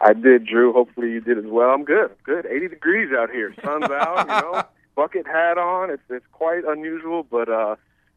[0.00, 0.72] I did, Drew.
[0.72, 1.70] Hopefully you did as well.
[1.70, 2.10] I'm good.
[2.24, 2.46] Good.
[2.46, 3.54] 80 degrees out here.
[3.64, 4.64] Sun's out, you know.
[4.94, 5.90] Bucket hat on.
[5.90, 7.76] It's it's quite unusual, but uh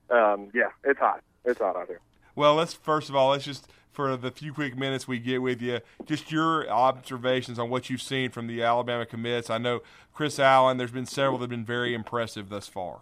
[0.09, 1.21] um yeah, it's hot.
[1.45, 2.01] It's hot out here.
[2.35, 5.61] Well, let's first of all, let's just for the few quick minutes we get with
[5.61, 9.49] you, just your observations on what you've seen from the Alabama commits.
[9.49, 9.81] I know
[10.13, 12.99] Chris Allen, there's been several that have been very impressive thus far.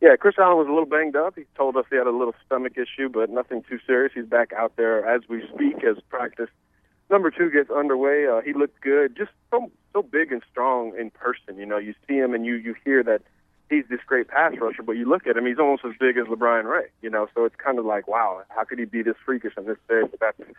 [0.00, 1.34] Yeah, Chris Allen was a little banged up.
[1.34, 4.12] He told us he had a little stomach issue, but nothing too serious.
[4.14, 6.50] He's back out there as we speak as practice
[7.10, 8.26] number two gets underway.
[8.26, 11.56] Uh, he looked good, just so so big and strong in person.
[11.56, 13.22] You know, you see him and you you hear that
[13.70, 16.26] he's this great pass rusher, but you look at him, he's almost as big as
[16.26, 16.86] LaBryan Ray.
[17.02, 19.66] You know, so it's kind of like, wow, how could he be this freakish and
[19.66, 20.10] this big?
[20.10, 20.50] But that's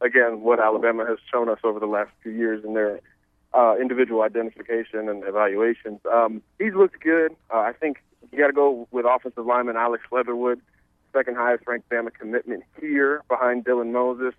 [0.00, 3.00] again what Alabama has shown us over the last few years in their
[3.54, 6.00] uh, individual identification and evaluations.
[6.12, 7.32] Um, he's looked good.
[7.52, 10.60] Uh, I think you got to go with offensive lineman Alex Leatherwood,
[11.12, 14.34] second highest ranked Bama commitment here behind Dylan Moses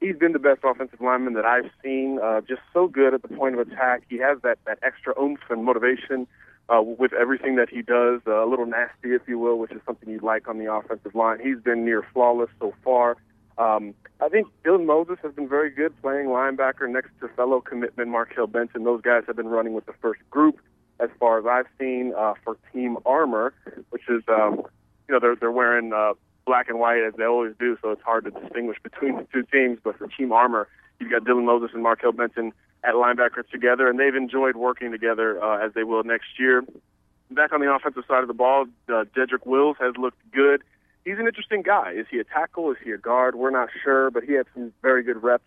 [0.00, 2.18] he's been the best offensive lineman that I've seen.
[2.22, 4.02] Uh, just so good at the point of attack.
[4.08, 6.26] He has that that extra oomph and motivation
[6.68, 8.20] uh, with everything that he does.
[8.26, 11.14] Uh, a little nasty, if you will, which is something you like on the offensive
[11.14, 11.38] line.
[11.42, 13.16] He's been near flawless so far.
[13.58, 18.08] Um, I think Dylan Moses has been very good playing linebacker next to fellow commitment
[18.08, 18.84] Markail Benton.
[18.84, 20.58] Those guys have been running with the first group
[20.98, 23.52] as far as I've seen uh, for team armor,
[23.90, 24.62] which is um,
[25.08, 26.12] you know they're they're wearing uh,
[26.50, 29.44] black and white as they always do, so it's hard to distinguish between the two
[29.52, 29.78] teams.
[29.84, 30.66] But for Team Armor,
[30.98, 32.52] you've got Dylan Moses and Markail Benton
[32.82, 36.64] at linebacker together, and they've enjoyed working together uh, as they will next year.
[37.30, 40.64] Back on the offensive side of the ball, uh, Jedrick Wills has looked good.
[41.04, 41.92] He's an interesting guy.
[41.92, 42.72] Is he a tackle?
[42.72, 43.36] Is he a guard?
[43.36, 45.44] We're not sure, but he had some very good reps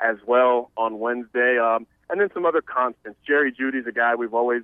[0.00, 1.60] as well on Wednesday.
[1.60, 3.20] Um, and then some other constants.
[3.24, 4.62] Jerry Jeudy's a guy we've always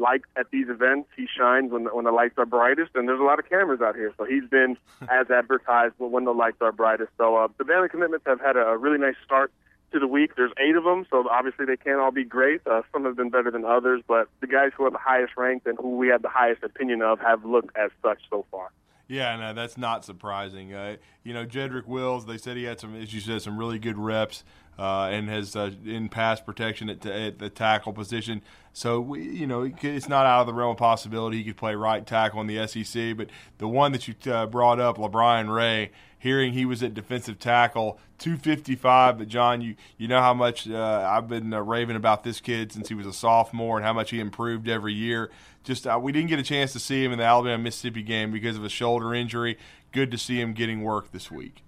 [0.00, 1.08] like at these events.
[1.16, 3.80] He shines when the, when the lights are brightest, and there's a lot of cameras
[3.80, 4.12] out here.
[4.16, 7.10] So he's been as advertised when the lights are brightest.
[7.18, 9.52] So uh, the Bama commitments have had a really nice start
[9.92, 10.36] to the week.
[10.36, 12.60] There's eight of them, so obviously they can't all be great.
[12.66, 15.66] Uh, some have been better than others, but the guys who are the highest ranked
[15.66, 18.70] and who we have the highest opinion of have looked as such so far.
[19.08, 20.72] Yeah, no, that's not surprising.
[20.72, 23.80] Uh, you know, Jedrick Wills, they said he had some, as you said, some really
[23.80, 24.44] good reps
[24.80, 28.40] uh, and has uh, in pass protection at, at, the tackle position.
[28.72, 31.74] So we, you know, it's not out of the realm of possibility he could play
[31.74, 33.14] right tackle in the SEC.
[33.14, 33.28] But
[33.58, 38.00] the one that you uh, brought up, LaBryan Ray, hearing he was at defensive tackle,
[38.20, 39.18] 255.
[39.18, 42.72] But John, you you know how much uh, I've been uh, raving about this kid
[42.72, 45.30] since he was a sophomore and how much he improved every year.
[45.62, 48.32] Just uh, we didn't get a chance to see him in the Alabama Mississippi game
[48.32, 49.58] because of a shoulder injury.
[49.92, 51.64] Good to see him getting work this week.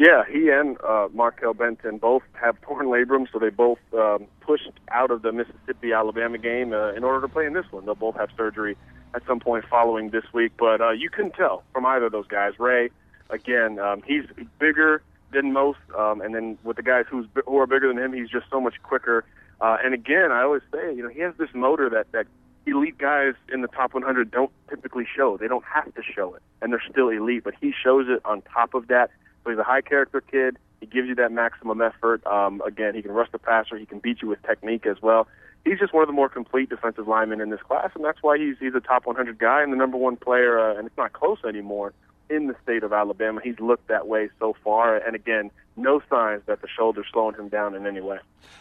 [0.00, 4.70] Yeah, he and uh, Markail Benton both have torn labrums, so they both um, pushed
[4.90, 7.84] out of the Mississippi Alabama game uh, in order to play in this one.
[7.84, 8.78] They'll both have surgery
[9.14, 12.26] at some point following this week, but uh, you can tell from either of those
[12.28, 12.54] guys.
[12.58, 12.88] Ray,
[13.28, 14.24] again, um, he's
[14.58, 15.02] bigger
[15.34, 18.30] than most, um, and then with the guys who's who are bigger than him, he's
[18.30, 19.26] just so much quicker.
[19.60, 22.26] Uh, and again, I always say, you know, he has this motor that that
[22.64, 25.36] elite guys in the top 100 don't typically show.
[25.36, 27.44] They don't have to show it, and they're still elite.
[27.44, 29.10] But he shows it on top of that
[29.44, 30.56] so he's a high character kid.
[30.80, 32.26] He gives you that maximum effort.
[32.26, 33.76] Um, again, he can rush the passer.
[33.76, 35.28] He can beat you with technique as well.
[35.64, 38.38] He's just one of the more complete defensive linemen in this class, and that's why
[38.38, 40.58] he's he's a top 100 guy and the number one player.
[40.58, 41.92] Uh, and it's not close anymore
[42.30, 43.40] in the state of Alabama.
[43.42, 47.48] He's looked that way so far, and again, no signs that the shoulder's slowing him
[47.48, 48.18] down in any way.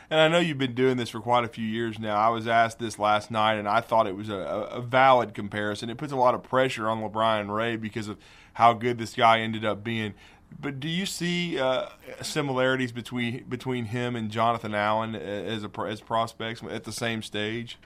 [0.10, 2.18] And I know you've been doing this for quite a few years now.
[2.18, 5.90] I was asked this last night, and I thought it was a, a valid comparison.
[5.90, 8.18] It puts a lot of pressure on LaBryan Ray because of
[8.54, 10.16] how good this guy ended up being.
[10.62, 11.88] But do you see uh,
[12.22, 17.78] similarities between between him and Jonathan Allen as a, as prospects at the same stage?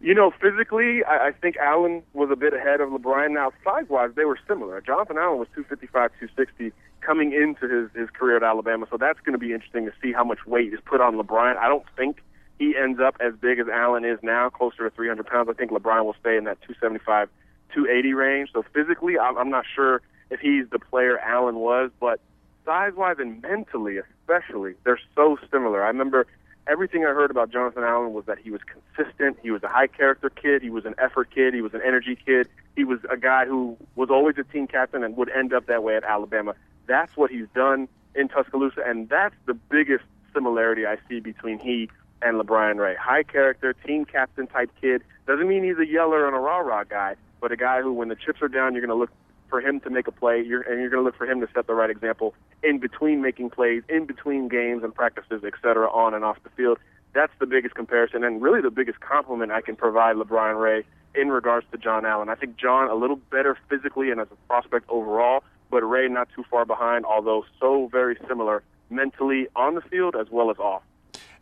[0.00, 3.32] You know, physically, I, I think Allen was a bit ahead of LaBryan.
[3.32, 4.80] Now, size-wise, they were similar.
[4.80, 9.32] Jonathan Allen was 255, 260 coming into his, his career at Alabama, so that's going
[9.32, 11.56] to be interesting to see how much weight is put on LaBryan.
[11.56, 12.22] I don't think
[12.60, 15.48] he ends up as big as Allen is now, closer to 300 pounds.
[15.48, 17.28] I think LaBryan will stay in that 275,
[17.74, 18.50] 280 range.
[18.52, 22.20] So physically, I'm, I'm not sure– if he's the player Allen was, but
[22.64, 25.82] size wise and mentally especially, they're so similar.
[25.82, 26.26] I remember
[26.66, 29.86] everything I heard about Jonathan Allen was that he was consistent, he was a high
[29.86, 33.16] character kid, he was an effort kid, he was an energy kid, he was a
[33.16, 36.54] guy who was always a team captain and would end up that way at Alabama.
[36.86, 41.88] That's what he's done in Tuscaloosa, and that's the biggest similarity I see between he
[42.20, 42.96] and LaBryan Ray.
[42.96, 45.02] High character, team captain type kid.
[45.26, 48.08] Doesn't mean he's a yeller and a rah rah guy, but a guy who, when
[48.08, 49.10] the chips are down, you're going to look
[49.48, 51.48] for him to make a play, you're, and you're going to look for him to
[51.54, 55.90] set the right example in between making plays, in between games and practices, et cetera,
[55.90, 56.78] on and off the field.
[57.14, 60.84] That's the biggest comparison, and really the biggest compliment I can provide LaBryan Ray
[61.14, 62.28] in regards to John Allen.
[62.28, 66.28] I think John a little better physically and as a prospect overall, but Ray not
[66.34, 70.82] too far behind, although so very similar mentally on the field as well as off.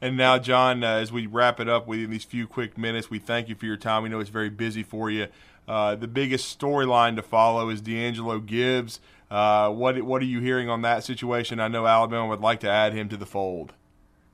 [0.01, 3.19] And now, John, uh, as we wrap it up with these few quick minutes, we
[3.19, 4.03] thank you for your time.
[4.03, 5.29] We know it's very busy for you.
[5.69, 9.01] Uh, the biggest storyline to follow is D'Angelo Gibbs.
[9.31, 11.59] Uh, what what are you hearing on that situation?
[11.59, 13.73] I know Alabama would like to add him to the fold.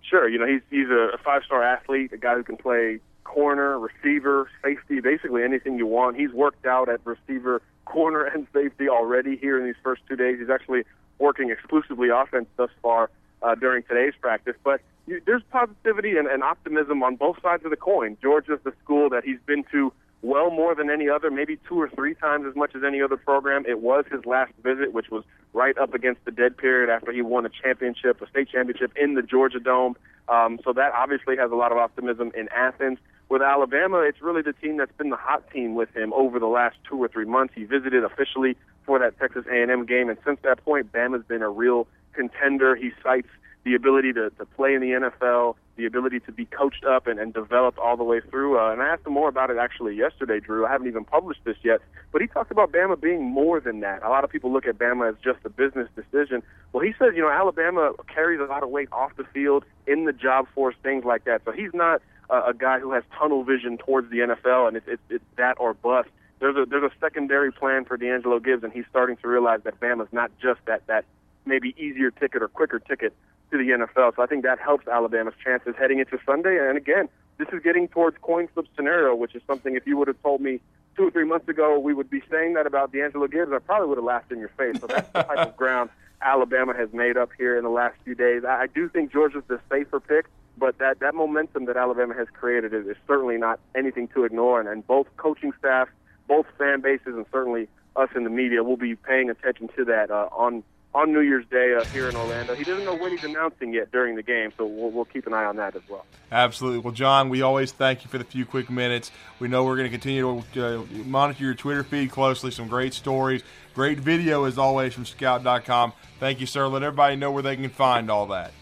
[0.03, 3.79] Sure, you know he's he's a five star athlete, a guy who can play corner,
[3.79, 6.19] receiver, safety, basically anything you want.
[6.19, 10.39] He's worked out at receiver, corner, and safety already here in these first two days.
[10.39, 10.85] He's actually
[11.19, 13.09] working exclusively offense thus far
[13.43, 17.77] uh, during today's practice, but there's positivity and, and optimism on both sides of the
[17.77, 18.17] coin.
[18.21, 19.93] Georgia's the school that he's been to
[20.23, 23.17] well more than any other, maybe two or three times as much as any other
[23.17, 23.65] program.
[23.67, 27.23] It was his last visit, which was right up against the dead period after he
[27.23, 29.97] won a championship, a state championship in the Georgia Dome.
[30.29, 32.99] Um, so that obviously has a lot of optimism in Athens.
[33.29, 36.47] With Alabama, it's really the team that's been the hot team with him over the
[36.47, 37.55] last two or three months.
[37.57, 41.49] He visited officially for that Texas A&M game, and since that point, Bama's been a
[41.49, 42.77] real contender.
[42.77, 43.29] He cites
[43.65, 47.19] the ability to, to play in the NFL, the ability to be coached up and,
[47.19, 48.59] and developed all the way through.
[48.59, 50.67] Uh, and I asked him more about it actually yesterday, Drew.
[50.67, 51.81] I haven't even published this yet,
[52.11, 54.03] but he talked about Bama being more than that.
[54.03, 56.43] A lot of people look at Bama as just a business decision.
[56.73, 60.05] Well, he says, you know, Alabama carries a lot of weight off the field, in
[60.05, 61.43] the job force, things like that.
[61.45, 64.87] So he's not uh, a guy who has tunnel vision towards the NFL, and it's,
[64.89, 66.09] it's, it's that or bust.
[66.41, 69.79] There's a there's a secondary plan for D'Angelo Gibbs, and he's starting to realize that
[69.79, 71.05] Bama's not just that that
[71.45, 73.15] maybe easier ticket or quicker ticket
[73.53, 74.17] to the NFL.
[74.17, 76.59] So I think that helps Alabama's chances heading into Sunday.
[76.59, 77.09] And again,
[77.39, 80.41] this is getting towards coin flip scenario, which is something if you would have told
[80.41, 80.61] me
[80.97, 83.89] two or three months ago we would be saying that about D'Angelo Gibbs, I probably
[83.89, 84.81] would have laughed in your face.
[84.81, 88.15] So that's the type of ground Alabama has made up here in the last few
[88.15, 88.45] days.
[88.45, 90.27] I do think Georgia's the safer pick,
[90.57, 94.61] but that, that momentum that Alabama has created is, is certainly not anything to ignore.
[94.61, 95.89] And, and both coaching staff,
[96.29, 100.11] both fan bases, and certainly us in the media will be paying attention to that
[100.11, 100.63] uh, on
[100.95, 102.55] on New Year's Day uh, here in Orlando.
[102.55, 105.33] He doesn't know when he's announcing yet during the game, so we'll, we'll keep an
[105.33, 106.05] eye on that as well.
[106.31, 106.81] Absolutely.
[106.81, 109.11] Well, John, we always thank you for the few quick minutes.
[109.39, 112.51] We know we're going to continue to uh, monitor your Twitter feed closely.
[112.51, 113.43] Some great stories,
[113.75, 115.95] great video as always from Scout.com.
[116.21, 116.69] Thank you, sir.
[116.69, 118.53] Let everybody know where they can find all that.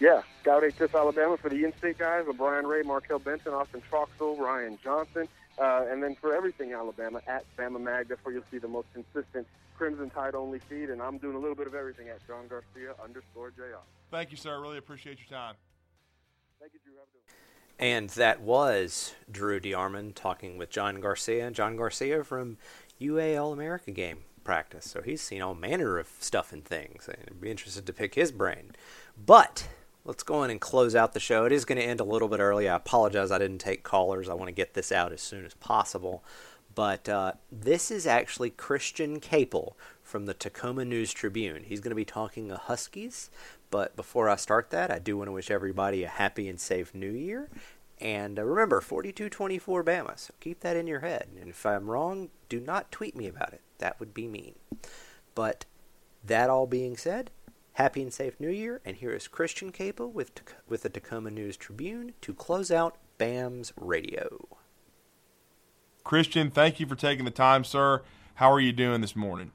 [0.00, 4.78] Yeah, Scout HF Alabama for the in-state guys, Brian Ray, Markail Benton, Austin Troxell, Ryan
[4.82, 5.28] Johnson.
[5.60, 8.88] Uh, and then for everything Alabama, at Bama Mag, that's where you'll see the most
[8.94, 9.46] consistent
[9.76, 10.88] Crimson Tide only feed.
[10.88, 13.84] And I'm doing a little bit of everything at John Garcia underscore JR.
[14.10, 14.58] Thank you, sir.
[14.60, 15.54] Really appreciate your time.
[16.58, 16.94] Thank you, Drew.
[16.94, 21.50] Have a good And that was Drew DeArmond talking with John Garcia.
[21.50, 22.56] John Garcia from
[22.98, 24.88] UA All America game practice.
[24.90, 27.06] So he's seen all manner of stuff and things.
[27.06, 28.72] And I'd be interested to pick his brain.
[29.16, 29.68] But
[30.04, 31.44] let's go in and close out the show.
[31.44, 32.68] It is going to end a little bit early.
[32.68, 34.28] I apologize I didn't take callers.
[34.28, 36.24] I want to get this out as soon as possible.
[36.74, 41.64] But uh, this is actually Christian Caple from the Tacoma News Tribune.
[41.64, 43.30] He's going to be talking the Huskies.
[43.70, 46.94] But before I start that, I do want to wish everybody a happy and safe
[46.94, 47.48] new year.
[48.00, 51.28] And uh, remember, 4224 Bama, so keep that in your head.
[51.38, 53.60] And if I'm wrong, do not tweet me about it.
[53.78, 54.54] That would be mean.
[55.34, 55.66] But
[56.24, 57.30] that all being said,
[57.74, 60.32] Happy and safe New Year, and here is Christian Caple with,
[60.68, 64.48] with the Tacoma News Tribune to close out BAM's radio.
[66.02, 68.02] Christian, thank you for taking the time, sir.
[68.34, 69.52] How are you doing this morning?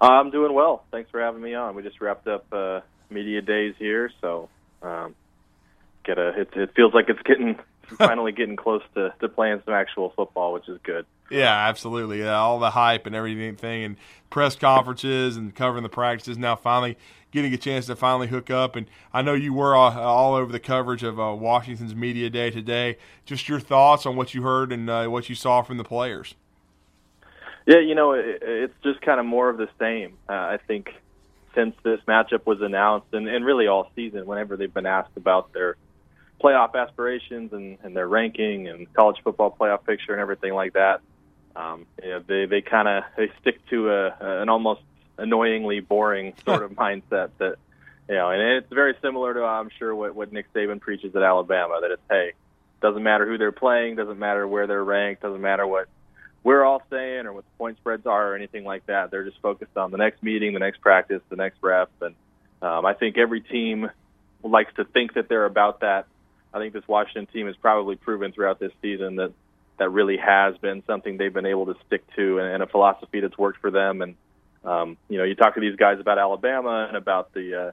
[0.00, 0.84] I'm doing well.
[0.90, 1.74] Thanks for having me on.
[1.74, 2.80] We just wrapped up uh,
[3.10, 4.48] media days here, so
[4.82, 5.14] um,
[6.04, 6.40] get a.
[6.40, 7.58] It, it feels like it's getting
[7.98, 11.06] finally getting close to, to playing some actual football, which is good.
[11.30, 12.20] Yeah, absolutely.
[12.20, 13.96] Yeah, all the hype and everything, and
[14.34, 16.36] press conferences and covering the practices.
[16.36, 16.98] Now, finally
[17.30, 18.74] getting a chance to finally hook up.
[18.74, 22.50] And I know you were all, all over the coverage of uh, Washington's media day
[22.50, 22.96] today.
[23.24, 26.34] Just your thoughts on what you heard and uh, what you saw from the players.
[27.64, 30.18] Yeah, you know, it, it's just kind of more of the same.
[30.28, 30.90] Uh, I think
[31.54, 35.52] since this matchup was announced, and, and really all season, whenever they've been asked about
[35.52, 35.76] their
[36.42, 41.02] playoff aspirations and, and their ranking and college football playoff picture and everything like that,
[41.56, 44.82] um, you know, they they kind of they stick to a, an almost
[45.18, 47.56] annoyingly boring sort of mindset that
[48.08, 51.22] you know, and it's very similar to I'm sure what what Nick Saban preaches at
[51.22, 52.32] Alabama that it's hey,
[52.80, 55.88] doesn't matter who they're playing, doesn't matter where they're ranked, doesn't matter what
[56.42, 59.10] we're all saying or what the point spreads are or anything like that.
[59.10, 62.14] They're just focused on the next meeting, the next practice, the next rep, and
[62.60, 63.90] um, I think every team
[64.42, 66.06] likes to think that they're about that.
[66.52, 69.32] I think this Washington team has probably proven throughout this season that
[69.78, 73.20] that really has been something they've been able to stick to and, and a philosophy
[73.20, 74.02] that's worked for them.
[74.02, 74.14] And
[74.64, 77.72] um, you know, you talk to these guys about Alabama and about the uh,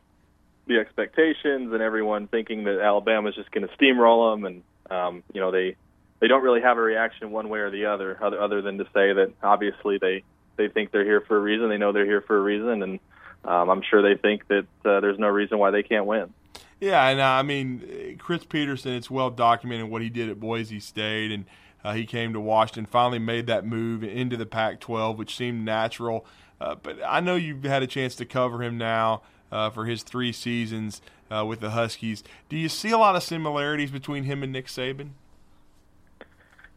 [0.68, 5.24] the expectations and everyone thinking that Alabama is just going to steamroll them, and um,
[5.34, 5.76] you know they
[6.20, 8.86] they don't really have a reaction one way or the other, other other than to
[8.86, 10.24] say that obviously they
[10.58, 13.00] they think they're here for a reason, they know they're here for a reason, and
[13.46, 16.34] um, I'm sure they think that uh, there's no reason why they can't win.
[16.80, 20.80] Yeah, and uh, I mean Chris Petersen, it's well documented what he did at Boise
[20.80, 21.46] State, and
[21.84, 26.26] uh, he came to Washington, finally made that move into the Pac-12, which seemed natural.
[26.60, 29.22] Uh, but I know you've had a chance to cover him now
[29.52, 31.02] uh, for his three seasons
[31.32, 32.24] uh, with the Huskies.
[32.50, 35.10] Do you see a lot of similarities between him and Nick Saban?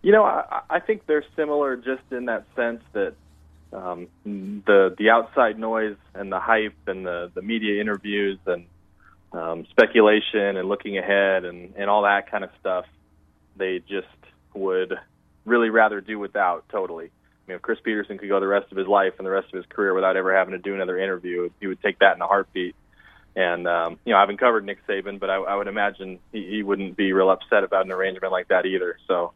[0.03, 3.15] You know, I, I think they're similar just in that sense that
[3.73, 8.67] um, the the outside noise and the hype and the the media interviews and
[9.33, 12.85] um, speculation and looking ahead and and all that kind of stuff,
[13.57, 14.07] they just
[14.55, 14.95] would
[15.45, 17.11] really rather do without totally
[17.47, 19.55] you know, Chris Petersen could go the rest of his life and the rest of
[19.55, 21.51] his career without ever having to do another interview.
[21.61, 22.75] He would take that in a heartbeat.
[23.37, 26.49] And um, you know, I haven't covered Nick Saban, but I, I would imagine he,
[26.49, 28.99] he wouldn't be real upset about an arrangement like that either.
[29.09, 29.33] So,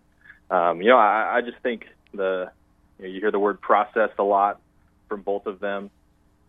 [0.50, 2.50] um, you know, I, I just think the
[2.98, 4.60] you, know, you hear the word process a lot
[5.08, 5.90] from both of them,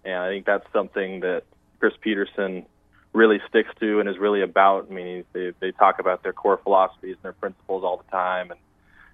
[0.05, 1.43] and I think that's something that
[1.79, 2.67] Chris Petersen
[3.13, 4.87] really sticks to and is really about.
[4.89, 8.51] I mean, they they talk about their core philosophies and their principles all the time,
[8.51, 8.59] and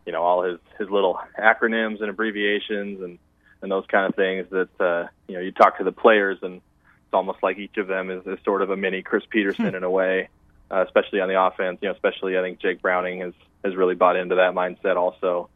[0.06, 3.20] you know all his his little acronyms and abbreviations and
[3.62, 6.56] and those kind of things that uh, you know you talk to the players and
[6.56, 9.76] it's almost like each of them is, is sort of a mini Chris Petersen hmm.
[9.76, 10.30] in a way,
[10.72, 11.80] uh, especially on the offense.
[11.82, 15.50] You know, especially I think Jake Browning has has really bought into that mindset also.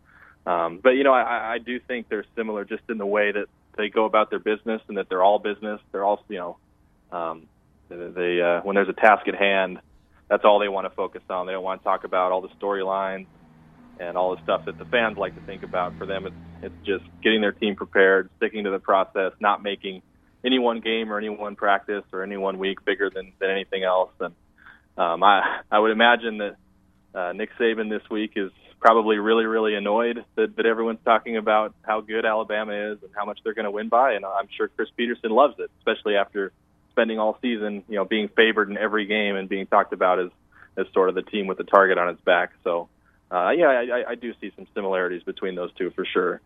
[0.45, 3.47] Um, but you know, I, I do think they're similar just in the way that
[3.77, 5.79] they go about their business and that they're all business.
[5.91, 6.57] They're all you know,
[7.11, 7.47] um,
[7.89, 9.79] they uh, when there's a task at hand,
[10.29, 11.47] that's all they want to focus on.
[11.47, 13.27] They don't want to talk about all the storylines
[13.99, 15.95] and all the stuff that the fans like to think about.
[15.97, 20.01] For them, it's it's just getting their team prepared, sticking to the process, not making
[20.45, 23.83] any one game or any one practice or any one week bigger than than anything
[23.83, 24.11] else.
[24.19, 24.35] And
[24.97, 26.55] um, I I would imagine that
[27.13, 31.75] uh, Nick Saban this week is probably really really annoyed that, that everyone's talking about
[31.83, 34.13] how good Alabama is and how much they're going to win by.
[34.13, 36.53] And I'm sure Chris Petersen loves it, especially after
[36.99, 40.29] spending all season, you know, being favored in every game and being talked about as
[40.77, 42.51] as sort of the team with the target on its back.
[42.63, 42.89] So
[43.31, 46.41] uh, yeah, I, I do see some similarities between those two for sure.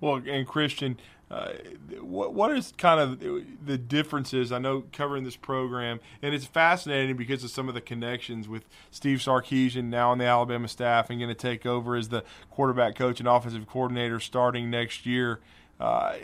[0.00, 0.98] Well, and Christian,
[1.30, 1.52] uh,
[2.00, 4.50] what what is kind of the differences?
[4.50, 8.64] I know covering this program, and it's fascinating because of some of the connections with
[8.90, 12.94] Steve Sarkisian now on the Alabama staff and going to take over as the quarterback
[12.94, 15.40] coach and offensive coordinator starting next year.
[15.80, 16.14] Uh,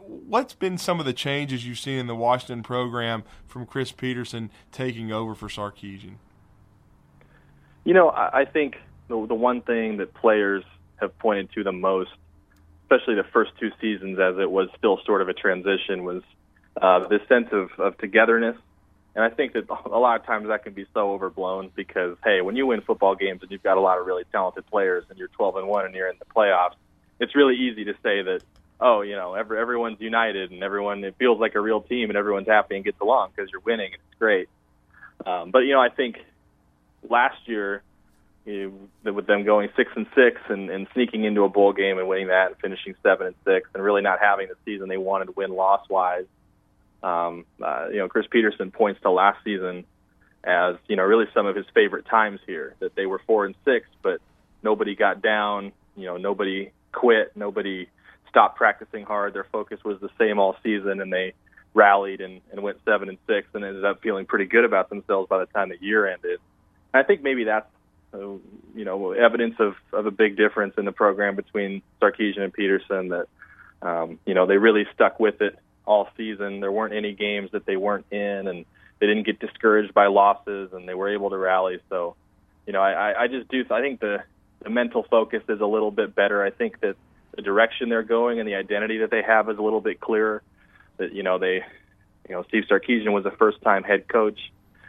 [0.00, 4.50] what's been some of the changes you've seen in the Washington program from Chris Petersen
[4.70, 6.16] taking over for Sarkisian?
[7.84, 8.76] You know, I think
[9.08, 10.64] the, the one thing that players
[10.96, 12.10] have pointed to the most,
[12.82, 16.22] especially the first two seasons as it was still sort of a transition, was
[16.80, 18.56] uh, this sense of, of togetherness.
[19.14, 22.40] And I think that a lot of times that can be so overblown because, hey,
[22.40, 25.18] when you win football games and you've got a lot of really talented players and
[25.18, 26.74] you're 12 and one and you're in the playoffs,
[27.20, 28.40] it's really easy to say that,
[28.80, 32.16] oh, you know, every, everyone's united and everyone it feels like a real team and
[32.16, 34.48] everyone's happy and gets along because you're winning and it's great.
[35.24, 36.18] Um, but you know, I think
[37.08, 37.82] last year
[38.44, 42.08] you with them going six and six and, and sneaking into a bowl game and
[42.08, 45.26] winning that and finishing seven and six and really not having the season they wanted
[45.26, 46.26] to win loss wise.
[47.02, 49.84] Um, uh, you know, Chris Petersen points to last season
[50.44, 53.54] as you know really some of his favorite times here that they were four and
[53.64, 54.20] six, but
[54.62, 55.72] nobody got down.
[55.96, 57.36] You know, nobody quit.
[57.36, 57.88] Nobody
[58.28, 59.34] stopped practicing hard.
[59.34, 61.34] Their focus was the same all season, and they
[61.74, 65.28] rallied and, and went seven and six and ended up feeling pretty good about themselves
[65.28, 66.40] by the time the year ended.
[66.92, 67.68] And I think maybe that's
[68.14, 68.18] uh,
[68.74, 73.08] you know, evidence of, of a big difference in the program between Sarkisian and Petersen
[73.08, 73.26] that,
[73.82, 76.60] um, you know, they really stuck with it all season.
[76.60, 78.64] There weren't any games that they weren't in and
[79.00, 81.78] they didn't get discouraged by losses and they were able to rally.
[81.90, 82.16] So,
[82.66, 84.22] you know, I, I just do, I think the,
[84.62, 86.42] the mental focus is a little bit better.
[86.42, 86.96] I think that
[87.34, 90.42] the direction they're going and the identity that they have is a little bit clearer
[90.96, 91.64] that, you know, they,
[92.28, 94.38] you know, Steve Sarkisian was a first time head coach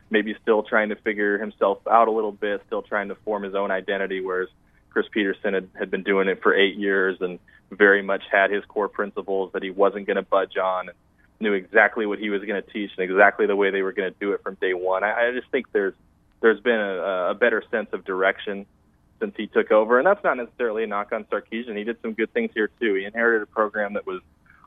[0.10, 3.56] maybe still trying to figure himself out a little bit, still trying to form his
[3.56, 4.48] own identity, whereas
[4.90, 7.40] Chris Petersen had, had been doing it for eight years and
[7.72, 10.98] very much had his core principles that he wasn't going to budge on and
[11.40, 14.12] knew exactly what he was going to teach and exactly the way they were going
[14.12, 15.04] to do it from day one.
[15.04, 15.94] I, I just think there's
[16.40, 18.66] there's been a, a better sense of direction
[19.20, 21.78] since he took over, and that's not necessarily a knock on Sarkisian.
[21.78, 22.94] He did some good things here too.
[22.94, 24.22] He inherited a program that was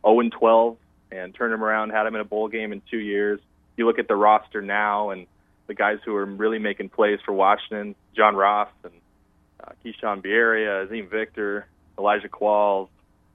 [0.05, 0.77] 0 and 12
[1.12, 3.40] and turned him around, had him in a bowl game in two years
[3.81, 5.27] you look at the roster now and
[5.66, 8.93] the guys who are really making plays for Washington, John Ross and
[9.64, 11.66] uh, Keyshawn Bierria, Azeem Victor,
[11.98, 12.89] Elijah Qualls.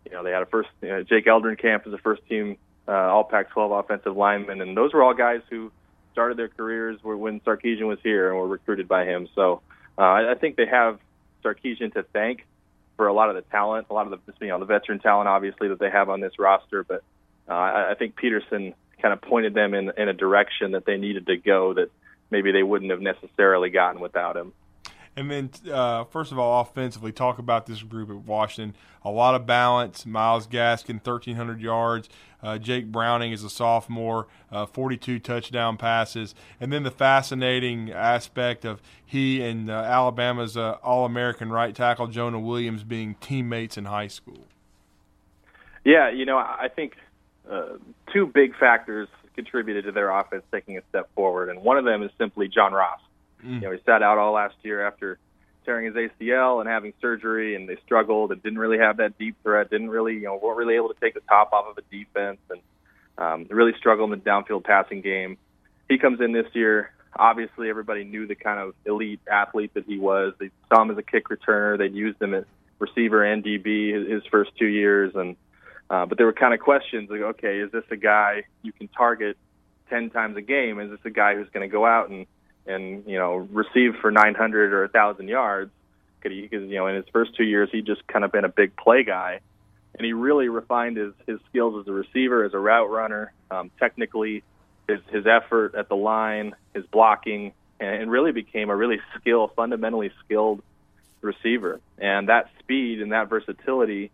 [0.06, 0.70] You know, they had a first.
[0.84, 4.94] You know, Jake Eldrenkamp is a first team uh, All Pac-12 offensive lineman, and those
[4.94, 5.72] were all guys who
[6.12, 9.28] started their careers when Sarkisian was here and were recruited by him.
[9.34, 9.62] So
[9.98, 11.00] uh, I think they have
[11.46, 12.46] Sarkisian to thank
[12.98, 15.28] for a lot of the talent, a lot of the you know the veteran talent,
[15.28, 16.84] obviously that they have on this roster.
[16.84, 17.04] But
[17.48, 20.98] uh, I, I think Petersen kind of pointed them in in a direction that they
[20.98, 21.92] needed to go that
[22.32, 24.54] maybe they wouldn't have necessarily gotten without him.
[25.18, 28.76] And then, uh, first of all, offensively, talk about this group at Washington.
[29.04, 30.06] A lot of balance.
[30.06, 32.10] Myles Gaskin, 1,300 yards.
[32.44, 36.36] Uh, Jake Browning is a sophomore, uh, 42 touchdown passes.
[36.60, 42.08] And then the fascinating aspect of he and uh, Alabama's uh, All American right tackle,
[42.08, 44.46] Jonah Williams, being teammates in high school.
[45.86, 46.94] Yeah, you know, I think
[47.50, 47.78] uh,
[48.12, 51.50] two big factors contributed to their offense taking a step forward.
[51.50, 53.00] And one of them is simply John Ross
[53.46, 53.56] Mm.
[53.56, 55.20] You know, he sat out all last year after
[55.66, 59.36] tearing his ACL and having surgery, and they struggled and didn't really have that deep
[59.44, 59.70] threat.
[59.70, 62.40] Didn't really, you know, weren't really able to take the top off of a defense,
[62.50, 62.62] and
[63.18, 65.38] um, really struggled in the downfield passing game.
[65.90, 66.92] He comes in this year.
[67.18, 70.34] Obviously, everybody knew the kind of elite athlete that he was.
[70.40, 71.78] They saw him as a kick returner.
[71.78, 72.46] They'd used him at
[72.80, 75.36] receiver and DB his, his first two years, and
[75.90, 78.88] uh, but there were kind of questions like, okay, is this a guy you can
[78.90, 79.38] target
[79.90, 80.80] ten times a game?
[80.80, 82.26] Is this a guy who's going to go out and
[82.68, 85.72] and you know receive for 900 or 1,000 yards.
[86.22, 88.76] Because you know in his first two years he just kind of been a big
[88.76, 89.42] play guy,
[89.96, 93.70] and he really refined his his skills as a receiver, as a route runner, um,
[93.80, 94.44] technically,
[94.88, 100.12] his his effort at the line, his blocking, and really became a really skilled, fundamentally
[100.24, 100.64] skilled
[101.22, 101.80] receiver.
[101.98, 104.12] And that speed and that versatility,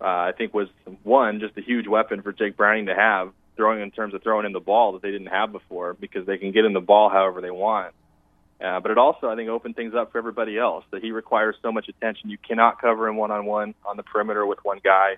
[0.00, 0.68] uh, I think, was
[1.02, 4.46] one just a huge weapon for Jake Browning to have throwing in terms of throwing
[4.46, 7.08] in the ball that they didn't have before because they can get in the ball
[7.08, 7.94] however they want.
[8.62, 11.56] Uh, but it also, I think, opened things up for everybody else that he requires
[11.60, 12.30] so much attention.
[12.30, 15.16] You cannot cover him one on one on the perimeter with one guy.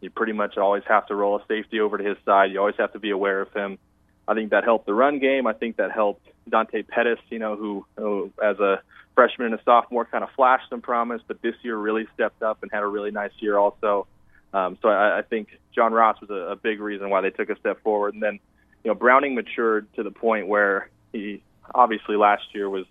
[0.00, 2.50] You pretty much always have to roll a safety over to his side.
[2.50, 3.78] You always have to be aware of him.
[4.26, 5.46] I think that helped the run game.
[5.46, 8.82] I think that helped Dante Pettis, you know, who, who as a
[9.14, 12.62] freshman and a sophomore kind of flashed some promise, but this year really stepped up
[12.62, 14.06] and had a really nice year also.
[14.52, 17.50] Um, so I, I think John Ross was a, a big reason why they took
[17.50, 18.14] a step forward.
[18.14, 18.38] And then,
[18.84, 21.42] you know, Browning matured to the point where he
[21.74, 22.84] obviously last year was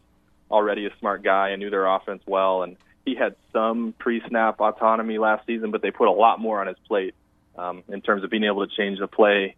[0.50, 5.18] already a smart guy and knew their offense well, and he had some pre-snap autonomy
[5.18, 7.16] last season, but they put a lot more on his plate
[7.58, 9.56] um, in terms of being able to change the play,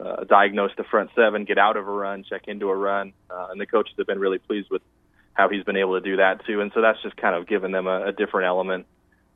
[0.00, 3.48] uh, diagnose the front seven, get out of a run, check into a run, uh,
[3.50, 4.82] and the coaches have been really pleased with
[5.34, 6.60] how he's been able to do that too.
[6.60, 8.86] And so that's just kind of given them a, a different element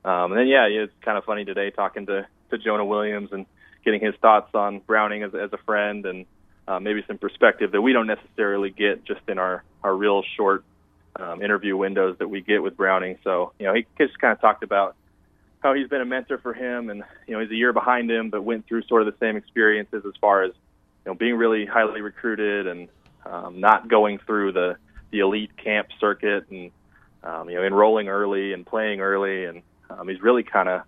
[0.04, 3.46] um, and then yeah, it's kind of funny today talking to to Jonah Williams and
[3.84, 6.26] getting his thoughts on Browning as as a friend and
[6.66, 10.64] uh, maybe some perspective that we don't necessarily get just in our our real short
[11.16, 13.18] um, interview windows that we get with Browning.
[13.24, 14.96] So you know, he just kind of talked about
[15.60, 18.30] how he's been a mentor for him, and you know, he's a year behind him,
[18.30, 20.52] but went through sort of the same experiences as far as
[21.04, 22.88] you know being really highly recruited and
[23.24, 24.76] um, not going through the
[25.10, 26.70] the elite camp circuit and
[27.22, 29.62] um, you know enrolling early and playing early and
[29.98, 30.82] um, he's really kind of,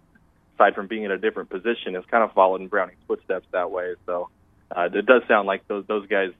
[0.54, 3.70] aside from being in a different position, has kind of followed in Browning's footsteps that
[3.70, 3.94] way.
[4.06, 4.30] So
[4.74, 6.32] uh, it does sound like those those guys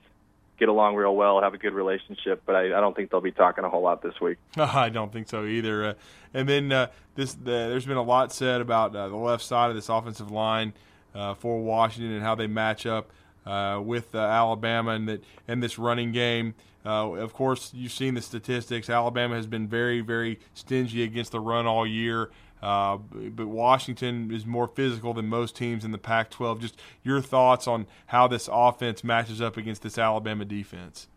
[0.59, 3.33] get along real well, have a good relationship, but I, I don't think they'll be
[3.33, 4.39] talking a whole lot this week.
[4.57, 5.85] I don't think so either.
[5.85, 5.95] Uh,
[6.33, 9.71] and then uh, this, the, there's been a lot said about uh, the left side
[9.71, 10.73] of this offensive line
[11.15, 13.11] uh, for Washington and how they match up
[13.45, 16.55] uh, with uh, Alabama and that and this running game.
[16.85, 18.89] of course, you've seen the statistics.
[18.89, 22.31] Alabama has been very, very stingy against the run all year.
[22.63, 26.61] Uh, but Washington is more physical than most teams in the Pac 12.
[26.61, 31.09] Just your thoughts on how this offense matches up against this Alabama defense.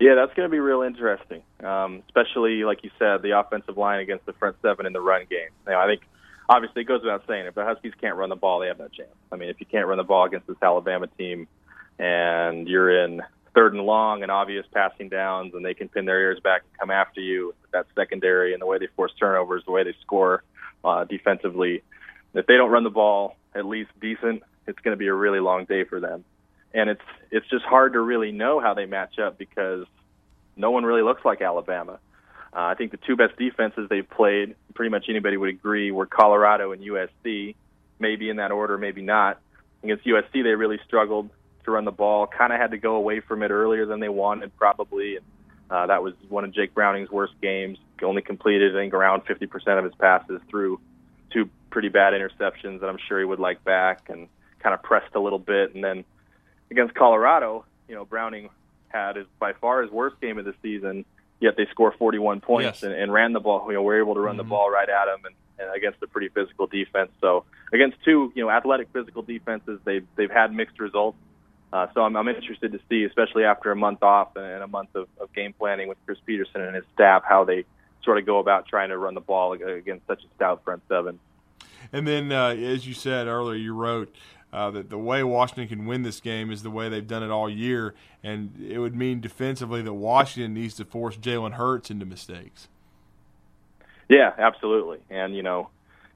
[0.00, 4.00] Yeah, that's going to be real interesting, um, especially, like you said, the offensive line
[4.00, 5.48] against the front seven in the run game.
[5.66, 6.02] Now, I think
[6.48, 8.88] obviously it goes without saying, if the Huskies can't run the ball, they have no
[8.88, 9.08] chance.
[9.32, 11.48] I mean, if you can't run the ball against this Alabama team
[11.98, 13.22] and you're in
[13.56, 16.78] third and long and obvious passing downs, and they can pin their ears back and
[16.78, 17.54] come after you.
[17.72, 20.44] That secondary and the way they force turnovers, the way they score
[20.84, 21.82] uh, defensively.
[22.34, 25.40] If they don't run the ball at least decent, it's going to be a really
[25.40, 26.24] long day for them.
[26.74, 29.86] And it's it's just hard to really know how they match up because
[30.54, 31.98] no one really looks like Alabama.
[32.52, 36.06] Uh, I think the two best defenses they've played, pretty much anybody would agree, were
[36.06, 37.54] Colorado and USC.
[37.98, 39.40] Maybe in that order, maybe not.
[39.82, 41.30] Against USC, they really struggled
[41.66, 42.26] to run the ball.
[42.26, 45.16] Kind of had to go away from it earlier than they wanted, probably.
[45.16, 45.24] And
[45.70, 47.78] uh, that was one of Jake Browning's worst games.
[48.02, 50.80] Only completed, I think, around 50% of his passes through
[51.30, 54.28] two pretty bad interceptions that I'm sure he would like back, and
[54.60, 55.74] kind of pressed a little bit.
[55.74, 56.04] And then
[56.70, 58.48] against Colorado, you know, Browning
[58.88, 61.04] had his by far his worst game of the season.
[61.38, 62.82] yet they score 41 points Yes.
[62.82, 63.66] and, and ran the ball.
[63.68, 64.48] You know, we're able to run the Mhm.
[64.48, 67.10] ball right at them and, and against a pretty physical defense.
[67.20, 67.44] So
[67.74, 71.18] against two, you know, athletic physical defenses, they've they've had mixed results.
[71.76, 74.94] Uh, so I'm, I'm interested to see, especially after a month off and a month
[74.94, 77.66] of, of game planning with Chris Petersen and his staff, how they
[78.02, 81.18] sort of go about trying to run the ball against such a stout front seven.
[81.92, 84.14] And then, uh, as you said earlier, you wrote
[84.54, 87.30] uh, that the way Washington can win this game is the way they've done it
[87.30, 92.06] all year, and it would mean defensively that Washington needs to force Jalen Hurts into
[92.06, 92.68] mistakes.
[94.08, 95.00] Yeah, absolutely.
[95.10, 95.68] And you know,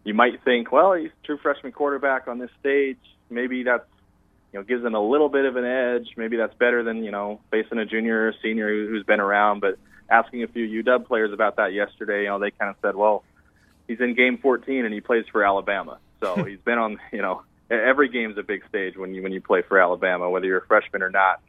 [0.04, 2.96] you might think, well, he's a true freshman quarterback on this stage.
[3.28, 3.84] Maybe that's
[4.52, 6.08] you know gives him a little bit of an edge.
[6.16, 9.60] Maybe that's better than you know facing a junior or senior who- who's been around.
[9.60, 9.78] But
[10.10, 13.22] asking a few UW players about that yesterday, you know, they kind of said, well,
[13.86, 17.42] he's in game 14 and he plays for Alabama, so he's been on you know
[17.70, 20.66] every game's a big stage when you when you play for Alabama, whether you're a
[20.66, 21.40] freshman or not.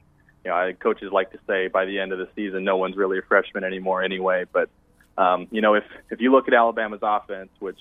[0.44, 3.19] You know, coaches like to say by the end of the season, no one's really
[3.19, 4.45] a freshman anymore anyway.
[4.52, 4.69] But
[5.18, 7.80] um, you know, if if you look at Alabama's offense, which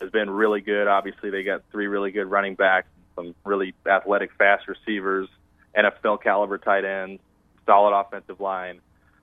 [0.00, 2.88] has been really good, obviously they got three really good running backs,
[3.18, 5.28] some really athletic, fast receivers,
[5.76, 7.20] NFL caliber tight ends,
[7.66, 8.80] solid offensive line.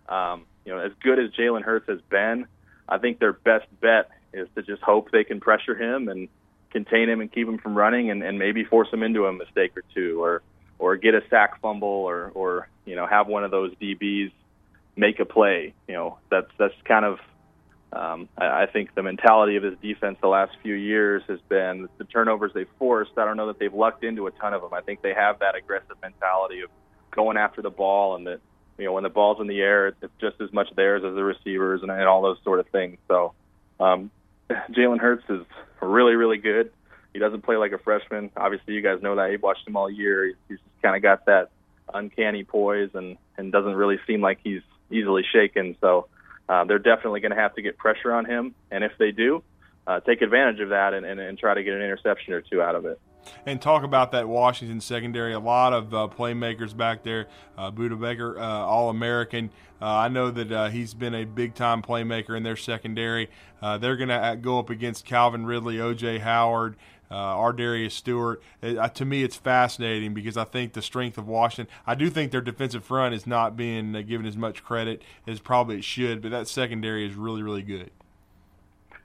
[0.09, 2.45] Um, you know, as good as Jalen Hurts has been,
[2.87, 6.27] I think their best bet is to just hope they can pressure him and
[6.71, 9.71] contain him and keep him from running, and, and maybe force him into a mistake
[9.77, 10.41] or two, or
[10.77, 14.31] or get a sack fumble, or or you know have one of those DBs
[14.95, 15.73] make a play.
[15.87, 17.19] You know, that's that's kind of
[17.95, 21.87] um, I, I think the mentality of this defense the last few years has been
[21.97, 23.11] the turnovers they've forced.
[23.17, 24.73] I don't know that they've lucked into a ton of them.
[24.73, 26.69] I think they have that aggressive mentality of
[27.11, 28.41] going after the ball, and that
[28.77, 31.15] you know when the ball's in the air, it's, it's just as much theirs as
[31.15, 32.97] the receivers and, and all those sort of things.
[33.07, 33.33] So
[33.79, 34.11] um,
[34.49, 35.45] Jalen Hurts is
[35.81, 36.71] really really good.
[37.13, 38.29] He doesn't play like a freshman.
[38.35, 39.31] Obviously, you guys know that.
[39.31, 40.25] You've watched him all year.
[40.25, 41.49] He's, he's kind of got that
[41.93, 44.61] uncanny poise and and doesn't really seem like he's
[44.91, 45.77] easily shaken.
[45.79, 46.07] So
[46.49, 49.43] uh, they're definitely going to have to get pressure on him, and if they do,
[49.87, 52.61] uh, take advantage of that and, and, and try to get an interception or two
[52.61, 52.99] out of it.
[53.45, 55.33] And talk about that Washington secondary.
[55.33, 57.27] A lot of uh, playmakers back there.
[57.57, 59.49] Uh, Budda Baker, uh, All American.
[59.81, 63.29] Uh, I know that uh, he's been a big time playmaker in their secondary.
[63.61, 66.19] They're going to go up against Calvin Ridley, O.J.
[66.19, 66.75] Howard,
[67.11, 68.41] uh, Darius Stewart.
[68.61, 71.73] It, uh, to me, it's fascinating because I think the strength of Washington.
[71.85, 75.39] I do think their defensive front is not being uh, given as much credit as
[75.39, 77.91] probably it should, but that secondary is really, really good.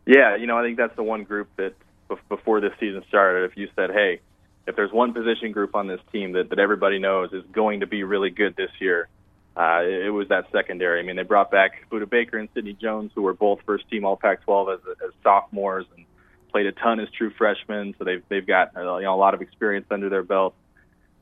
[0.06, 1.74] Yeah, you know, I think that's the one group that
[2.08, 4.20] bef- before this season started, if you said, hey,
[4.66, 7.86] if there's one position group on this team that, that everybody knows is going to
[7.86, 9.08] be really good this year,
[9.56, 11.00] uh, it, it was that secondary.
[11.00, 14.04] I mean, they brought back Budda Baker and Sidney Jones, who were both first team
[14.04, 16.06] All Pac-12 as, as sophomores and
[16.50, 17.94] played a ton as true freshmen.
[17.98, 20.54] So they've they've got uh, you know a lot of experience under their belt.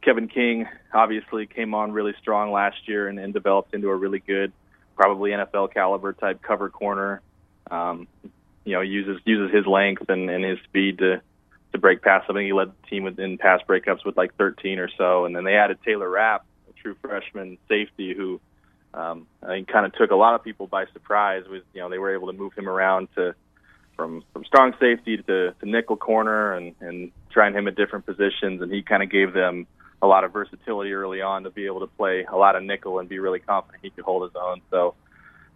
[0.02, 4.20] Kevin King obviously came on really strong last year and, and developed into a really
[4.20, 4.52] good,
[4.96, 7.20] probably NFL caliber type cover corner.
[7.70, 8.06] Um,
[8.64, 11.20] you know, uses uses his length and, and his speed to
[11.72, 12.26] to break past.
[12.28, 15.24] I think he led the team in pass breakups with like 13 or so.
[15.24, 18.40] And then they added Taylor Rapp, a true freshman safety who
[18.94, 21.44] um, I think kind of took a lot of people by surprise.
[21.48, 23.34] Was you know they were able to move him around to
[23.99, 28.62] from from strong safety to, to nickel corner and and trying him at different positions,
[28.62, 29.66] and he kind of gave them
[30.01, 33.01] a lot of versatility early on to be able to play a lot of nickel
[33.01, 34.61] and be really confident he could hold his own.
[34.70, 34.95] So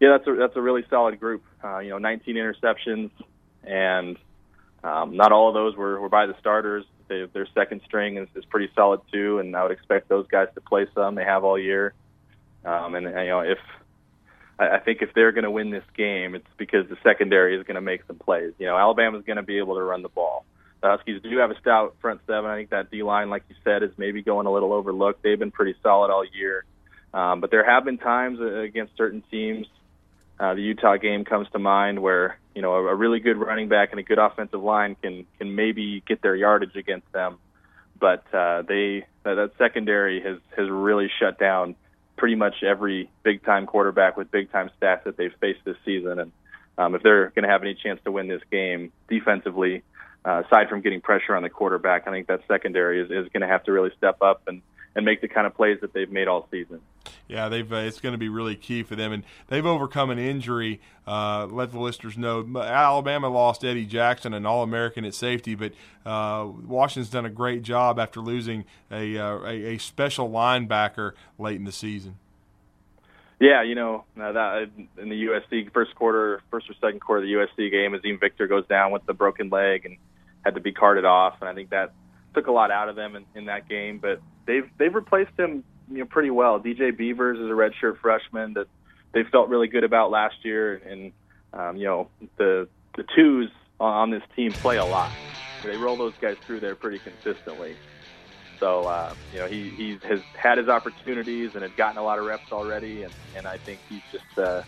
[0.01, 1.45] yeah, that's a that's a really solid group.
[1.63, 3.11] Uh, you know, 19 interceptions,
[3.63, 4.19] and
[4.83, 6.85] um, not all of those were, were by the starters.
[7.07, 10.49] They, their second string is, is pretty solid too, and I would expect those guys
[10.57, 11.15] to play some.
[11.15, 11.95] They have all year,
[12.65, 13.59] um, and, and you know if
[14.59, 17.67] I, I think if they're going to win this game, it's because the secondary is
[17.67, 18.53] going to make some plays.
[18.59, 20.45] You know, Alabama's going to be able to run the ball.
[20.83, 22.51] The Huskies do have a stout front seven.
[22.51, 25.23] I think that D line, like you said, is maybe going a little overlooked.
[25.23, 26.65] They've been pretty solid all year,
[27.15, 29.67] um, but there have been times uh, against certain teams.
[30.41, 33.69] Uh, the Utah game comes to mind where you know a, a really good running
[33.69, 37.39] back and a good offensive line can can maybe get their yardage against them,
[38.01, 41.77] but uh, they that, that secondary has has really shut down
[42.17, 46.19] pretty much every big time quarterback with big time stats that they've faced this season.
[46.19, 46.33] And
[46.79, 49.83] um, if they're going to have any chance to win this game defensively,
[50.25, 53.41] uh, aside from getting pressure on the quarterback, I think that secondary is, is going
[53.41, 54.63] to have to really step up and,
[54.95, 56.81] and make the kind of plays that they've made all season.
[57.29, 60.19] Yeah, they've uh, it's going to be really key for them, and they've overcome an
[60.19, 60.81] injury.
[61.07, 65.73] Uh, let the listeners know Alabama lost Eddie Jackson, an All-American at safety, but
[66.07, 71.57] uh, Washington's done a great job after losing a, uh, a, a special linebacker late
[71.57, 72.17] in the season.
[73.41, 77.33] Yeah, you know that in the USC first quarter, first or second quarter of the
[77.33, 79.97] USC game, Azeem Victor goes down with the broken leg and
[80.45, 81.93] had to be carted off, and I think that
[82.35, 83.99] took a lot out of them in, in that game.
[83.99, 86.61] But they've they've replaced him you know pretty well.
[86.61, 88.67] DJ Beavers is a redshirt freshman that
[89.13, 91.13] they felt really good about last year, and
[91.53, 93.51] um, you know the the twos
[93.81, 95.11] on, this team play a lot.
[95.65, 97.75] They roll those guys through there pretty consistently.
[98.61, 102.19] So uh, you know he he has had his opportunities and had gotten a lot
[102.19, 104.39] of reps already, and and I think he's just.
[104.39, 104.63] Uh,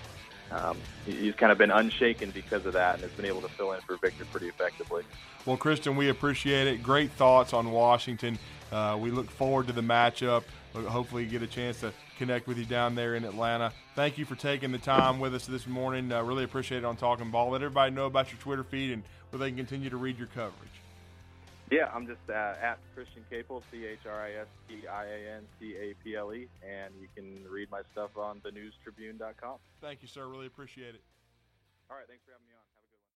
[0.51, 0.77] um,
[1.07, 3.81] he's kind of been unshaken because of that and has been able to fill in
[3.81, 5.03] for Victor pretty effectively.
[5.47, 6.83] Well, Christian, we appreciate it.
[6.83, 8.39] Great thoughts on Washington.
[8.71, 10.45] Uh, we look forward to the matchup.
[10.75, 13.73] Hopefully, get a chance to connect with you down there in Atlanta.
[13.95, 16.11] Thank you for taking the time with us this morning.
[16.11, 17.51] Uh, really appreciate it on Talking Ball.
[17.51, 20.27] Let everybody know about your Twitter feed and where they can continue to read your
[20.29, 20.71] coverage.
[21.71, 25.37] Yeah, I'm just uh, at Christian Caple, C H R I S T I A
[25.37, 29.57] N C A P L E, and you can read my stuff on thenewstribune.com.
[29.81, 30.27] Thank you, sir.
[30.27, 31.03] Really appreciate it.
[31.91, 32.54] All right, thanks for having me.